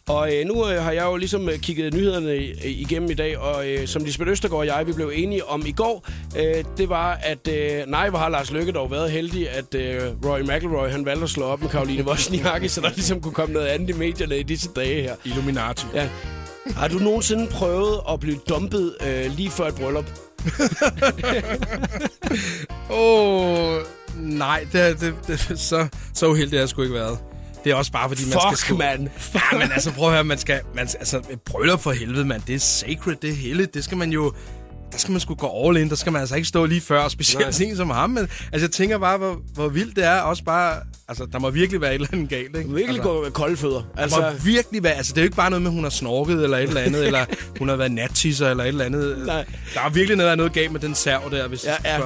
Og 0.08 0.34
øh, 0.34 0.46
nu 0.46 0.68
øh, 0.68 0.82
har 0.82 0.92
jeg 0.92 1.04
jo 1.04 1.16
ligesom 1.16 1.48
øh, 1.48 1.58
kigget 1.58 1.94
nyhederne 1.94 2.30
øh, 2.30 2.50
igennem 2.64 3.10
i 3.10 3.14
dag, 3.14 3.38
og 3.38 3.68
øh, 3.68 3.88
som 3.88 4.04
Lisbeth 4.04 4.30
Østergaard 4.30 4.60
og 4.60 4.66
jeg, 4.66 4.86
vi 4.86 4.92
blev 4.92 5.12
enige 5.14 5.44
om 5.44 5.66
i 5.66 5.72
går, 5.72 6.08
øh, 6.38 6.64
det 6.76 6.88
var, 6.88 7.18
at 7.22 7.48
øh, 7.48 7.86
nej, 7.86 8.10
hvor 8.10 8.18
har 8.18 8.28
Lars 8.28 8.50
Løkke 8.50 8.72
dog 8.72 8.90
været 8.90 9.10
heldig, 9.10 9.50
at 9.50 9.74
øh, 9.74 10.02
Roy 10.24 10.40
McIlroy, 10.40 10.88
han 10.88 11.04
valgte 11.04 11.24
at 11.24 11.30
slå 11.30 11.44
op 11.44 11.60
med 11.60 11.68
Karoline 11.68 12.04
Wozniacki, 12.08 12.68
så 12.68 12.80
der 12.80 12.88
ligesom 12.88 13.20
kunne 13.20 13.34
komme 13.34 13.52
noget 13.52 13.66
andet 13.66 13.90
i 13.90 13.92
medierne 13.92 14.38
i 14.38 14.42
disse 14.42 14.70
dage 14.76 15.02
her. 15.02 15.14
Illuminati. 15.24 15.86
Ja. 15.94 16.08
Har 16.76 16.88
du 16.88 16.98
nogensinde 16.98 17.46
prøvet 17.46 18.00
at 18.10 18.20
blive 18.20 18.36
dumpet 18.48 18.94
øh, 19.06 19.36
lige 19.36 19.50
før 19.50 19.66
et 19.66 19.74
bryllup? 19.74 20.04
Åh, 22.90 23.76
oh, 23.76 23.82
nej, 24.16 24.66
det, 24.72 25.00
det, 25.00 25.14
det, 25.26 25.60
så, 25.60 25.88
så 26.14 26.28
uheldig 26.28 26.58
har 26.58 26.62
jeg 26.62 26.68
sgu 26.68 26.82
ikke 26.82 26.94
været. 26.94 27.18
Det 27.66 27.72
er 27.72 27.76
også 27.76 27.92
bare, 27.92 28.08
fordi 28.08 28.22
man 28.22 28.32
skal... 28.32 28.56
Fuck, 28.56 28.78
mand. 28.78 29.08
Ja, 29.34 29.58
men 29.58 29.72
altså, 29.72 29.92
prøv 29.92 30.08
at 30.08 30.14
høre, 30.14 30.24
man 30.24 30.38
skal... 30.38 30.60
Man, 30.74 30.88
altså, 30.98 31.22
bryllup 31.44 31.80
for 31.80 31.92
helvede, 31.92 32.24
mand. 32.24 32.42
Det 32.46 32.54
er 32.54 32.58
sacred, 32.58 33.16
det 33.22 33.30
er 33.30 33.34
heldigt. 33.34 33.74
Det 33.74 33.84
skal 33.84 33.98
man 33.98 34.10
jo... 34.10 34.34
Der 34.96 35.00
skal 35.00 35.12
man 35.12 35.20
sgu 35.20 35.34
gå 35.34 35.68
all 35.68 35.76
in. 35.76 35.88
Der 35.90 35.96
skal 35.96 36.12
man 36.12 36.20
altså 36.20 36.34
ikke 36.36 36.48
stå 36.48 36.64
lige 36.64 36.80
før, 36.80 37.08
specielt 37.08 37.44
Nej. 37.44 37.50
sådan 37.50 37.76
som 37.76 37.90
ham. 37.90 38.10
Men, 38.10 38.28
altså, 38.52 38.66
jeg 38.66 38.70
tænker 38.70 38.98
bare, 38.98 39.18
hvor, 39.18 39.40
hvor 39.54 39.68
vildt 39.68 39.96
det 39.96 40.04
er. 40.04 40.20
Også 40.20 40.44
bare... 40.44 40.76
Altså, 41.08 41.26
der 41.32 41.38
må 41.38 41.50
virkelig 41.50 41.80
være 41.80 41.90
et 41.90 41.94
eller 41.94 42.08
andet 42.12 42.28
galt, 42.28 42.56
ikke? 42.56 42.58
Virkelig 42.58 42.88
altså, 42.88 43.02
gå 43.02 43.22
med 43.22 43.30
kolde 43.30 43.56
fødder. 43.56 43.82
Altså, 43.96 44.20
Altså, 44.20 44.38
må 44.38 44.44
virkelig 44.44 44.82
være, 44.82 44.92
altså 44.92 45.12
det 45.12 45.18
er 45.18 45.22
jo 45.22 45.26
ikke 45.26 45.36
bare 45.36 45.50
noget 45.50 45.62
med, 45.62 45.70
at 45.70 45.74
hun 45.74 45.82
har 45.82 45.90
snorket 45.90 46.44
eller 46.44 46.56
et 46.58 46.62
eller 46.62 46.80
andet, 46.80 47.06
eller 47.06 47.24
hun 47.58 47.68
har 47.68 47.76
været 47.76 47.92
nattisser 47.92 48.50
eller 48.50 48.64
et 48.64 48.68
eller 48.68 48.84
andet. 48.84 49.22
Nej. 49.26 49.44
Der 49.74 49.80
er 49.80 49.88
virkelig 49.90 50.16
noget, 50.16 50.36
noget 50.36 50.52
galt 50.52 50.72
med 50.72 50.80
den 50.80 50.94
serv 50.94 51.30
der, 51.30 51.48
hvis 51.48 51.64
Ja, 51.64 51.74
ja. 51.84 51.98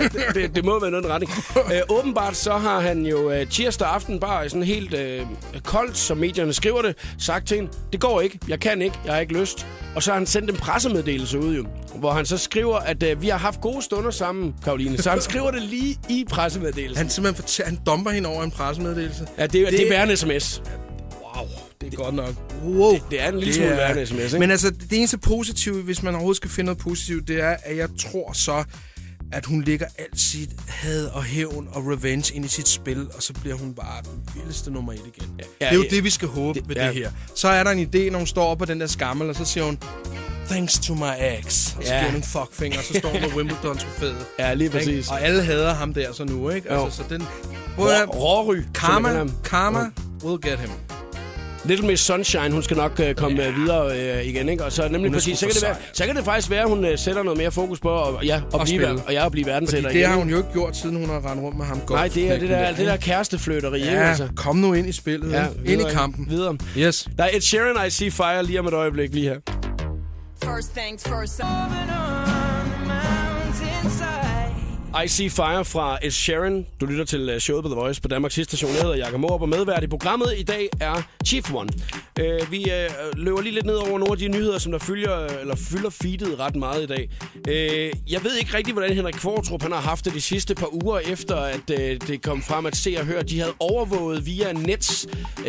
ja 0.00 0.08
det, 0.34 0.54
det, 0.56 0.64
må 0.64 0.80
være 0.80 0.90
noget 0.90 1.06
retning. 1.06 1.32
Øh, 1.72 1.80
åbenbart 1.88 2.36
så 2.36 2.52
har 2.52 2.80
han 2.80 3.06
jo 3.06 3.30
øh, 3.30 3.46
tirsdag 3.48 3.88
aften 3.88 4.20
bare 4.20 4.48
sådan 4.48 4.62
helt 4.62 4.94
øh, 4.94 5.20
koldt, 5.64 5.98
som 5.98 6.16
medierne 6.16 6.52
skriver 6.52 6.82
det, 6.82 6.94
sagt 7.18 7.48
til 7.48 7.56
hende, 7.56 7.70
det 7.92 8.00
går 8.00 8.20
ikke, 8.20 8.38
jeg 8.48 8.60
kan 8.60 8.82
ikke, 8.82 8.98
jeg 9.04 9.12
har 9.12 9.20
ikke 9.20 9.40
lyst. 9.40 9.66
Og 9.94 10.02
så 10.02 10.10
har 10.10 10.18
han 10.18 10.26
sendt 10.26 10.50
en 10.50 10.56
pressemeddelelse 10.56 11.38
ud 11.38 11.56
jo, 11.56 11.66
hvor 11.94 12.12
han 12.12 12.25
så 12.28 12.38
skriver, 12.38 12.76
at 12.76 13.02
øh, 13.02 13.22
vi 13.22 13.28
har 13.28 13.38
haft 13.38 13.60
gode 13.60 13.82
stunder 13.82 14.10
sammen, 14.10 14.54
Karoline. 14.64 14.98
Så 14.98 15.10
han 15.10 15.20
skriver 15.30 15.50
det 15.50 15.62
lige 15.62 15.98
i 16.08 16.24
pressemeddelelsen. 16.30 16.96
Han 16.96 17.10
simpelthen 17.10 17.42
fortæller, 17.42 17.70
han 17.70 17.78
domper 17.86 18.10
hende 18.10 18.28
over 18.28 18.42
en 18.44 18.50
pressemeddelelse. 18.50 19.26
Ja, 19.38 19.42
det, 19.42 19.52
det, 19.52 19.72
det 19.72 19.96
er 19.96 20.02
en 20.02 20.16
sms. 20.16 20.62
Wow, 21.36 21.46
det 21.80 21.92
er 21.92 21.96
godt 21.96 22.14
nok. 22.14 22.34
Wow. 22.64 22.92
Det, 22.92 23.02
det 23.10 23.22
er 23.22 23.28
en 23.28 23.38
lille 23.38 23.54
smule 23.54 23.70
værre 23.70 24.00
en 24.00 24.06
sms, 24.06 24.18
ikke? 24.18 24.38
Men 24.38 24.50
altså, 24.50 24.70
det 24.70 24.98
eneste 24.98 25.18
positive, 25.18 25.82
hvis 25.82 26.02
man 26.02 26.14
overhovedet 26.14 26.36
skal 26.36 26.50
finde 26.50 26.66
noget 26.66 26.78
positivt, 26.78 27.28
det 27.28 27.40
er, 27.42 27.56
at 27.62 27.76
jeg 27.76 27.88
tror 27.98 28.32
så, 28.32 28.64
at 29.32 29.46
hun 29.46 29.62
lægger 29.64 29.86
alt 29.98 30.20
sit 30.20 30.50
had 30.68 31.06
og 31.06 31.24
hævn 31.24 31.68
og 31.72 31.86
revenge 31.86 32.34
ind 32.34 32.44
i 32.44 32.48
sit 32.48 32.68
spil, 32.68 33.06
og 33.16 33.22
så 33.22 33.32
bliver 33.32 33.56
hun 33.56 33.74
bare 33.74 34.02
den 34.02 34.20
vildeste 34.34 34.70
nummer 34.70 34.92
et 34.92 35.00
igen. 35.16 35.28
Ja, 35.38 35.44
det 35.66 35.70
er 35.70 35.74
jo 35.74 35.82
ja. 35.82 35.88
det, 35.88 36.04
vi 36.04 36.10
skal 36.10 36.28
håbe 36.28 36.58
Det- 36.60 36.68
ved 36.68 36.76
ja. 36.76 36.86
det 36.86 36.94
her. 36.94 37.10
Så 37.34 37.48
er 37.48 37.64
der 37.64 37.70
en 37.70 37.90
idé, 37.94 38.10
når 38.10 38.18
hun 38.18 38.26
står 38.26 38.44
op 38.46 38.58
på 38.58 38.64
den 38.64 38.80
der 38.80 38.86
skammel, 38.86 39.28
og 39.28 39.34
så 39.36 39.44
siger 39.44 39.64
hun, 39.64 39.78
thanks 40.50 40.78
to 40.78 40.94
my 40.94 41.02
ex. 41.38 41.74
Og 41.76 41.82
så 41.84 41.92
Ja. 41.92 41.98
giver 41.98 42.10
hun 42.10 42.16
en 42.16 42.22
fuckfinger, 42.22 42.78
og 42.78 42.84
så 42.84 42.98
står 42.98 43.08
hun 43.08 43.20
med 43.20 43.28
Wimbledon-trofæet. 43.36 44.16
Ja, 44.38 44.54
lige 44.54 44.64
Ikke? 44.64 44.76
præcis. 44.78 45.08
Og 45.08 45.22
alle 45.22 45.42
hader 45.42 45.74
ham 45.74 45.94
der 45.94 46.12
så 46.12 46.24
nu, 46.24 46.50
ikke? 46.50 46.74
Jo. 46.74 46.84
Altså, 46.84 46.96
så 46.96 47.04
den... 47.14 47.22
Råry. 47.78 48.56
Karma, 48.74 49.26
karma 49.44 49.80
will 50.24 50.38
get 50.50 50.58
him. 50.60 50.70
Little 51.64 51.86
Miss 51.86 52.02
Sunshine, 52.04 52.50
hun 52.50 52.62
skal 52.62 52.76
nok 52.76 53.00
uh, 53.00 53.12
komme 53.12 53.42
ja. 53.42 53.50
videre 53.50 53.86
uh, 54.20 54.26
igen, 54.26 54.48
ikke? 54.48 54.64
Og 54.64 54.72
så 54.72 54.88
nemlig 54.88 55.12
præcis, 55.12 55.38
så 55.38 55.46
kan, 55.46 55.54
det 55.54 55.62
være, 55.62 55.76
så 55.92 56.04
kan 56.06 56.16
det 56.16 56.24
faktisk 56.24 56.50
være, 56.50 56.62
at 56.62 56.68
hun 56.68 56.84
uh, 56.84 56.90
sætter 56.96 57.22
noget 57.22 57.38
mere 57.38 57.50
fokus 57.50 57.80
på 57.80 58.02
at, 58.08 58.26
ja, 58.26 58.36
at 58.36 58.42
Og 58.54 58.60
blive, 58.66 58.88
og 59.06 59.12
jeg 59.14 59.24
at 59.24 59.32
blive 59.32 59.44
Fordi 59.44 59.50
verdensætter 59.52 59.88
det 59.88 59.96
igen. 59.96 60.08
har 60.10 60.16
hun 60.16 60.30
jo 60.30 60.36
ikke 60.36 60.48
gjort, 60.52 60.76
siden 60.76 60.96
hun 60.96 61.08
har 61.08 61.30
rendt 61.30 61.42
rundt 61.42 61.58
med 61.58 61.66
ham. 61.66 61.80
Nej, 61.90 62.08
det 62.08 62.30
er 62.30 62.38
det 62.38 62.48
der, 62.48 62.68
det 62.74 62.86
der 62.86 62.96
kærestefløteri, 62.96 63.80
ikke? 63.80 63.92
Ja, 63.92 64.08
Altså. 64.08 64.28
kom 64.36 64.56
nu 64.56 64.72
ind 64.72 64.88
i 64.88 64.92
spillet. 64.92 65.32
Ja, 65.32 65.42
Ja, 65.42 65.72
ind 65.72 65.80
i 65.82 65.84
kampen. 65.92 66.26
Videre. 66.30 66.56
Yes. 66.78 67.08
Der 67.18 67.24
er 67.24 67.30
et 67.32 67.42
Sharon 67.44 67.86
I 67.86 67.90
See 67.90 68.10
Fire 68.10 68.44
lige 68.46 68.60
om 68.60 68.66
et 68.66 68.74
øjeblik 68.74 69.14
lige 69.14 69.28
her. 69.28 69.65
First 70.40 70.74
things 70.74 71.02
first. 71.02 71.40
On 71.42 71.70
the. 71.70 71.86
I 75.04 75.08
See 75.08 75.28
Fire 75.28 75.64
fra 75.64 75.98
Ed 76.02 76.10
Sheeran. 76.10 76.66
Du 76.80 76.86
lytter 76.86 77.04
til 77.04 77.28
øh, 77.28 77.40
showet 77.40 77.62
på 77.64 77.68
The 77.68 77.74
Voice 77.74 78.02
på 78.02 78.08
Danmarks 78.08 78.34
station. 78.34 78.70
Jeg 78.70 78.82
hedder 78.82 78.96
Jakob 78.96 79.20
Morup, 79.20 79.40
og 79.42 79.48
medvært 79.48 79.82
i 79.84 79.86
programmet 79.86 80.34
i 80.36 80.42
dag 80.42 80.68
er 80.80 81.02
Chief 81.26 81.54
One. 81.54 81.68
Uh, 82.20 82.52
vi 82.52 82.64
uh, 82.64 83.18
løber 83.18 83.40
lige 83.40 83.54
lidt 83.54 83.66
ned 83.66 83.74
over 83.74 83.98
nogle 83.98 84.12
af 84.12 84.18
de 84.18 84.28
nyheder, 84.28 84.58
som 84.58 84.72
der 84.72 84.78
fylder, 84.78 85.26
eller 85.26 85.56
fylder 85.56 85.90
feedet 85.90 86.38
ret 86.38 86.56
meget 86.56 86.82
i 86.82 86.86
dag. 86.86 87.10
Uh, 87.48 88.12
jeg 88.12 88.24
ved 88.24 88.36
ikke 88.36 88.56
rigtig, 88.56 88.72
hvordan 88.72 88.94
Henrik 88.94 89.14
Kvartrup 89.14 89.62
han 89.62 89.72
har 89.72 89.80
haft 89.80 90.04
det 90.04 90.14
de 90.14 90.20
sidste 90.20 90.54
par 90.54 90.84
uger, 90.84 90.98
efter 90.98 91.36
at 91.36 91.70
uh, 91.70 92.08
det 92.08 92.22
kom 92.22 92.42
frem 92.42 92.66
at 92.66 92.76
se 92.76 92.96
og 92.98 93.06
høre, 93.06 93.18
at 93.18 93.28
de 93.28 93.40
havde 93.40 93.54
overvåget 93.58 94.26
via 94.26 94.52
Nets 94.52 95.06
uh, 95.38 95.46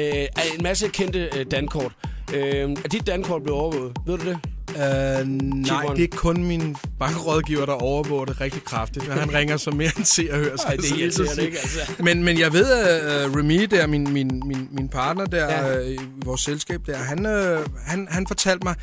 en 0.55 0.63
masse 0.63 0.87
kendte 0.87 1.29
uh, 1.35 1.51
dankort. 1.51 1.91
Uh, 2.33 2.37
er 2.37 2.89
dit 2.91 3.07
dankort 3.07 3.43
blevet 3.43 3.61
overvåget? 3.61 3.97
Ved 4.05 4.17
du 4.17 4.25
det? 4.25 4.39
Uh, 4.69 5.27
nej, 5.27 5.85
det 5.95 6.03
er 6.03 6.17
kun 6.17 6.43
min 6.43 6.75
bankrådgiver, 6.99 7.65
der 7.65 7.73
overvåger 7.73 8.25
det 8.25 8.41
rigtig 8.41 8.63
kraftigt. 8.63 9.05
Han 9.13 9.33
ringer 9.33 9.57
så 9.57 9.71
mere 9.71 9.91
end 9.97 10.05
se 10.05 10.27
og 10.31 10.37
høre. 10.37 10.57
Ej, 10.67 10.75
det 10.75 10.91
er 10.91 10.95
irriterende, 10.97 11.45
ikke, 11.45 11.57
altså? 11.57 11.79
Men, 11.99 12.23
men 12.23 12.39
jeg 12.39 12.53
ved, 12.53 12.71
at 12.71 13.29
uh, 13.29 13.35
Remy, 13.35 13.63
der, 13.63 13.87
min, 13.87 14.13
min, 14.13 14.41
min, 14.45 14.67
min 14.71 14.89
partner 14.89 15.25
der 15.25 15.45
ja. 15.45 15.79
uh, 15.79 15.91
i 15.91 15.97
vores 16.25 16.41
selskab, 16.41 16.81
der, 16.85 16.97
han, 16.97 17.25
uh, 17.25 17.65
han, 17.85 18.07
han 18.11 18.27
fortalte 18.27 18.63
mig, 18.63 18.75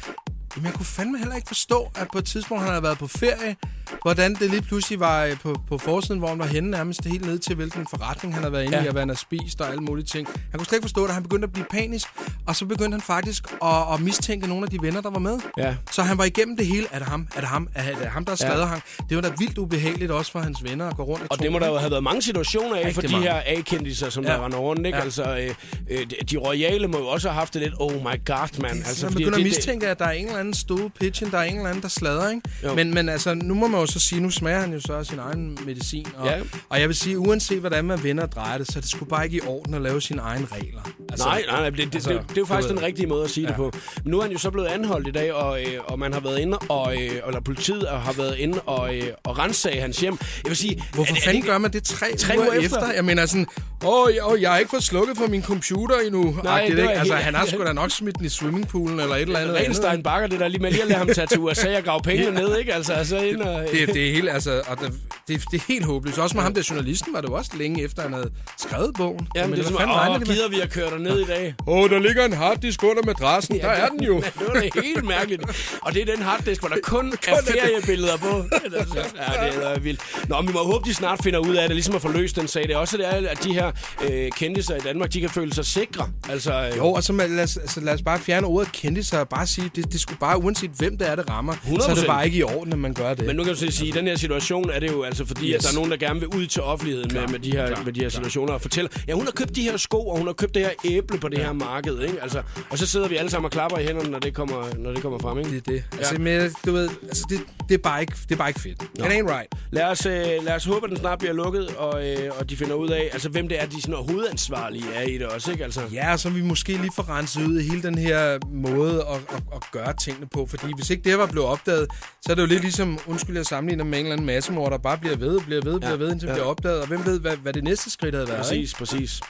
Jamen, 0.57 0.67
jeg 0.67 0.75
kunne 0.75 0.87
fandme 0.87 1.19
heller 1.19 1.35
ikke 1.37 1.49
forstå, 1.49 1.91
at 1.95 2.07
på 2.13 2.19
et 2.19 2.25
tidspunkt, 2.25 2.63
han 2.63 2.71
havde 2.71 2.83
været 2.83 2.99
på 2.99 3.07
ferie, 3.07 3.57
hvordan 4.03 4.35
det 4.35 4.51
lige 4.51 4.63
pludselig 4.63 5.01
var 5.01 5.25
øh, 5.25 5.37
på, 5.41 5.61
på 5.69 5.79
forsiden, 5.79 6.19
hvor 6.19 6.29
han 6.29 6.39
var 6.39 6.47
henne 6.47 6.71
nærmest 6.71 7.05
helt 7.05 7.27
ned 7.27 7.39
til, 7.39 7.55
hvilken 7.57 7.87
forretning 7.91 8.35
han 8.35 8.43
havde 8.43 8.53
været 8.53 8.65
inde 8.65 8.77
Ja. 8.79 8.85
i, 8.85 8.87
og 8.87 8.93
hvad 8.93 9.03
han 9.03 9.09
havde 9.09 9.21
spist 9.21 9.61
og 9.61 9.69
alle 9.69 9.81
mulige 9.81 10.05
ting. 10.05 10.29
Han 10.51 10.59
kunne 10.59 10.67
slet 10.67 10.77
ikke 10.77 10.85
forstå 10.85 11.07
det, 11.07 11.15
han 11.15 11.23
begyndte 11.23 11.47
at 11.47 11.53
blive 11.53 11.67
panisk, 11.71 12.07
og 12.47 12.57
så 12.57 12.67
begyndte 12.67 12.91
han 12.95 13.01
faktisk 13.01 13.45
at, 13.65 13.69
at 13.95 14.01
mistænke 14.01 14.47
nogle 14.47 14.65
af 14.65 14.71
de 14.71 14.79
venner, 14.83 15.01
der 15.01 15.11
var 15.11 15.19
med. 15.19 15.39
Ja. 15.59 15.75
Så 15.91 16.03
han 16.03 16.19
var 16.19 16.25
igennem 16.25 16.57
det 16.57 16.67
hele. 16.67 16.87
Er 16.93 16.99
det 16.99 17.09
ham? 17.09 17.29
Er 17.37 17.41
det 17.41 17.49
ham? 17.49 17.69
Er 17.75 17.83
det 17.99 18.07
ham, 18.07 18.25
der 18.25 18.33
er 18.45 18.59
Ja. 18.59 18.65
ham? 18.65 18.81
Det 19.09 19.17
var 19.17 19.21
da 19.23 19.31
vildt 19.39 19.59
ubehageligt 19.59 20.11
også 20.11 20.33
for 20.33 20.39
hans 20.41 20.65
venner 20.65 20.89
at 20.89 20.97
gå 20.97 21.03
rundt 21.03 21.23
og, 21.23 21.29
Og 21.31 21.39
det 21.39 21.53
må 21.53 21.59
der 21.59 21.67
jo 21.69 21.77
have 21.79 21.91
været 21.91 22.03
mange 22.05 22.23
situationer 22.23 22.77
af 22.77 22.95
for 22.95 23.01
de 23.03 23.09
mange. 23.13 23.27
her 23.29 23.43
A-kendiser, 23.47 24.11
som 24.11 24.25
ja. 24.25 24.33
Der 24.33 24.45
render 24.45 24.59
rundt, 24.59 24.87
ikke? 24.87 24.99
Ja. 24.99 25.05
Altså, 25.05 25.23
øh, 25.37 25.55
øh, 25.91 26.07
de- 26.31 26.37
royale 26.37 26.89
må 26.89 26.99
jo 26.99 27.07
også 27.07 27.29
have 27.29 27.39
haft 27.39 27.55
det 27.55 27.63
lidt, 27.63 27.75
oh 27.79 27.93
my 27.95 28.25
god, 28.27 28.61
man. 28.61 28.71
Altså, 28.71 28.89
Altså, 28.89 29.07
man 29.07 29.13
begynder 29.15 29.31
at 29.31 29.37
det- 29.37 29.45
mistænke, 29.45 29.89
at 29.89 29.99
der 29.99 30.05
er 30.05 30.11
en 30.11 30.27
eller 30.27 30.41
anden 30.45 30.55
stue 30.55 30.91
pitchen, 31.01 31.31
der 31.31 31.39
er 31.39 31.43
en 31.43 31.57
eller 31.57 31.69
anden, 31.69 31.83
der 31.83 31.89
slader, 31.89 32.29
ikke? 32.31 32.41
Jo. 32.65 32.75
Men, 32.75 32.95
men 32.95 33.09
altså, 33.09 33.35
nu 33.35 33.55
må 33.55 33.67
man 33.67 33.81
jo 33.81 33.87
så 33.87 34.01
sige, 34.01 34.21
nu 34.21 34.31
smager 34.31 34.61
han 34.61 34.73
jo 34.73 34.81
så 34.81 34.93
af 34.93 35.07
sin 35.07 35.19
egen 35.19 35.59
medicin. 35.67 36.07
Og, 36.17 36.27
Ja. 36.27 36.41
og 36.69 36.81
jeg 36.81 36.89
vil 36.89 36.97
sige, 36.97 37.19
uanset 37.19 37.59
hvordan 37.61 37.85
man 37.85 38.03
vender 38.03 38.23
og 38.25 38.33
drejer 38.33 38.59
det, 38.59 38.67
så 38.67 38.73
er 38.79 38.81
det 38.81 38.91
sgu 38.91 39.05
bare 39.05 39.25
ikke 39.25 39.37
i 39.37 39.41
orden 39.47 39.75
at 39.75 39.83
lave 39.83 40.01
sine 40.03 40.21
egne 40.23 40.47
regler. 40.53 40.81
Altså, 41.11 41.27
nej, 41.27 41.43
nej, 41.51 41.61
nej, 41.61 41.71
det, 41.71 41.79
det, 41.79 41.95
altså, 41.95 42.11
det, 42.13 42.21
det 42.29 42.31
er 42.31 42.41
jo 42.41 42.45
faktisk 42.45 42.69
den 42.69 42.83
rigtige 42.83 43.07
måde 43.07 43.25
at 43.25 43.31
sige 43.31 43.43
ja. 43.45 43.49
det 43.49 43.57
på. 43.57 43.73
Men 44.05 44.11
nu 44.11 44.19
er 44.19 44.23
han 44.23 44.33
jo 44.33 44.39
så 44.39 44.51
blevet 44.51 44.67
anholdt 44.69 45.09
i 45.09 45.11
dag, 45.11 45.33
og, 45.33 45.61
øh, 45.63 45.67
og 45.87 45.99
man 45.99 46.13
har 46.13 46.21
været 46.21 46.39
inde, 46.39 46.59
og, 46.59 46.95
øh, 46.95 47.11
eller 47.27 47.41
politiet 47.45 47.89
har 47.89 48.13
været 48.13 48.37
inde 48.37 48.61
og, 48.61 48.97
øh, 48.97 49.03
og 49.25 49.39
rensage 49.39 49.81
hans 49.81 50.01
hjem. 50.01 50.19
Jeg 50.45 50.49
vil 50.51 50.57
sige... 50.57 50.85
Hvorfor 50.95 51.11
er, 51.13 51.15
det- 51.15 51.21
er 51.23 51.25
fanden 51.25 51.43
det, 51.43 51.51
gør 51.51 51.59
man 51.59 51.73
det 51.73 51.85
tre, 51.85 52.07
Tre 52.19 52.35
uger, 52.39 52.47
uger 52.49 52.59
efter? 52.61 52.79
efter? 52.79 52.93
Jeg 52.93 53.05
mener 53.05 53.27
sådan, 53.27 53.47
åh, 53.87 54.15
jeg, 54.15 54.27
åh, 54.27 54.43
jeg 54.43 54.51
har 54.51 54.59
ikke 54.59 54.71
fået 54.71 54.83
slukket 54.85 55.17
for 55.17 55.27
min 55.27 55.43
computer 55.43 55.97
endnu. 56.07 56.37
Nej, 56.45 56.65
det 56.67 56.77
var 56.77 56.83
ikke? 56.83 56.93
Altså, 56.95 57.15
han 57.15 57.35
har 57.35 57.47
sgu 57.47 57.65
da 57.67 57.73
nok 57.73 57.91
smidt 57.91 58.17
den 58.19 58.27
i 58.27 58.29
swimmingpoolen 58.29 59.01
eller 59.01 59.15
et 59.17 59.23
eller 59.23 59.39
andet. 59.39 59.55
andet. 59.55 59.67
Renstein 59.69 60.03
Bakker, 60.03 60.29
det 60.35 60.41
der 60.41 60.49
lige 60.49 60.63
med 60.63 60.71
lige 60.71 60.83
at 60.83 60.89
lade 60.89 60.99
ham 60.99 61.09
tage 61.15 61.27
til 61.27 61.41
USA 61.41 61.77
og 61.77 61.85
grave 61.85 62.01
pengene 62.01 62.31
ned, 62.31 62.59
ikke? 62.59 62.75
Altså, 62.75 63.05
så 63.05 63.19
ind 63.19 63.41
og... 63.41 63.67
Det, 63.73 63.89
det 63.89 64.09
er 64.09 64.13
helt, 64.13 64.31
altså, 64.31 64.63
og 64.67 64.81
det, 64.81 64.93
det, 65.29 65.45
det 65.51 65.57
er 65.61 65.65
helt 65.69 65.85
håbløst. 65.85 66.19
Også 66.19 66.37
med 66.37 66.43
ham 66.43 66.55
der 66.55 66.67
journalisten 66.71 67.13
var 67.13 67.21
det 67.21 67.29
jo 67.29 67.35
også 67.35 67.51
længe 67.57 67.85
efter, 67.85 68.03
han 68.03 68.13
havde 68.13 68.31
skrevet 68.59 68.95
bogen. 68.95 69.29
Jamen, 69.35 69.53
det 69.53 69.65
er 69.65 69.69
som, 69.69 69.77
åh, 69.77 70.23
gider 70.23 70.49
vi 70.49 70.61
at 70.61 70.71
køre 70.71 70.91
dig 70.91 70.99
ned 70.99 71.21
i 71.21 71.25
dag? 71.25 71.55
Åh, 71.67 71.79
oh, 71.79 71.91
der 71.91 71.99
ligger 71.99 72.25
en 72.25 72.33
harddisk 72.33 72.83
under 72.85 73.03
madrassen. 73.03 73.61
Der 73.61 73.69
er 73.69 73.89
den 73.89 74.03
jo. 74.03 74.17
det 74.39 74.47
var 74.49 74.61
da 74.61 74.69
helt 74.83 75.05
mærkeligt. 75.05 75.43
Og 75.83 75.95
det 75.95 76.03
er 76.03 76.17
den 76.17 76.23
harddisk, 76.25 76.61
hvor 76.61 76.69
der 76.69 76.77
kun 76.83 77.13
er 77.13 77.37
feriebilleder 77.47 78.17
på. 78.17 78.45
ja, 78.63 79.47
det 79.47 79.67
er 79.75 79.79
vildt. 79.79 80.01
Nå, 80.29 80.41
men 80.41 80.49
vi 80.49 80.53
må 80.53 80.59
håbe, 80.59 80.89
de 80.89 80.95
snart 80.95 81.21
finder 81.25 81.39
ud 81.39 81.55
af 81.55 81.69
det, 81.69 81.77
ligesom 81.77 81.95
at 81.95 82.03
få 82.03 82.13
løst 82.13 82.37
den 82.37 82.49
sag. 82.49 82.63
Det 82.63 82.71
er 82.71 82.77
også 82.77 82.97
det, 82.97 83.07
er, 83.09 83.31
at 83.31 83.45
de 83.45 83.53
her 83.55 83.73
øh, 84.11 84.33
kendiser 84.33 84.77
i 84.77 84.81
Danmark, 84.81 85.13
de 85.13 85.21
kan 85.21 85.31
føle 85.31 85.55
sig 85.55 85.67
sikre. 85.67 86.09
Altså, 86.29 86.71
øh, 86.73 86.77
Jo, 86.77 86.93
og 86.93 87.03
så 87.03 87.13
lad 87.13 87.43
os, 87.43 87.57
altså, 87.57 87.81
lad 87.81 87.95
os 87.95 88.03
bare 88.03 88.19
fjerne 88.19 88.47
ordet 88.47 88.73
kendte 88.73 89.03
sig 89.03 89.21
og 89.21 89.29
bare 89.29 89.47
sige, 89.47 89.71
det, 89.77 89.93
det 89.93 90.01
skulle 90.01 90.19
bare 90.25 90.43
uanset 90.43 90.71
hvem 90.71 90.99
det 90.99 91.11
er, 91.11 91.15
det 91.15 91.31
rammer, 91.31 91.53
så 91.53 91.91
er 91.91 91.95
det 91.95 92.03
100%. 92.03 92.07
bare 92.07 92.25
ikke 92.25 92.39
i 92.39 92.43
orden, 92.43 92.73
at 92.73 92.79
man 92.79 92.95
gør 92.95 93.15
det. 93.15 93.27
Men 93.27 93.37
nu 93.37 93.45
kan 93.45 93.53
du 93.53 93.59
så 93.59 93.67
sige, 93.71 93.89
at 93.89 93.95
i 93.95 93.99
den 93.99 94.07
her 94.07 94.17
situation 94.17 94.71
er 94.71 94.81
det 94.81 94.93
jo 94.93 95.03
altså 95.03 95.25
fordi, 95.27 95.49
yes. 95.49 95.55
At 95.55 95.63
der 95.63 95.69
er 95.69 95.75
nogen, 95.75 95.91
der 95.91 95.97
gerne 95.97 96.21
vil 96.21 96.29
ud 96.29 96.47
til 96.47 96.63
offentligheden 96.63 97.11
med, 97.15 97.29
med, 97.29 97.39
de 97.39 97.51
her, 97.53 97.85
med 97.85 97.93
de 97.93 98.01
her 98.01 98.09
situationer 98.09 98.53
og 98.53 98.61
fortælle, 98.61 98.91
ja, 99.09 99.13
hun 99.13 99.25
har 99.25 99.33
købt 99.33 99.57
de 99.57 99.63
her 99.63 99.77
sko, 99.77 100.07
og 100.07 100.19
hun 100.19 100.27
har 100.27 100.35
købt 100.35 100.55
det 100.55 100.63
her 100.63 100.71
æble 100.85 101.19
på 101.19 101.29
det 101.29 101.39
her 101.39 101.53
marked, 101.53 102.01
ikke? 102.01 102.23
Altså, 102.23 102.43
og 102.71 102.79
så 102.79 102.87
sidder 102.87 103.09
vi 103.09 103.17
alle 103.17 103.31
sammen 103.31 103.45
og 103.45 103.51
klapper 103.51 103.79
i 103.79 103.85
hænderne, 103.85 104.11
når 104.11 104.19
det 104.19 104.35
kommer, 104.35 104.77
når 104.79 104.93
det 104.93 105.03
kommer 105.03 105.19
frem, 105.19 105.39
ikke? 105.39 105.51
Det 105.51 105.57
er 105.57 105.73
det. 105.73 105.85
Ja. 105.93 105.99
Altså, 105.99 106.15
men, 106.19 106.51
du 106.67 106.73
ved, 106.73 106.91
altså, 107.03 107.25
det, 107.31 107.41
det, 107.69 107.75
er 107.75 107.79
bare 107.79 108.01
ikke, 108.01 108.13
det 108.29 108.33
er 108.33 108.37
bare 108.37 108.49
ikke 108.49 108.61
fedt. 108.61 108.83
It 108.83 109.01
ain't 109.01 109.37
right. 109.37 109.49
Lad 109.71 109.85
os, 109.85 110.07
øh, 110.07 110.15
lad 110.43 110.55
os 110.55 110.65
håbe, 110.65 110.87
at 110.87 110.91
den 110.91 110.99
snart 110.99 111.19
bliver 111.19 111.35
lukket, 111.35 111.69
og, 111.69 112.09
øh, 112.09 112.31
og 112.39 112.51
de 112.51 112.57
finder 112.57 112.75
ud 112.75 112.89
af, 112.89 113.11
altså, 113.13 113.29
hvem 113.29 113.49
det 113.49 113.63
er, 113.63 113.67
de 113.67 113.83
sådan, 113.83 113.95
hovedansvarlige 114.09 114.85
er 114.95 115.03
i 115.03 115.19
det 115.19 115.27
også, 115.27 115.53
ikke? 115.53 115.65
Altså, 115.65 115.81
Ja, 115.93 116.17
så 116.17 116.31
vi 116.31 116.43
måske 116.43 116.73
lige 116.73 116.93
får 116.97 117.09
renset 117.11 117.47
ud 117.47 117.61
i 117.61 117.63
hele 117.63 117.83
den 117.83 117.99
her 117.99 118.39
måde 118.53 119.01
at, 119.01 119.37
at, 119.37 119.43
at 119.55 119.63
gøre 119.73 119.93
tingene 120.15 120.29
på. 120.33 120.47
Fordi 120.47 120.73
hvis 120.77 120.91
ikke 120.91 121.03
det 121.03 121.13
her 121.13 121.17
var 121.17 121.27
blevet 121.27 121.49
opdaget, 121.49 121.87
så 122.23 122.33
er 122.33 122.35
det 122.35 122.43
jo 122.43 122.47
lidt 122.47 122.63
ligesom, 122.63 122.99
undskyld, 123.07 123.37
jeg 123.37 123.47
sammenligner 123.47 123.85
med 123.85 123.99
en 123.99 124.05
eller 124.05 124.13
anden 124.13 124.27
massemord, 124.27 124.71
der 124.73 124.79
bare 124.79 124.99
bliver 124.99 125.17
ved, 125.17 125.41
bliver 125.41 125.61
ved, 125.65 125.79
bliver 125.81 125.91
Ja, 125.91 125.97
ved, 125.97 126.11
indtil 126.13 126.29
det 126.29 126.33
ja. 126.35 126.39
bliver 126.39 126.47
opdaget. 126.51 126.81
Og 126.81 126.87
hvem 126.87 127.07
ved, 127.07 127.21
hvad, 127.21 127.37
hvad 127.37 127.53
det 127.53 127.65
næste 127.65 127.91
skridt 127.91 128.15
havde 128.15 128.29
været, 128.29 128.41
præcis, 128.41 128.71
ikke? 128.71 128.79
præcis. 128.79 129.21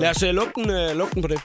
Lad 0.00 0.10
os 0.10 0.22
øh, 0.22 0.34
lukke, 0.34 0.52
den, 0.62 0.70
øh, 0.70 0.96
lukke 0.96 1.14
den 1.14 1.22
på 1.22 1.28
det. 1.28 1.40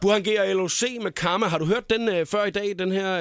Burhan 0.00 0.22
G 0.22 0.28
og 0.40 0.46
LOC 0.56 0.82
med 1.02 1.12
Karma. 1.12 1.46
Har 1.46 1.58
du 1.58 1.64
hørt 1.64 1.90
den 1.90 2.08
øh, 2.08 2.26
før 2.26 2.44
i 2.44 2.50
dag, 2.50 2.74
den 2.78 2.92
her 2.92 3.20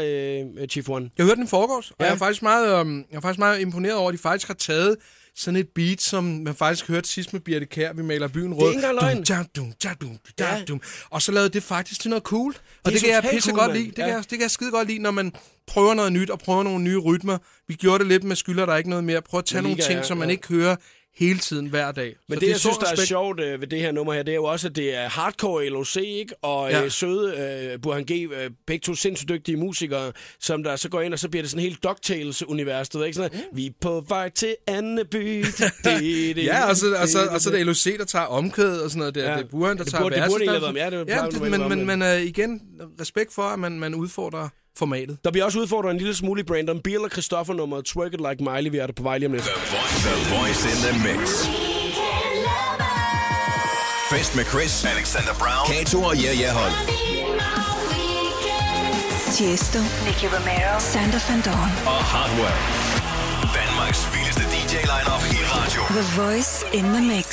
øh, 0.62 0.68
Chief 0.68 0.90
One? 0.90 1.10
Jeg 1.18 1.26
hørte 1.26 1.36
den 1.36 1.44
i 1.46 1.48
forgårs, 1.48 1.92
og 1.92 1.96
Ja. 2.00 2.06
jeg 2.06 2.14
er, 2.14 2.18
faktisk 2.18 2.42
meget, 2.44 2.80
øhm, 2.80 2.98
jeg 3.12 3.18
er 3.18 3.22
faktisk 3.22 3.40
meget 3.40 3.60
imponeret 3.62 3.96
over, 3.96 4.10
at 4.10 4.14
de 4.14 4.18
faktisk 4.18 4.48
har 4.48 4.54
taget 4.54 4.96
sådan 5.36 5.56
et 5.60 5.68
beat, 5.76 6.02
som 6.02 6.24
man 6.24 6.56
faktisk 6.56 6.88
hørte 6.88 7.10
sidst 7.10 7.34
med 7.34 7.42
Birte 7.42 7.66
Kær, 7.66 7.94
vi 7.94 8.02
maler 8.02 8.28
byen 8.28 8.54
rød. 8.54 8.70
ikke 8.70 8.78
engang 8.88 8.98
løgn. 9.02 9.16
Dum, 9.24 9.26
ja, 9.30 9.44
dum, 9.56 9.74
ja, 9.84 9.94
dum, 10.02 10.18
ja, 10.40 10.64
dum. 10.68 10.82
Og 11.10 11.22
så 11.22 11.32
lavede 11.32 11.50
det 11.50 11.64
faktisk 11.64 12.02
til 12.02 12.10
noget 12.10 12.24
cool. 12.24 12.52
Og 12.54 12.58
er 12.86 12.90
det, 12.90 12.94
det 12.94 13.02
kan 13.04 13.10
jeg 13.24 13.32
pisse 13.32 13.50
cool, 13.50 13.60
godt 13.60 13.72
mand. 13.72 13.80
lide. 13.80 13.92
Det, 13.92 13.98
Ja. 13.98 14.04
kan 14.06 14.14
jeg, 14.14 14.22
det 14.24 14.30
kan 14.30 14.42
jeg 14.42 14.52
skide 14.52 14.72
godt 14.72 14.88
lide, 14.88 15.00
når 15.00 15.12
man 15.12 15.34
prøver 15.68 15.94
noget 15.94 16.14
nyt 16.14 16.30
og 16.30 16.40
prøver 16.40 16.64
nogle 16.64 16.84
nye 16.84 16.98
rytmer. 16.98 17.38
Vi 17.68 17.74
gjorde 17.74 18.00
det 18.00 18.08
lidt 18.08 18.24
med 18.24 18.36
skylder, 18.36 18.66
der 18.66 18.74
er 18.74 18.78
ikke 18.78 18.90
noget 18.90 19.04
mere. 19.04 19.22
Prøv 19.22 19.38
at 19.38 19.46
tage 19.46 19.58
Med 19.58 19.64
nogle 19.64 19.76
Liga, 19.76 19.88
ting, 19.88 19.98
ja, 20.00 20.04
som 20.04 20.18
man 20.18 20.28
ja. 20.28 20.32
ikke 20.32 20.48
hører 20.48 20.76
hele 21.18 21.40
tiden 21.40 21.68
hver 21.68 21.92
dag. 21.92 22.16
Men 22.30 22.36
Så 22.36 22.40
det, 22.40 22.50
jeg 22.50 22.60
synes, 22.60 22.78
der 22.78 22.86
er 22.88 22.92
respekt. 22.92 23.08
sjovt 23.08 23.40
øh, 23.40 23.62
ved 23.62 23.68
det 23.68 23.80
her 23.80 23.92
nummer 23.92 24.14
her, 24.14 24.24
det 24.24 24.32
er 24.32 24.36
jo 24.36 24.44
også, 24.44 24.68
at 24.68 24.76
det 24.76 24.96
er 24.96 25.10
hardcore 25.10 25.70
LOC, 25.70 25.96
ikke? 25.96 26.36
Og 26.42 26.70
Ja. 26.72 26.84
øh, 26.84 26.92
søde 26.92 27.38
øh, 27.74 27.82
Burhan 27.82 28.04
G, 28.04 28.12
øh, 28.12 28.50
begge 28.68 28.84
to 28.84 28.96
sindssygt 28.96 29.30
dygtige 29.30 29.58
musikere, 29.58 30.12
som 30.40 30.64
der 30.64 30.76
så 30.76 30.90
går 30.90 31.02
ind, 31.02 31.14
og 31.14 31.20
så 31.20 31.30
bliver 31.30 31.44
det 31.44 31.50
sådan 31.52 31.62
helt 31.64 31.84
DuckTales-univers, 31.84 32.90
du 32.90 32.98
ved 32.98 33.06
ikke? 33.06 33.16
Sådan, 33.16 33.32
noget, 33.32 33.46
vi 33.54 33.66
er 33.66 33.72
på 33.82 34.06
vej 34.08 34.30
til 34.30 34.56
Anneby. 34.68 35.46
Ja, 36.38 36.70
og 36.70 36.76
så, 36.78 36.96
og 37.02 37.08
så, 37.08 37.20
og 37.32 37.42
så 37.42 37.50
er 37.50 37.54
det 37.58 37.66
LOC, 37.66 37.98
der 37.98 38.06
tager 38.06 38.26
omkødet 38.26 38.82
og 38.84 38.90
sådan 38.90 39.00
noget. 39.00 39.16
Det, 39.16 39.22
Ja. 39.22 39.34
det 39.34 39.44
er 39.44 39.48
Buren, 39.48 39.78
der 39.78 39.84
Det 39.84 39.92
tager 39.92 40.02
burde- 40.04 40.16
det 40.16 40.24
burde 40.30 40.46
verset. 40.48 40.62
have 40.64 40.76
været- 40.76 40.94
ja, 40.94 41.00
det 41.00 41.10
ja, 41.10 41.26
det, 41.46 41.70
men, 41.70 41.70
men, 41.70 42.00
men 42.00 42.02
uh, 42.02 42.22
igen, 42.22 42.62
respekt 43.02 43.34
for, 43.34 43.42
at 43.42 43.60
man, 43.60 43.80
man 43.80 43.96
udfordrer 43.96 44.50
formatet. 44.78 45.18
Der 45.24 45.32
bliver 45.32 45.46
også 45.46 45.60
udfordret 45.60 45.92
en 45.92 45.98
lille 45.98 46.16
smule 46.16 46.42
i 46.42 46.44
Brandon 46.44 46.80
Beal 46.82 47.00
og 47.00 47.10
Christoffer 47.12 47.54
nummeret 47.54 47.86
Twerk 47.86 48.14
It 48.14 48.22
Like 48.30 48.44
Miley. 48.50 48.72
Vi 48.72 48.78
er 48.78 48.86
der 48.86 48.94
på 48.94 49.04
vej 49.04 49.18
lige 49.18 49.28
om 49.28 49.34
lidt. 49.34 49.44
The 49.44 50.36
Voice 50.36 50.64
in 50.72 50.78
the 50.86 50.94
Mix. 51.08 51.30
Fest 54.12 54.36
med 54.36 54.46
Chris, 54.46 54.86
Alexander 54.86 55.34
Brown, 55.42 55.66
Kato 55.72 55.98
og 56.10 56.16
Ja 56.18 56.32
Ja 56.42 56.52
Hold. 56.54 56.76
Tiesto, 59.36 59.80
Nicky 60.06 60.28
Romero, 60.36 60.76
Sander 60.92 61.22
Van 61.28 61.42
Dorn. 61.48 61.72
Og 61.94 62.02
Hardware. 62.14 62.58
Danmarks 63.60 64.02
vildeste 64.14 64.44
DJ-lineup 64.54 65.24
i 65.38 65.40
radio. 65.56 65.82
The 65.98 66.06
Voice 66.22 66.54
in 66.74 66.86
the 66.96 67.04
Mix. 67.14 67.28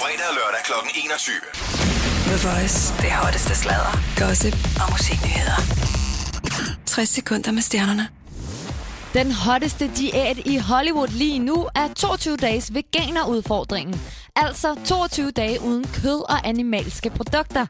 Fredag 0.00 0.26
og 0.30 0.34
lørdag 0.40 0.60
kl. 0.68 0.72
21. 1.04 1.34
The 2.30 2.38
Voice. 2.48 2.78
Det 3.02 3.10
hotteste 3.12 3.54
sladder, 3.62 3.92
gossip 4.22 4.56
og 4.82 4.86
musiknyheder. 4.94 5.97
60 6.98 7.08
sekunder 7.08 7.52
med 7.52 7.62
stjernerne. 7.62 8.08
Den 9.14 9.32
hotteste 9.32 9.90
diæt 9.96 10.38
i 10.46 10.58
Hollywood 10.58 11.08
lige 11.08 11.38
nu 11.38 11.68
er 11.74 11.88
22 11.96 12.36
dages 12.36 12.74
veganerudfordringen. 12.74 14.00
Altså 14.36 14.74
22 14.84 15.30
dage 15.30 15.60
uden 15.60 15.84
kød 15.84 16.30
og 16.30 16.48
animalske 16.48 17.10
produkter. 17.10 17.66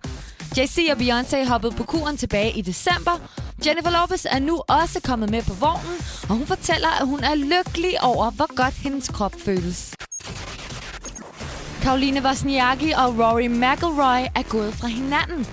Jay-Z 0.57 0.93
og 0.93 0.97
Beyoncé 0.97 1.49
hoppede 1.49 1.73
på 1.73 1.85
kuren 1.85 2.17
tilbage 2.17 2.59
i 2.59 2.61
december. 2.61 3.29
Jennifer 3.67 3.91
Lopez 3.91 4.25
er 4.25 4.38
nu 4.38 4.62
også 4.69 5.01
kommet 5.05 5.31
med 5.31 5.43
på 5.43 5.55
vognen, 5.55 5.97
og 6.23 6.35
hun 6.37 6.47
fortæller, 6.47 7.01
at 7.01 7.07
hun 7.07 7.25
er 7.25 7.35
lykkelig 7.35 8.03
over, 8.03 8.31
hvor 8.31 8.55
godt 8.57 8.75
hendes 8.75 9.09
krop 9.09 9.35
føles. 9.45 9.95
Karoline 11.83 12.23
Wozniacki 12.23 12.91
og 12.91 13.19
Rory 13.19 13.47
McIlroy 13.47 14.23
er 14.35 14.49
gået 14.49 14.75
fra 14.75 14.87
hinanden. 14.88 15.47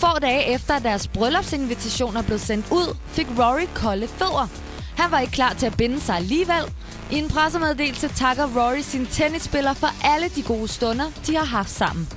Få 0.00 0.18
dage 0.18 0.54
efter 0.54 0.74
at 0.74 0.82
deres 0.82 1.08
bryllupsinvitationer 1.08 2.22
blev 2.22 2.38
sendt 2.38 2.66
ud, 2.70 2.96
fik 3.06 3.26
Rory 3.38 3.66
kolde 3.74 4.08
fødder. 4.08 4.48
Han 4.96 5.10
var 5.10 5.18
ikke 5.20 5.32
klar 5.32 5.52
til 5.52 5.66
at 5.66 5.76
binde 5.76 6.00
sig 6.00 6.16
alligevel. 6.16 6.64
I 7.10 7.18
en 7.18 7.28
pressemeddelelse 7.28 8.08
takker 8.08 8.46
Rory 8.56 8.80
sin 8.80 9.06
tennisspiller 9.06 9.74
for 9.74 9.88
alle 10.04 10.28
de 10.28 10.42
gode 10.42 10.68
stunder, 10.68 11.04
de 11.26 11.36
har 11.36 11.44
haft 11.44 11.70
sammen. 11.70 12.08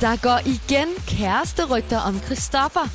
Der 0.00 0.22
går 0.22 0.38
igen 0.46 0.88
kæresterygter 1.06 1.98
om 1.98 2.20
Christoffer. 2.20 2.88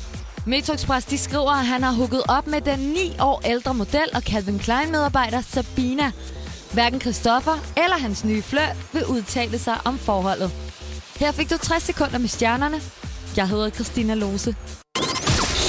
Metro 0.46 0.74
Express 0.74 1.06
de 1.06 1.18
skriver, 1.18 1.50
at 1.50 1.66
han 1.66 1.82
har 1.82 1.92
hugget 1.92 2.22
op 2.28 2.46
med 2.46 2.60
den 2.60 2.78
9 2.78 3.16
år 3.20 3.42
ældre 3.44 3.74
model 3.74 4.08
og 4.14 4.22
Calvin 4.22 4.58
Klein-medarbejder 4.58 5.40
Sabina. 5.40 6.12
Hverken 6.72 7.00
Christoffer 7.00 7.58
eller 7.76 7.98
hans 7.98 8.24
nye 8.24 8.42
flørt 8.42 8.76
vil 8.92 9.06
udtale 9.06 9.58
sig 9.58 9.76
om 9.84 9.98
forholdet. 9.98 10.67
Her 11.18 11.32
fik 11.32 11.50
du 11.50 11.56
60 11.62 11.82
sekunder 11.82 12.18
med 12.18 12.28
stjernerne. 12.28 12.80
Jeg 13.36 13.48
hedder 13.48 13.70
Christina 13.70 14.14
Lose. 14.14 14.56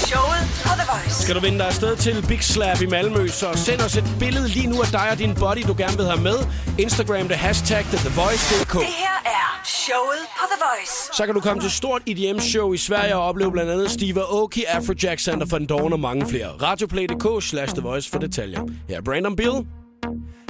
Showet 0.08 0.44
på 0.64 0.70
The 0.80 0.86
Voice. 0.92 1.24
Skal 1.24 1.36
du 1.36 1.40
vinde 1.40 1.58
dig 1.58 1.68
afsted 1.68 1.96
til 1.96 2.26
Big 2.28 2.44
Slap 2.44 2.82
i 2.82 2.86
Malmø, 2.86 3.28
så 3.28 3.48
send 3.56 3.82
os 3.82 3.98
et 3.98 4.04
billede 4.20 4.48
lige 4.48 4.68
nu 4.68 4.82
af 4.82 4.88
dig 4.88 5.08
og 5.12 5.18
din 5.18 5.36
body, 5.36 5.62
du 5.68 5.76
gerne 5.78 5.98
vil 5.98 6.06
have 6.06 6.22
med. 6.22 6.38
Instagram 6.78 7.28
det 7.28 7.38
hashtag 7.38 7.86
det 7.92 8.00
TheVoice.dk. 8.00 8.74
Det 8.74 8.82
her 9.04 9.18
er 9.26 9.62
showet 9.66 10.24
på 10.40 10.44
The 10.52 10.60
Voice. 10.66 10.94
Så 11.18 11.26
kan 11.26 11.36
du 11.36 11.42
komme 11.42 11.62
til 11.64 11.72
stort 11.72 12.02
EDM-show 12.08 12.74
i 12.74 12.78
Sverige 12.78 13.16
og 13.16 13.24
opleve 13.24 13.52
blandt 13.52 13.72
andet 13.72 13.92
Steve 13.92 14.22
Aoki, 14.22 14.64
Afrojack, 14.64 15.20
Sander 15.20 15.46
van 15.52 15.66
Dorn 15.66 15.94
og 15.94 16.00
mange 16.00 16.28
flere. 16.30 16.48
Radioplay.dk 16.48 17.44
slash 17.44 17.74
The 17.74 17.82
Voice 17.82 18.10
for 18.10 18.20
detaljer. 18.20 18.62
Her 18.90 18.98
er 18.98 19.02
Brandon 19.02 19.36
Bill. 19.36 19.56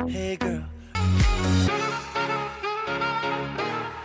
Hey 0.09 0.37
girl. 0.39 0.78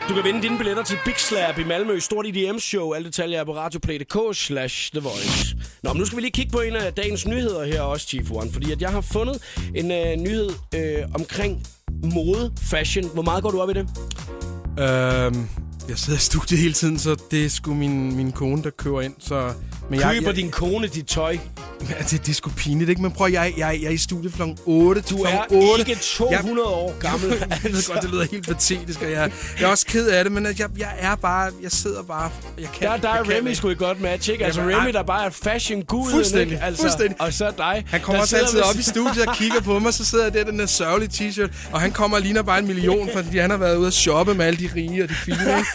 Du 0.08 0.14
kan 0.14 0.24
vinde 0.24 0.42
dine 0.42 0.58
billetter 0.58 0.82
til 0.82 0.98
Big 1.04 1.14
Slap 1.16 1.58
i 1.58 1.64
Malmø. 1.64 2.00
Stort 2.00 2.26
EDM-show. 2.26 2.92
Alle 2.92 3.06
detaljer 3.06 3.40
er 3.40 3.44
på 3.44 3.56
radioplay.dk 3.56 4.36
slash 4.36 4.90
The 4.92 5.00
Voice. 5.00 5.56
Nå, 5.82 5.92
men 5.92 5.98
nu 6.00 6.04
skal 6.04 6.16
vi 6.16 6.22
lige 6.22 6.32
kigge 6.32 6.52
på 6.52 6.60
en 6.60 6.76
af 6.76 6.92
dagens 6.92 7.26
nyheder 7.26 7.64
her 7.64 7.80
også, 7.80 8.06
Chief 8.06 8.30
One. 8.30 8.52
Fordi 8.52 8.72
at 8.72 8.82
jeg 8.82 8.90
har 8.90 9.00
fundet 9.00 9.42
en 9.74 9.90
øh, 9.90 10.16
nyhed 10.16 10.50
øh, 10.74 11.02
omkring 11.14 11.66
mode, 12.14 12.52
fashion. 12.70 13.08
Hvor 13.14 13.22
meget 13.22 13.42
går 13.42 13.50
du 13.50 13.60
op 13.60 13.70
i 13.70 13.72
det? 13.72 13.88
Øhm, 14.78 15.48
jeg 15.88 15.98
sidder 15.98 16.18
i 16.18 16.22
studiet 16.22 16.60
hele 16.60 16.74
tiden, 16.74 16.98
så 16.98 17.16
det 17.30 17.44
er 17.44 17.48
sgu 17.48 17.74
min, 17.74 18.16
min 18.16 18.32
kone, 18.32 18.62
der 18.62 18.70
kører 18.70 19.00
ind. 19.00 19.14
Så, 19.18 19.52
men 19.90 20.00
jeg, 20.00 20.12
Køber 20.14 20.28
jeg, 20.28 20.36
din 20.36 20.50
kone 20.50 20.86
dit 20.86 21.06
tøj? 21.06 21.38
Ja, 21.90 21.94
det, 22.10 22.10
det 22.10 22.28
er 22.28 22.32
sgu 22.34 22.50
pinligt, 22.50 22.90
ikke? 22.90 23.02
Men 23.02 23.12
prøv, 23.12 23.28
jeg, 23.32 23.54
jeg, 23.58 23.78
jeg 23.82 23.86
er 23.88 23.90
i 23.92 23.96
studiet 23.96 24.32
kl. 24.34 24.42
8 24.64 25.00
Du 25.10 25.16
er 25.22 25.44
8. 25.50 25.80
ikke 25.80 26.00
200 26.02 26.68
år 26.68 26.94
gammel. 27.08 27.28
jeg 27.50 27.72
ved 27.72 27.88
godt, 27.92 28.02
det 28.02 28.10
lyder 28.10 28.26
helt 28.30 28.46
patetisk, 28.48 29.02
og 29.02 29.10
jeg, 29.10 29.30
jeg 29.60 29.66
er 29.66 29.70
også 29.70 29.86
ked 29.86 30.08
af 30.08 30.24
det, 30.24 30.32
men 30.32 30.44
jeg, 30.46 30.54
jeg 30.78 30.94
er 30.98 31.14
bare, 31.14 31.50
jeg 31.62 31.70
sidder 31.72 32.02
bare, 32.02 32.30
jeg 32.60 32.68
kan 32.74 32.88
Der, 32.88 32.96
der 32.96 33.08
jeg 33.14 33.18
er 33.18 33.38
Remy 33.38 33.52
sgu 33.52 33.68
et 33.68 33.78
godt 33.78 34.00
match, 34.00 34.30
ikke? 34.30 34.44
Altså 34.44 34.60
Remy, 34.60 34.92
der 34.92 35.02
bare 35.02 35.26
er 35.26 35.30
fashion 35.30 35.82
gud 35.82 36.10
Fuldstændig, 36.10 36.52
ikke? 36.52 36.64
Altså, 36.64 36.82
fuldstændig. 36.82 37.20
Og 37.20 37.32
så 37.32 37.52
dig. 37.58 37.84
Han 37.88 38.00
kommer 38.00 38.20
også 38.22 38.36
altid 38.36 38.60
op 38.60 38.76
i 38.78 38.82
studiet 38.82 39.26
og 39.28 39.34
kigger 39.36 39.60
på 39.60 39.78
mig, 39.78 39.94
så 39.94 40.04
sidder 40.04 40.24
jeg 40.24 40.34
der 40.34 40.40
i 40.40 40.44
den 40.44 40.58
der 40.58 40.66
sørgelige 40.66 41.10
t-shirt, 41.14 41.50
og 41.72 41.80
han 41.80 41.92
kommer 41.92 42.16
og 42.16 42.22
ligner 42.22 42.42
bare 42.42 42.58
en 42.58 42.66
million, 42.66 43.08
fordi 43.14 43.38
han 43.38 43.50
har 43.50 43.56
været 43.56 43.76
ude 43.76 43.86
at 43.86 43.92
shoppe 43.92 44.34
med 44.34 44.44
alle 44.46 44.58
de 44.58 44.70
rige 44.76 45.02
og 45.02 45.08
de 45.08 45.14
fine, 45.14 45.38
ikke? 45.58 45.68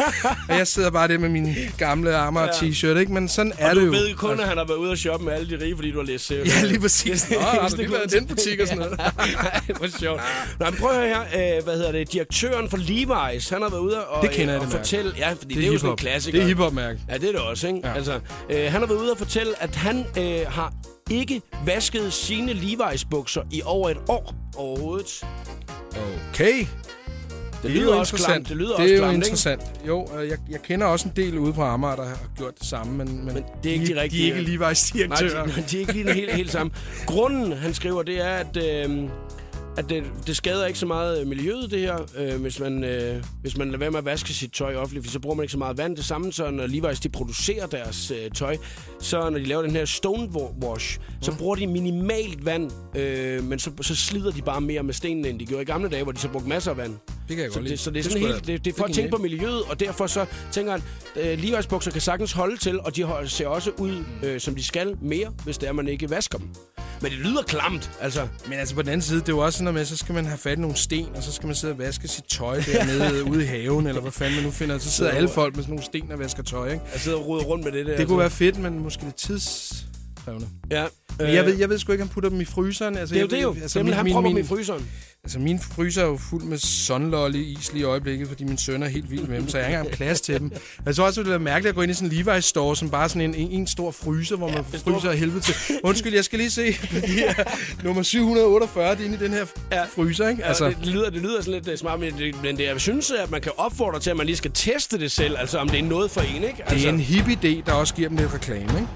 Og 0.50 0.58
jeg 0.58 0.68
sidder 0.68 0.90
bare 0.92 1.08
der 1.08 1.18
med 1.18 1.30
min 1.30 1.56
gamle 1.78 2.16
armer 2.16 2.42
Ja. 2.42 2.48
t-shirt, 2.48 2.98
ikke? 2.98 3.14
Men 3.14 3.28
sådan 3.28 3.54
er 3.58 3.70
Og 3.70 3.76
det 3.76 3.82
du 3.82 3.86
jo. 3.88 3.92
Ved 4.08 4.16
kun, 4.16 4.40
at 4.40 4.48
han 4.48 4.58
har 4.58 4.66
været 4.66 4.78
ude 4.78 4.92
at 4.92 5.00
shoppe 5.00 5.26
med 5.26 5.34
alle 5.34 5.50
de 5.58 5.64
rige, 5.64 5.76
fordi 5.76 5.92
du 5.92 5.98
har 5.98 6.06
læst 6.06 6.26
serier. 6.28 6.46
Ja, 6.62 6.68
lige 6.68 6.80
præcis. 6.80 7.30
Nå, 7.32 7.40
har 7.40 7.70
du 7.70 7.76
lige 7.76 7.92
været 7.92 8.14
i 8.14 8.18
den 8.20 8.28
butik 8.28 8.60
og 8.60 8.68
sådan 8.68 8.78
noget? 8.84 9.00
Hvor 9.80 10.00
sjovt. 10.00 10.22
Nå, 10.60 10.66
men 10.66 10.76
prøv 10.80 10.90
at 10.92 10.96
høre 10.96 11.08
her. 11.34 11.58
Øh, 11.58 11.64
hvad 11.64 11.76
hedder 11.76 11.92
det? 11.92 12.12
Direktøren 12.14 12.70
for 12.70 12.78
Levi's, 12.78 13.54
han 13.54 13.62
har 13.62 13.70
været 13.70 13.82
ude 13.82 14.06
og, 14.08 14.22
Det 14.22 14.32
kender 14.32 14.54
jeg, 14.54 14.62
og 14.62 14.68
det 14.68 14.76
fortælle... 14.78 15.14
Ja, 15.18 15.30
fordi 15.30 15.56
det, 15.56 15.58
Det 15.58 15.64
er 15.66 15.70
er 15.70 15.74
jo 15.74 15.78
sådan 15.80 15.90
en 15.90 15.92
hiphop. 15.92 15.98
klassiker. 15.98 16.38
Det 16.40 16.44
er 16.44 16.48
hiphop-mærke. 16.48 17.00
Ja, 17.10 17.14
det 17.18 17.24
er 17.24 17.32
det 17.32 17.42
også, 17.42 17.68
ikke? 17.68 17.80
Ja. 17.84 17.94
Altså, 17.94 18.20
øh, 18.50 18.72
han 18.72 18.82
har 18.82 18.88
været 18.88 19.00
ude 19.00 19.12
og 19.12 19.18
fortælle, 19.18 19.54
at 19.64 19.76
han 19.76 20.06
øh, 20.18 20.40
har 20.48 20.74
ikke 21.12 21.42
vasket 21.66 22.14
sine 22.14 22.52
Levi's 22.52 23.08
bukser 23.12 23.42
i 23.52 23.62
over 23.66 23.90
et 23.90 23.98
år 24.08 24.36
overhovedet. 24.56 25.24
Okay. 26.34 26.66
Det 27.64 27.70
er 27.72 27.76
lyder 27.76 27.94
jo 27.94 28.00
også 28.00 28.16
interessant. 28.16 28.48
klamt. 28.48 28.50
Det 28.50 28.58
lyder 28.58 28.76
det 28.76 28.76
også 28.84 28.94
er 28.94 28.98
jo 28.98 29.04
klamt, 29.04 29.14
ikke? 29.16 29.26
interessant. 29.26 29.62
Jo, 29.88 30.08
øh, 30.20 30.28
jeg, 30.30 30.38
jeg 30.50 30.62
kender 30.62 30.88
også 30.88 31.08
en 31.08 31.14
del 31.16 31.38
ude 31.38 31.54
på 31.54 31.62
Amager, 31.64 31.96
der 31.96 32.06
har 32.06 32.18
gjort 32.38 32.60
det 32.60 32.68
samme, 32.68 32.98
men, 32.98 33.26
men, 33.26 33.34
Men 33.34 33.44
det 33.64 33.70
er 33.70 33.74
ikke 33.74 33.94
de, 33.96 34.02
rigtige. 34.02 34.24
De 34.24 34.32
er 34.32 34.40
ikke 34.40 34.66
Levi's 34.66 34.94
direktører. 34.94 35.46
Nej, 35.46 35.56
de, 35.56 35.64
de 35.72 35.76
er 35.76 35.80
ikke 35.80 35.94
lige 35.94 36.14
helt, 36.14 36.34
helt 36.34 36.52
samme. 36.52 36.72
Grunden, 37.06 37.54
han 37.54 37.74
skriver, 37.74 38.04
det 38.04 38.22
er, 38.26 38.30
at, 38.30 38.58
øh, 38.58 39.10
at 39.80 39.90
det, 39.90 40.04
det 40.28 40.38
skader 40.38 40.66
ikke 40.66 40.80
så 40.80 40.86
meget 40.86 41.22
øh, 41.22 41.28
miljøet, 41.28 41.72
det 41.72 41.80
her, 41.80 41.98
øh, 42.18 42.42
hvis, 42.42 42.60
man, 42.60 42.84
øh, 42.84 43.24
hvis 43.42 43.58
man 43.58 43.68
lader 43.68 43.78
være 43.78 43.92
med 43.92 44.00
at 44.00 44.06
vaske 44.06 44.34
sit 44.34 44.52
tøj 44.52 44.76
offentligt, 44.76 45.06
for 45.06 45.12
så 45.12 45.20
bruger 45.20 45.36
man 45.36 45.44
ikke 45.44 45.52
så 45.52 45.58
meget 45.58 45.78
vand. 45.78 45.96
Det 45.96 46.06
samme, 46.06 46.34
så 46.34 46.52
når 46.52 46.68
Levi's 46.68 47.00
de 47.04 47.10
producerer 47.10 47.68
deres 47.68 48.12
øh, 48.12 48.32
tøj, 48.32 48.58
så 49.00 49.30
når 49.30 49.40
de 49.40 49.46
laver 49.46 49.62
den 49.62 49.72
her 49.72 49.86
stonewash, 49.86 51.00
så 51.22 51.38
bruger 51.38 51.56
de 51.56 51.68
minimalt 51.68 52.46
vand, 52.46 52.72
øh, 52.96 53.44
men 53.44 53.60
så, 53.60 53.72
så 53.82 53.96
slider 53.96 54.32
de 54.32 54.42
bare 54.42 54.62
mere 54.62 54.84
med 54.84 54.94
stenene, 54.94 55.30
end 55.30 55.40
de 55.40 55.46
gjorde 55.46 55.62
i 55.62 55.66
gamle 55.66 55.90
dage, 55.90 56.04
hvor 56.04 56.12
de 56.12 56.20
så 56.20 56.30
brugte 56.30 56.50
masser 56.50 56.72
af 56.72 56.78
vand. 56.78 56.94
Det 57.28 57.36
kan 57.36 57.44
jeg 57.44 57.52
så 57.52 57.60
godt 57.60 57.64
lide. 57.64 57.72
det, 57.72 57.80
så 57.80 57.92
det 57.92 58.00
er 58.00 58.04
Det 58.04 58.12
sådan 58.12 58.22
skulle 58.22 58.34
helt, 58.34 58.48
det, 58.48 58.48
det 58.48 58.54
er 58.54 58.64
det 58.64 58.76
for 58.76 58.84
at 58.84 58.92
tænke 58.92 59.12
på 59.12 59.18
miljøet, 59.18 59.62
og 59.70 59.80
derfor 59.80 60.08
så 60.08 60.26
tænker 60.52 60.72
han, 60.72 60.82
øh, 61.16 61.40
Levi's 61.44 61.68
bukser 61.68 61.92
kan 61.92 62.02
sagtens 62.02 62.32
holde 62.32 62.58
til, 62.58 62.80
og 62.82 62.96
de 62.96 63.06
ser 63.26 63.48
også 63.48 63.72
ud, 63.78 64.04
øh, 64.24 64.40
som 64.40 64.56
de 64.56 64.64
skal 64.64 64.96
mere, 65.02 65.34
hvis 65.44 65.58
det 65.58 65.70
er, 65.70 65.74
man 65.74 65.88
ikke 65.88 66.10
vasker 66.10 66.38
dem. 66.38 66.48
Men 67.02 67.12
det 67.12 67.20
lyder 67.20 67.42
klamt, 67.42 67.92
altså. 68.02 68.28
Men 68.50 68.60
altså 68.60 68.76
på 68.76 68.82
den 68.82 68.90
anden 68.90 69.02
side, 69.02 69.20
det 69.20 69.30
er 69.30 69.34
jo 69.34 69.40
også 69.40 69.58
sådan 69.58 69.64
noget 69.64 69.74
med, 69.74 69.86
så 69.86 69.98
skal 69.98 70.16
man 70.16 70.26
have 70.26 70.38
fat 70.38 70.58
i 70.58 70.62
nogle 70.62 70.76
sten, 70.76 71.08
og 71.16 71.24
så 71.24 71.32
skal 71.32 71.48
man 71.48 71.56
sidde 71.56 71.74
og 71.74 71.78
vaske 71.80 72.08
sit 72.08 72.24
tøj 72.24 72.62
dernede 72.74 73.24
ude 73.32 73.44
i 73.44 73.46
haven, 73.46 73.88
eller 73.88 74.02
hvad 74.02 74.12
fanden 74.12 74.36
man 74.36 74.44
nu 74.46 74.52
finder. 74.52 74.78
Så 74.78 74.92
sidder 74.92 75.12
alle 75.12 75.30
folk 75.30 75.56
med 75.56 75.64
sådan 75.64 75.74
nogle 75.74 75.86
sten 75.86 76.12
og 76.12 76.20
vasker 76.20 76.44
tøj, 76.44 76.72
ikke? 76.72 76.84
Jeg 76.94 77.02
sidder 77.02 77.18
og 77.18 77.28
roder 77.28 77.44
rundt 77.44 77.64
med 77.64 77.72
det 77.72 77.86
der. 77.86 77.98
Det 77.98 78.08
kunne 78.08 78.20
være 78.20 78.30
fedt, 78.30 78.58
men 78.60 78.80
måske 78.80 79.04
lidt 79.04 79.16
tidskrævende. 79.16 80.48
Ja. 80.72 80.86
Men 81.20 81.34
jeg 81.34 81.46
ved, 81.46 81.58
jeg 81.58 81.70
ved 81.70 81.78
sgu 81.78 81.92
ikke, 81.92 82.02
om 82.02 82.08
han 82.08 82.14
putter 82.14 82.30
dem 82.30 82.42
i 82.42 82.46
fryseren. 82.46 82.98
Altså, 82.98 83.16
Det 83.16 83.20
er 83.20 83.42
jo 83.42 83.52
det 83.52 83.62
jo. 83.62 83.68
Jamen, 83.76 83.94
han 83.94 84.12
propper 84.12 84.30
dem 84.30 84.38
i 84.40 84.44
fryseren. 84.44 84.90
Altså, 85.24 85.40
min 85.40 85.60
fryser 85.60 86.02
er 86.02 86.06
jo 86.06 86.18
fuld 86.18 86.44
med 86.44 86.58
sunlolly 86.58 87.38
is 87.38 87.74
lige 87.74 87.82
i 87.82 87.84
øjeblikket, 87.84 88.28
fordi 88.28 88.44
min 88.44 88.58
søn 88.58 88.84
er 88.84 88.88
helt 88.88 89.12
vild 89.12 89.28
med 89.28 89.38
dem, 89.38 89.50
så 89.50 89.58
jeg 89.58 89.66
har 89.66 89.70
ikke 89.72 89.80
engang 89.80 89.96
plads 89.98 90.22
til 90.22 90.40
dem. 90.40 90.52
Jeg 90.86 90.96
tror 90.96 91.06
også, 91.06 91.24
det 91.24 91.34
er 91.34 91.38
mærkeligt 91.38 91.70
at 91.70 91.76
gå 91.76 91.82
ind 91.82 91.92
i 91.92 91.94
sådan 91.94 92.12
en 92.12 92.18
Levi's 92.18 92.40
store, 92.40 92.76
som 92.76 92.90
bare 92.90 93.10
sådan 93.10 93.22
en, 93.22 93.36
en, 93.36 93.52
en 93.52 93.68
stor 93.68 93.92
fryser, 93.92 94.36
hvor 94.36 94.48
man 94.48 94.66
ja, 94.74 94.78
fryser 94.78 95.10
af 95.10 95.18
helvede 95.18 95.40
til. 95.40 95.56
Undskyld, 95.84 96.14
jeg 96.14 96.26
skal 96.26 96.40
lige 96.40 96.52
se. 96.52 96.72
Her, 96.72 97.34
nummer 97.84 98.04
748, 98.04 98.92
det 98.96 99.02
er 99.02 99.06
inde 99.06 99.16
i 99.16 99.20
den 99.20 99.32
her 99.32 99.46
ja. 99.72 99.84
fryser, 99.84 100.30
ikke? 100.30 100.46
Altså, 100.46 100.66
ja, 100.66 100.70
det, 100.72 100.78
det, 100.80 100.88
lyder, 100.88 101.10
det 101.10 101.22
lyder 101.22 101.42
sådan 101.42 101.54
lidt 101.54 101.68
øh, 101.68 101.78
smart, 101.78 102.00
men 102.00 102.14
det, 102.18 102.36
men 102.44 102.58
det, 102.58 102.64
jeg 102.64 102.82
synes, 102.82 103.12
at 103.12 103.32
man 103.32 103.42
kan 103.42 103.52
opfordre 103.58 104.00
til, 104.00 104.10
at 104.10 104.18
man 104.18 104.26
lige 104.26 104.38
skal 104.38 104.52
teste 104.54 105.00
det 105.00 105.12
selv, 105.12 105.36
altså 105.40 105.58
om 105.58 105.70
det 105.70 105.80
er 105.80 105.84
noget 105.84 106.12
for 106.12 106.22
en, 106.22 106.36
ikke? 106.36 106.48
Det 106.48 106.64
Altså, 106.68 106.88
er 106.88 106.92
en 106.92 107.00
hip 107.00 107.26
idé, 107.28 107.66
der 107.66 107.74
også 107.74 107.94
giver 107.94 108.10
dem 108.10 108.18
lidt 108.18 108.34
reklame, 108.34 108.64
ikke? 108.64 108.88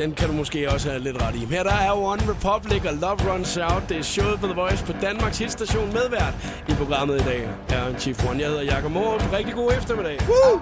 Den 0.00 0.14
kan 0.14 0.28
du 0.28 0.34
måske 0.34 0.70
også 0.70 0.90
have 0.90 1.02
lidt 1.02 1.22
ret 1.22 1.34
i. 1.34 1.44
Her 1.44 1.62
der 1.62 1.74
er 1.74 1.92
One 1.92 2.22
Republic 2.30 2.84
og 2.84 2.94
Love 2.94 3.32
Runs 3.32 3.56
Out. 3.56 3.82
Det 3.88 3.96
er 3.96 4.02
showet 4.02 4.40
på 4.40 4.46
The 4.46 4.54
Voice 4.54 4.84
på 4.84 4.92
Danmarks 5.02 5.38
hitstation 5.38 5.92
medvært 5.92 6.34
i 6.68 6.72
programmet 6.72 7.20
i 7.20 7.24
dag. 7.24 7.48
Er 7.68 7.98
Chief 7.98 8.24
One. 8.30 8.40
Jeg 8.40 8.48
hedder 8.48 8.62
Jakob 8.62 8.92
Morup. 8.92 9.32
Rigtig 9.32 9.54
god 9.54 9.72
eftermiddag. 9.72 10.18
Woo! 10.28 10.60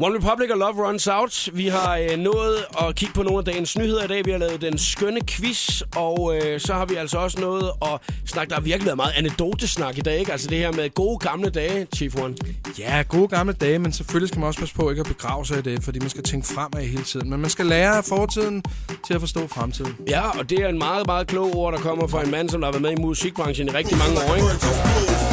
One 0.00 0.16
Republic 0.16 0.50
og 0.50 0.58
Love 0.58 0.88
Runs 0.88 1.06
Out. 1.06 1.48
Vi 1.52 1.68
har 1.68 1.96
øh, 1.96 2.18
nået 2.18 2.56
at 2.80 2.94
kigge 2.94 3.14
på 3.14 3.22
nogle 3.22 3.38
af 3.38 3.44
dagens 3.44 3.78
nyheder 3.78 4.04
i 4.04 4.06
dag. 4.06 4.24
Vi 4.24 4.30
har 4.30 4.38
lavet 4.38 4.60
den 4.60 4.78
skønne 4.78 5.20
quiz, 5.26 5.82
og 5.96 6.36
øh, 6.36 6.60
så 6.60 6.72
har 6.74 6.84
vi 6.84 6.94
altså 6.94 7.18
også 7.18 7.40
nået 7.40 7.70
at 7.82 8.00
snakke. 8.26 8.50
Der 8.50 8.54
har 8.54 8.62
virkelig 8.62 8.86
været 8.86 8.96
meget 8.96 9.12
anekdotesnak 9.16 9.98
i 9.98 10.00
dag, 10.00 10.18
ikke? 10.18 10.32
Altså 10.32 10.48
det 10.50 10.58
her 10.58 10.72
med 10.72 10.94
gode 10.94 11.18
gamle 11.18 11.50
dage, 11.50 11.86
Chief 11.96 12.16
One. 12.16 12.34
Ja, 12.78 13.02
gode 13.08 13.28
gamle 13.28 13.52
dage, 13.52 13.78
men 13.78 13.92
selvfølgelig 13.92 14.28
skal 14.28 14.38
man 14.38 14.46
også 14.46 14.60
passe 14.60 14.74
på 14.74 14.90
ikke 14.90 15.00
at 15.00 15.06
begrave 15.06 15.46
sig 15.46 15.58
i 15.58 15.62
det, 15.62 15.84
fordi 15.84 15.98
man 15.98 16.10
skal 16.10 16.22
tænke 16.22 16.46
fremad 16.46 16.82
hele 16.82 17.04
tiden. 17.04 17.30
Men 17.30 17.40
man 17.40 17.50
skal 17.50 17.66
lære 17.66 17.96
af 17.96 18.04
fortiden 18.04 18.62
til 19.06 19.14
at 19.14 19.20
forstå 19.20 19.46
fremtiden. 19.46 19.96
Ja, 20.08 20.38
og 20.38 20.50
det 20.50 20.58
er 20.58 20.68
en 20.68 20.78
meget, 20.78 21.06
meget 21.06 21.26
klog 21.26 21.56
ord, 21.56 21.72
der 21.72 21.78
kommer 21.78 22.06
fra 22.06 22.24
en 22.24 22.30
mand, 22.30 22.48
som 22.50 22.62
har 22.62 22.70
været 22.70 22.82
med 22.82 22.90
i 22.90 23.00
musikbranchen 23.00 23.68
i 23.68 23.70
rigtig 23.70 23.98
mange 23.98 24.14
år, 24.18 24.34
ikke? 24.34 25.31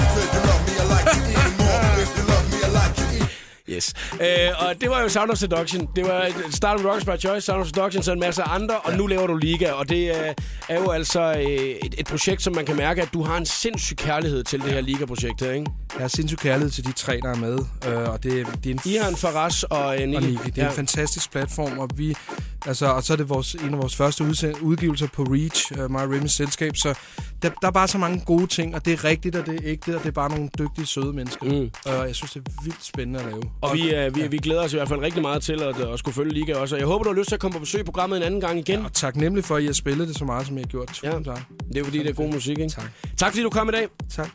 Yes. 3.80 3.94
Øh, 4.22 4.68
og 4.68 4.82
det 4.82 4.90
var 4.90 5.02
jo 5.02 5.10
Sound 5.10 5.32
of 5.32 5.38
Seduction. 5.38 5.88
Det 5.96 6.04
var 6.06 6.28
Start 6.52 6.78
with 6.80 6.90
Rocks 6.90 7.06
by 7.06 7.18
Choice, 7.22 7.42
Sound 7.46 7.62
of 7.62 7.68
Seduction, 7.68 8.04
så 8.04 8.12
en 8.12 8.20
masse 8.20 8.44
andre, 8.44 8.76
og 8.78 8.94
nu 8.98 9.08
laver 9.08 9.28
du 9.28 9.36
Liga. 9.36 9.72
Og 9.72 9.90
det 9.90 10.28
er, 10.28 10.34
er 10.70 10.80
jo 10.82 10.90
altså 10.90 11.22
øh, 11.22 11.42
et, 11.46 11.96
et 11.98 12.06
projekt, 12.08 12.42
som 12.42 12.56
man 12.56 12.66
kan 12.66 12.76
mærke, 12.76 13.02
at 13.02 13.10
du 13.14 13.24
har 13.24 13.38
en 13.38 13.46
sindssyg 13.46 13.98
kærlighed 13.98 14.44
til 14.44 14.62
det 14.62 14.72
her 14.72 14.82
Liga-projekt 14.82 15.42
her, 15.42 15.52
ikke? 15.52 15.72
Jeg 15.94 16.02
har 16.02 16.08
sindssygt 16.08 16.42
kærlighed 16.42 16.72
til 16.72 16.86
de 16.86 16.92
tre, 16.92 17.20
der 17.24 17.30
er 17.32 17.36
med. 17.36 17.60
Øh, 17.88 18.10
og 18.10 18.24
det, 18.24 18.40
er- 18.42 18.46
det 18.64 18.70
er 18.70 18.74
en 18.74 18.80
Ihan, 18.86 19.16
Faraz 19.16 19.64
og 19.64 20.02
øh, 20.02 20.08
Niki. 20.08 20.16
og 20.16 20.22
Niki. 20.24 20.50
Det 20.50 20.58
er 20.58 20.64
ja. 20.64 20.70
en 20.70 20.76
fantastisk 20.76 21.32
platform, 21.32 21.80
og 21.80 21.90
vi, 21.96 22.16
altså, 22.66 22.86
og 22.86 23.04
så 23.04 23.14
er 23.14 23.18
det 23.18 23.30
vores, 23.30 23.56
en 23.56 23.74
af 23.74 23.78
vores 23.78 23.96
første 23.96 24.24
udgivelser 24.62 25.08
på 25.08 25.24
Reach, 25.24 25.72
uh, 25.72 25.92
My 25.92 26.14
Rimmys 26.14 26.32
selskab, 26.32 26.76
så 26.76 26.94
der, 27.42 27.50
der 27.62 27.68
er 27.68 27.72
bare 27.72 27.88
så 27.88 27.98
mange 27.98 28.24
gode 28.26 28.48
ting, 28.48 28.76
og 28.76 28.86
det 28.86 28.94
er 28.94 29.04
rigtigt, 29.04 29.36
og 29.36 29.46
det 29.46 29.56
er 29.56 29.60
ægte, 29.64 29.96
og 29.96 30.02
det 30.02 30.08
er 30.08 30.12
bare 30.12 30.30
nogle 30.30 30.50
dygtige, 30.60 30.86
søde 30.86 31.14
mennesker. 31.14 31.46
Mm. 31.46 31.70
Og 31.86 32.08
jeg 32.08 32.16
synes, 32.16 32.32
det 32.32 32.48
er 32.48 32.64
vildt 32.64 32.86
spændende 32.86 33.20
at 33.20 33.26
lave. 33.26 33.42
Og 33.62 33.74
vi, 33.74 33.96
øh, 33.96 34.16
vi, 34.16 34.28
vi 34.28 34.38
glæder 34.38 34.64
os 34.64 34.74
i 34.74 34.76
hvert 34.76 34.90
fald 34.90 35.00
rigtig 35.00 35.22
meget 35.22 35.44
til 35.44 35.64
at, 35.64 35.80
at 35.80 36.00
skulle 36.00 36.16
følge 36.16 36.34
Liga 36.34 36.56
også. 36.56 36.76
Og 36.76 36.80
jeg 36.80 36.88
håber, 36.88 37.04
du 37.04 37.10
har 37.10 37.18
lyst 37.18 37.28
til 37.28 37.36
at 37.36 37.42
komme 37.42 37.54
på 37.54 37.60
besøg 37.60 37.82
i 37.82 37.84
programmet 37.84 38.18
en 38.18 38.24
anden 38.24 38.42
gang 38.42 38.60
igen. 38.60 38.86
Og 38.86 38.94
taknemmelig 38.94 39.46
for, 39.46 39.56
at 39.56 39.64
I 39.64 39.66
har 39.66 39.74
spillet 39.74 40.08
det 40.08 40.18
så 40.18 40.26
meget, 40.26 40.48
som 40.48 40.58
I 40.58 40.62
har 40.62 40.68
gjort. 40.68 41.04
Ja. 41.04 41.12
tak. 41.12 41.40
Det 41.74 41.78
er 41.78 41.84
fordi, 41.84 42.00
det 42.00 42.10
er 42.10 42.14
god 42.14 42.34
musik, 42.34 42.60
ikke? 42.60 42.70
Tak. 42.74 42.92
Tak 43.18 43.32
fordi 43.32 43.44
du 43.44 43.50
kom 43.50 43.70
i 43.70 43.72
dag. 43.72 43.88
Tak. 44.10 44.30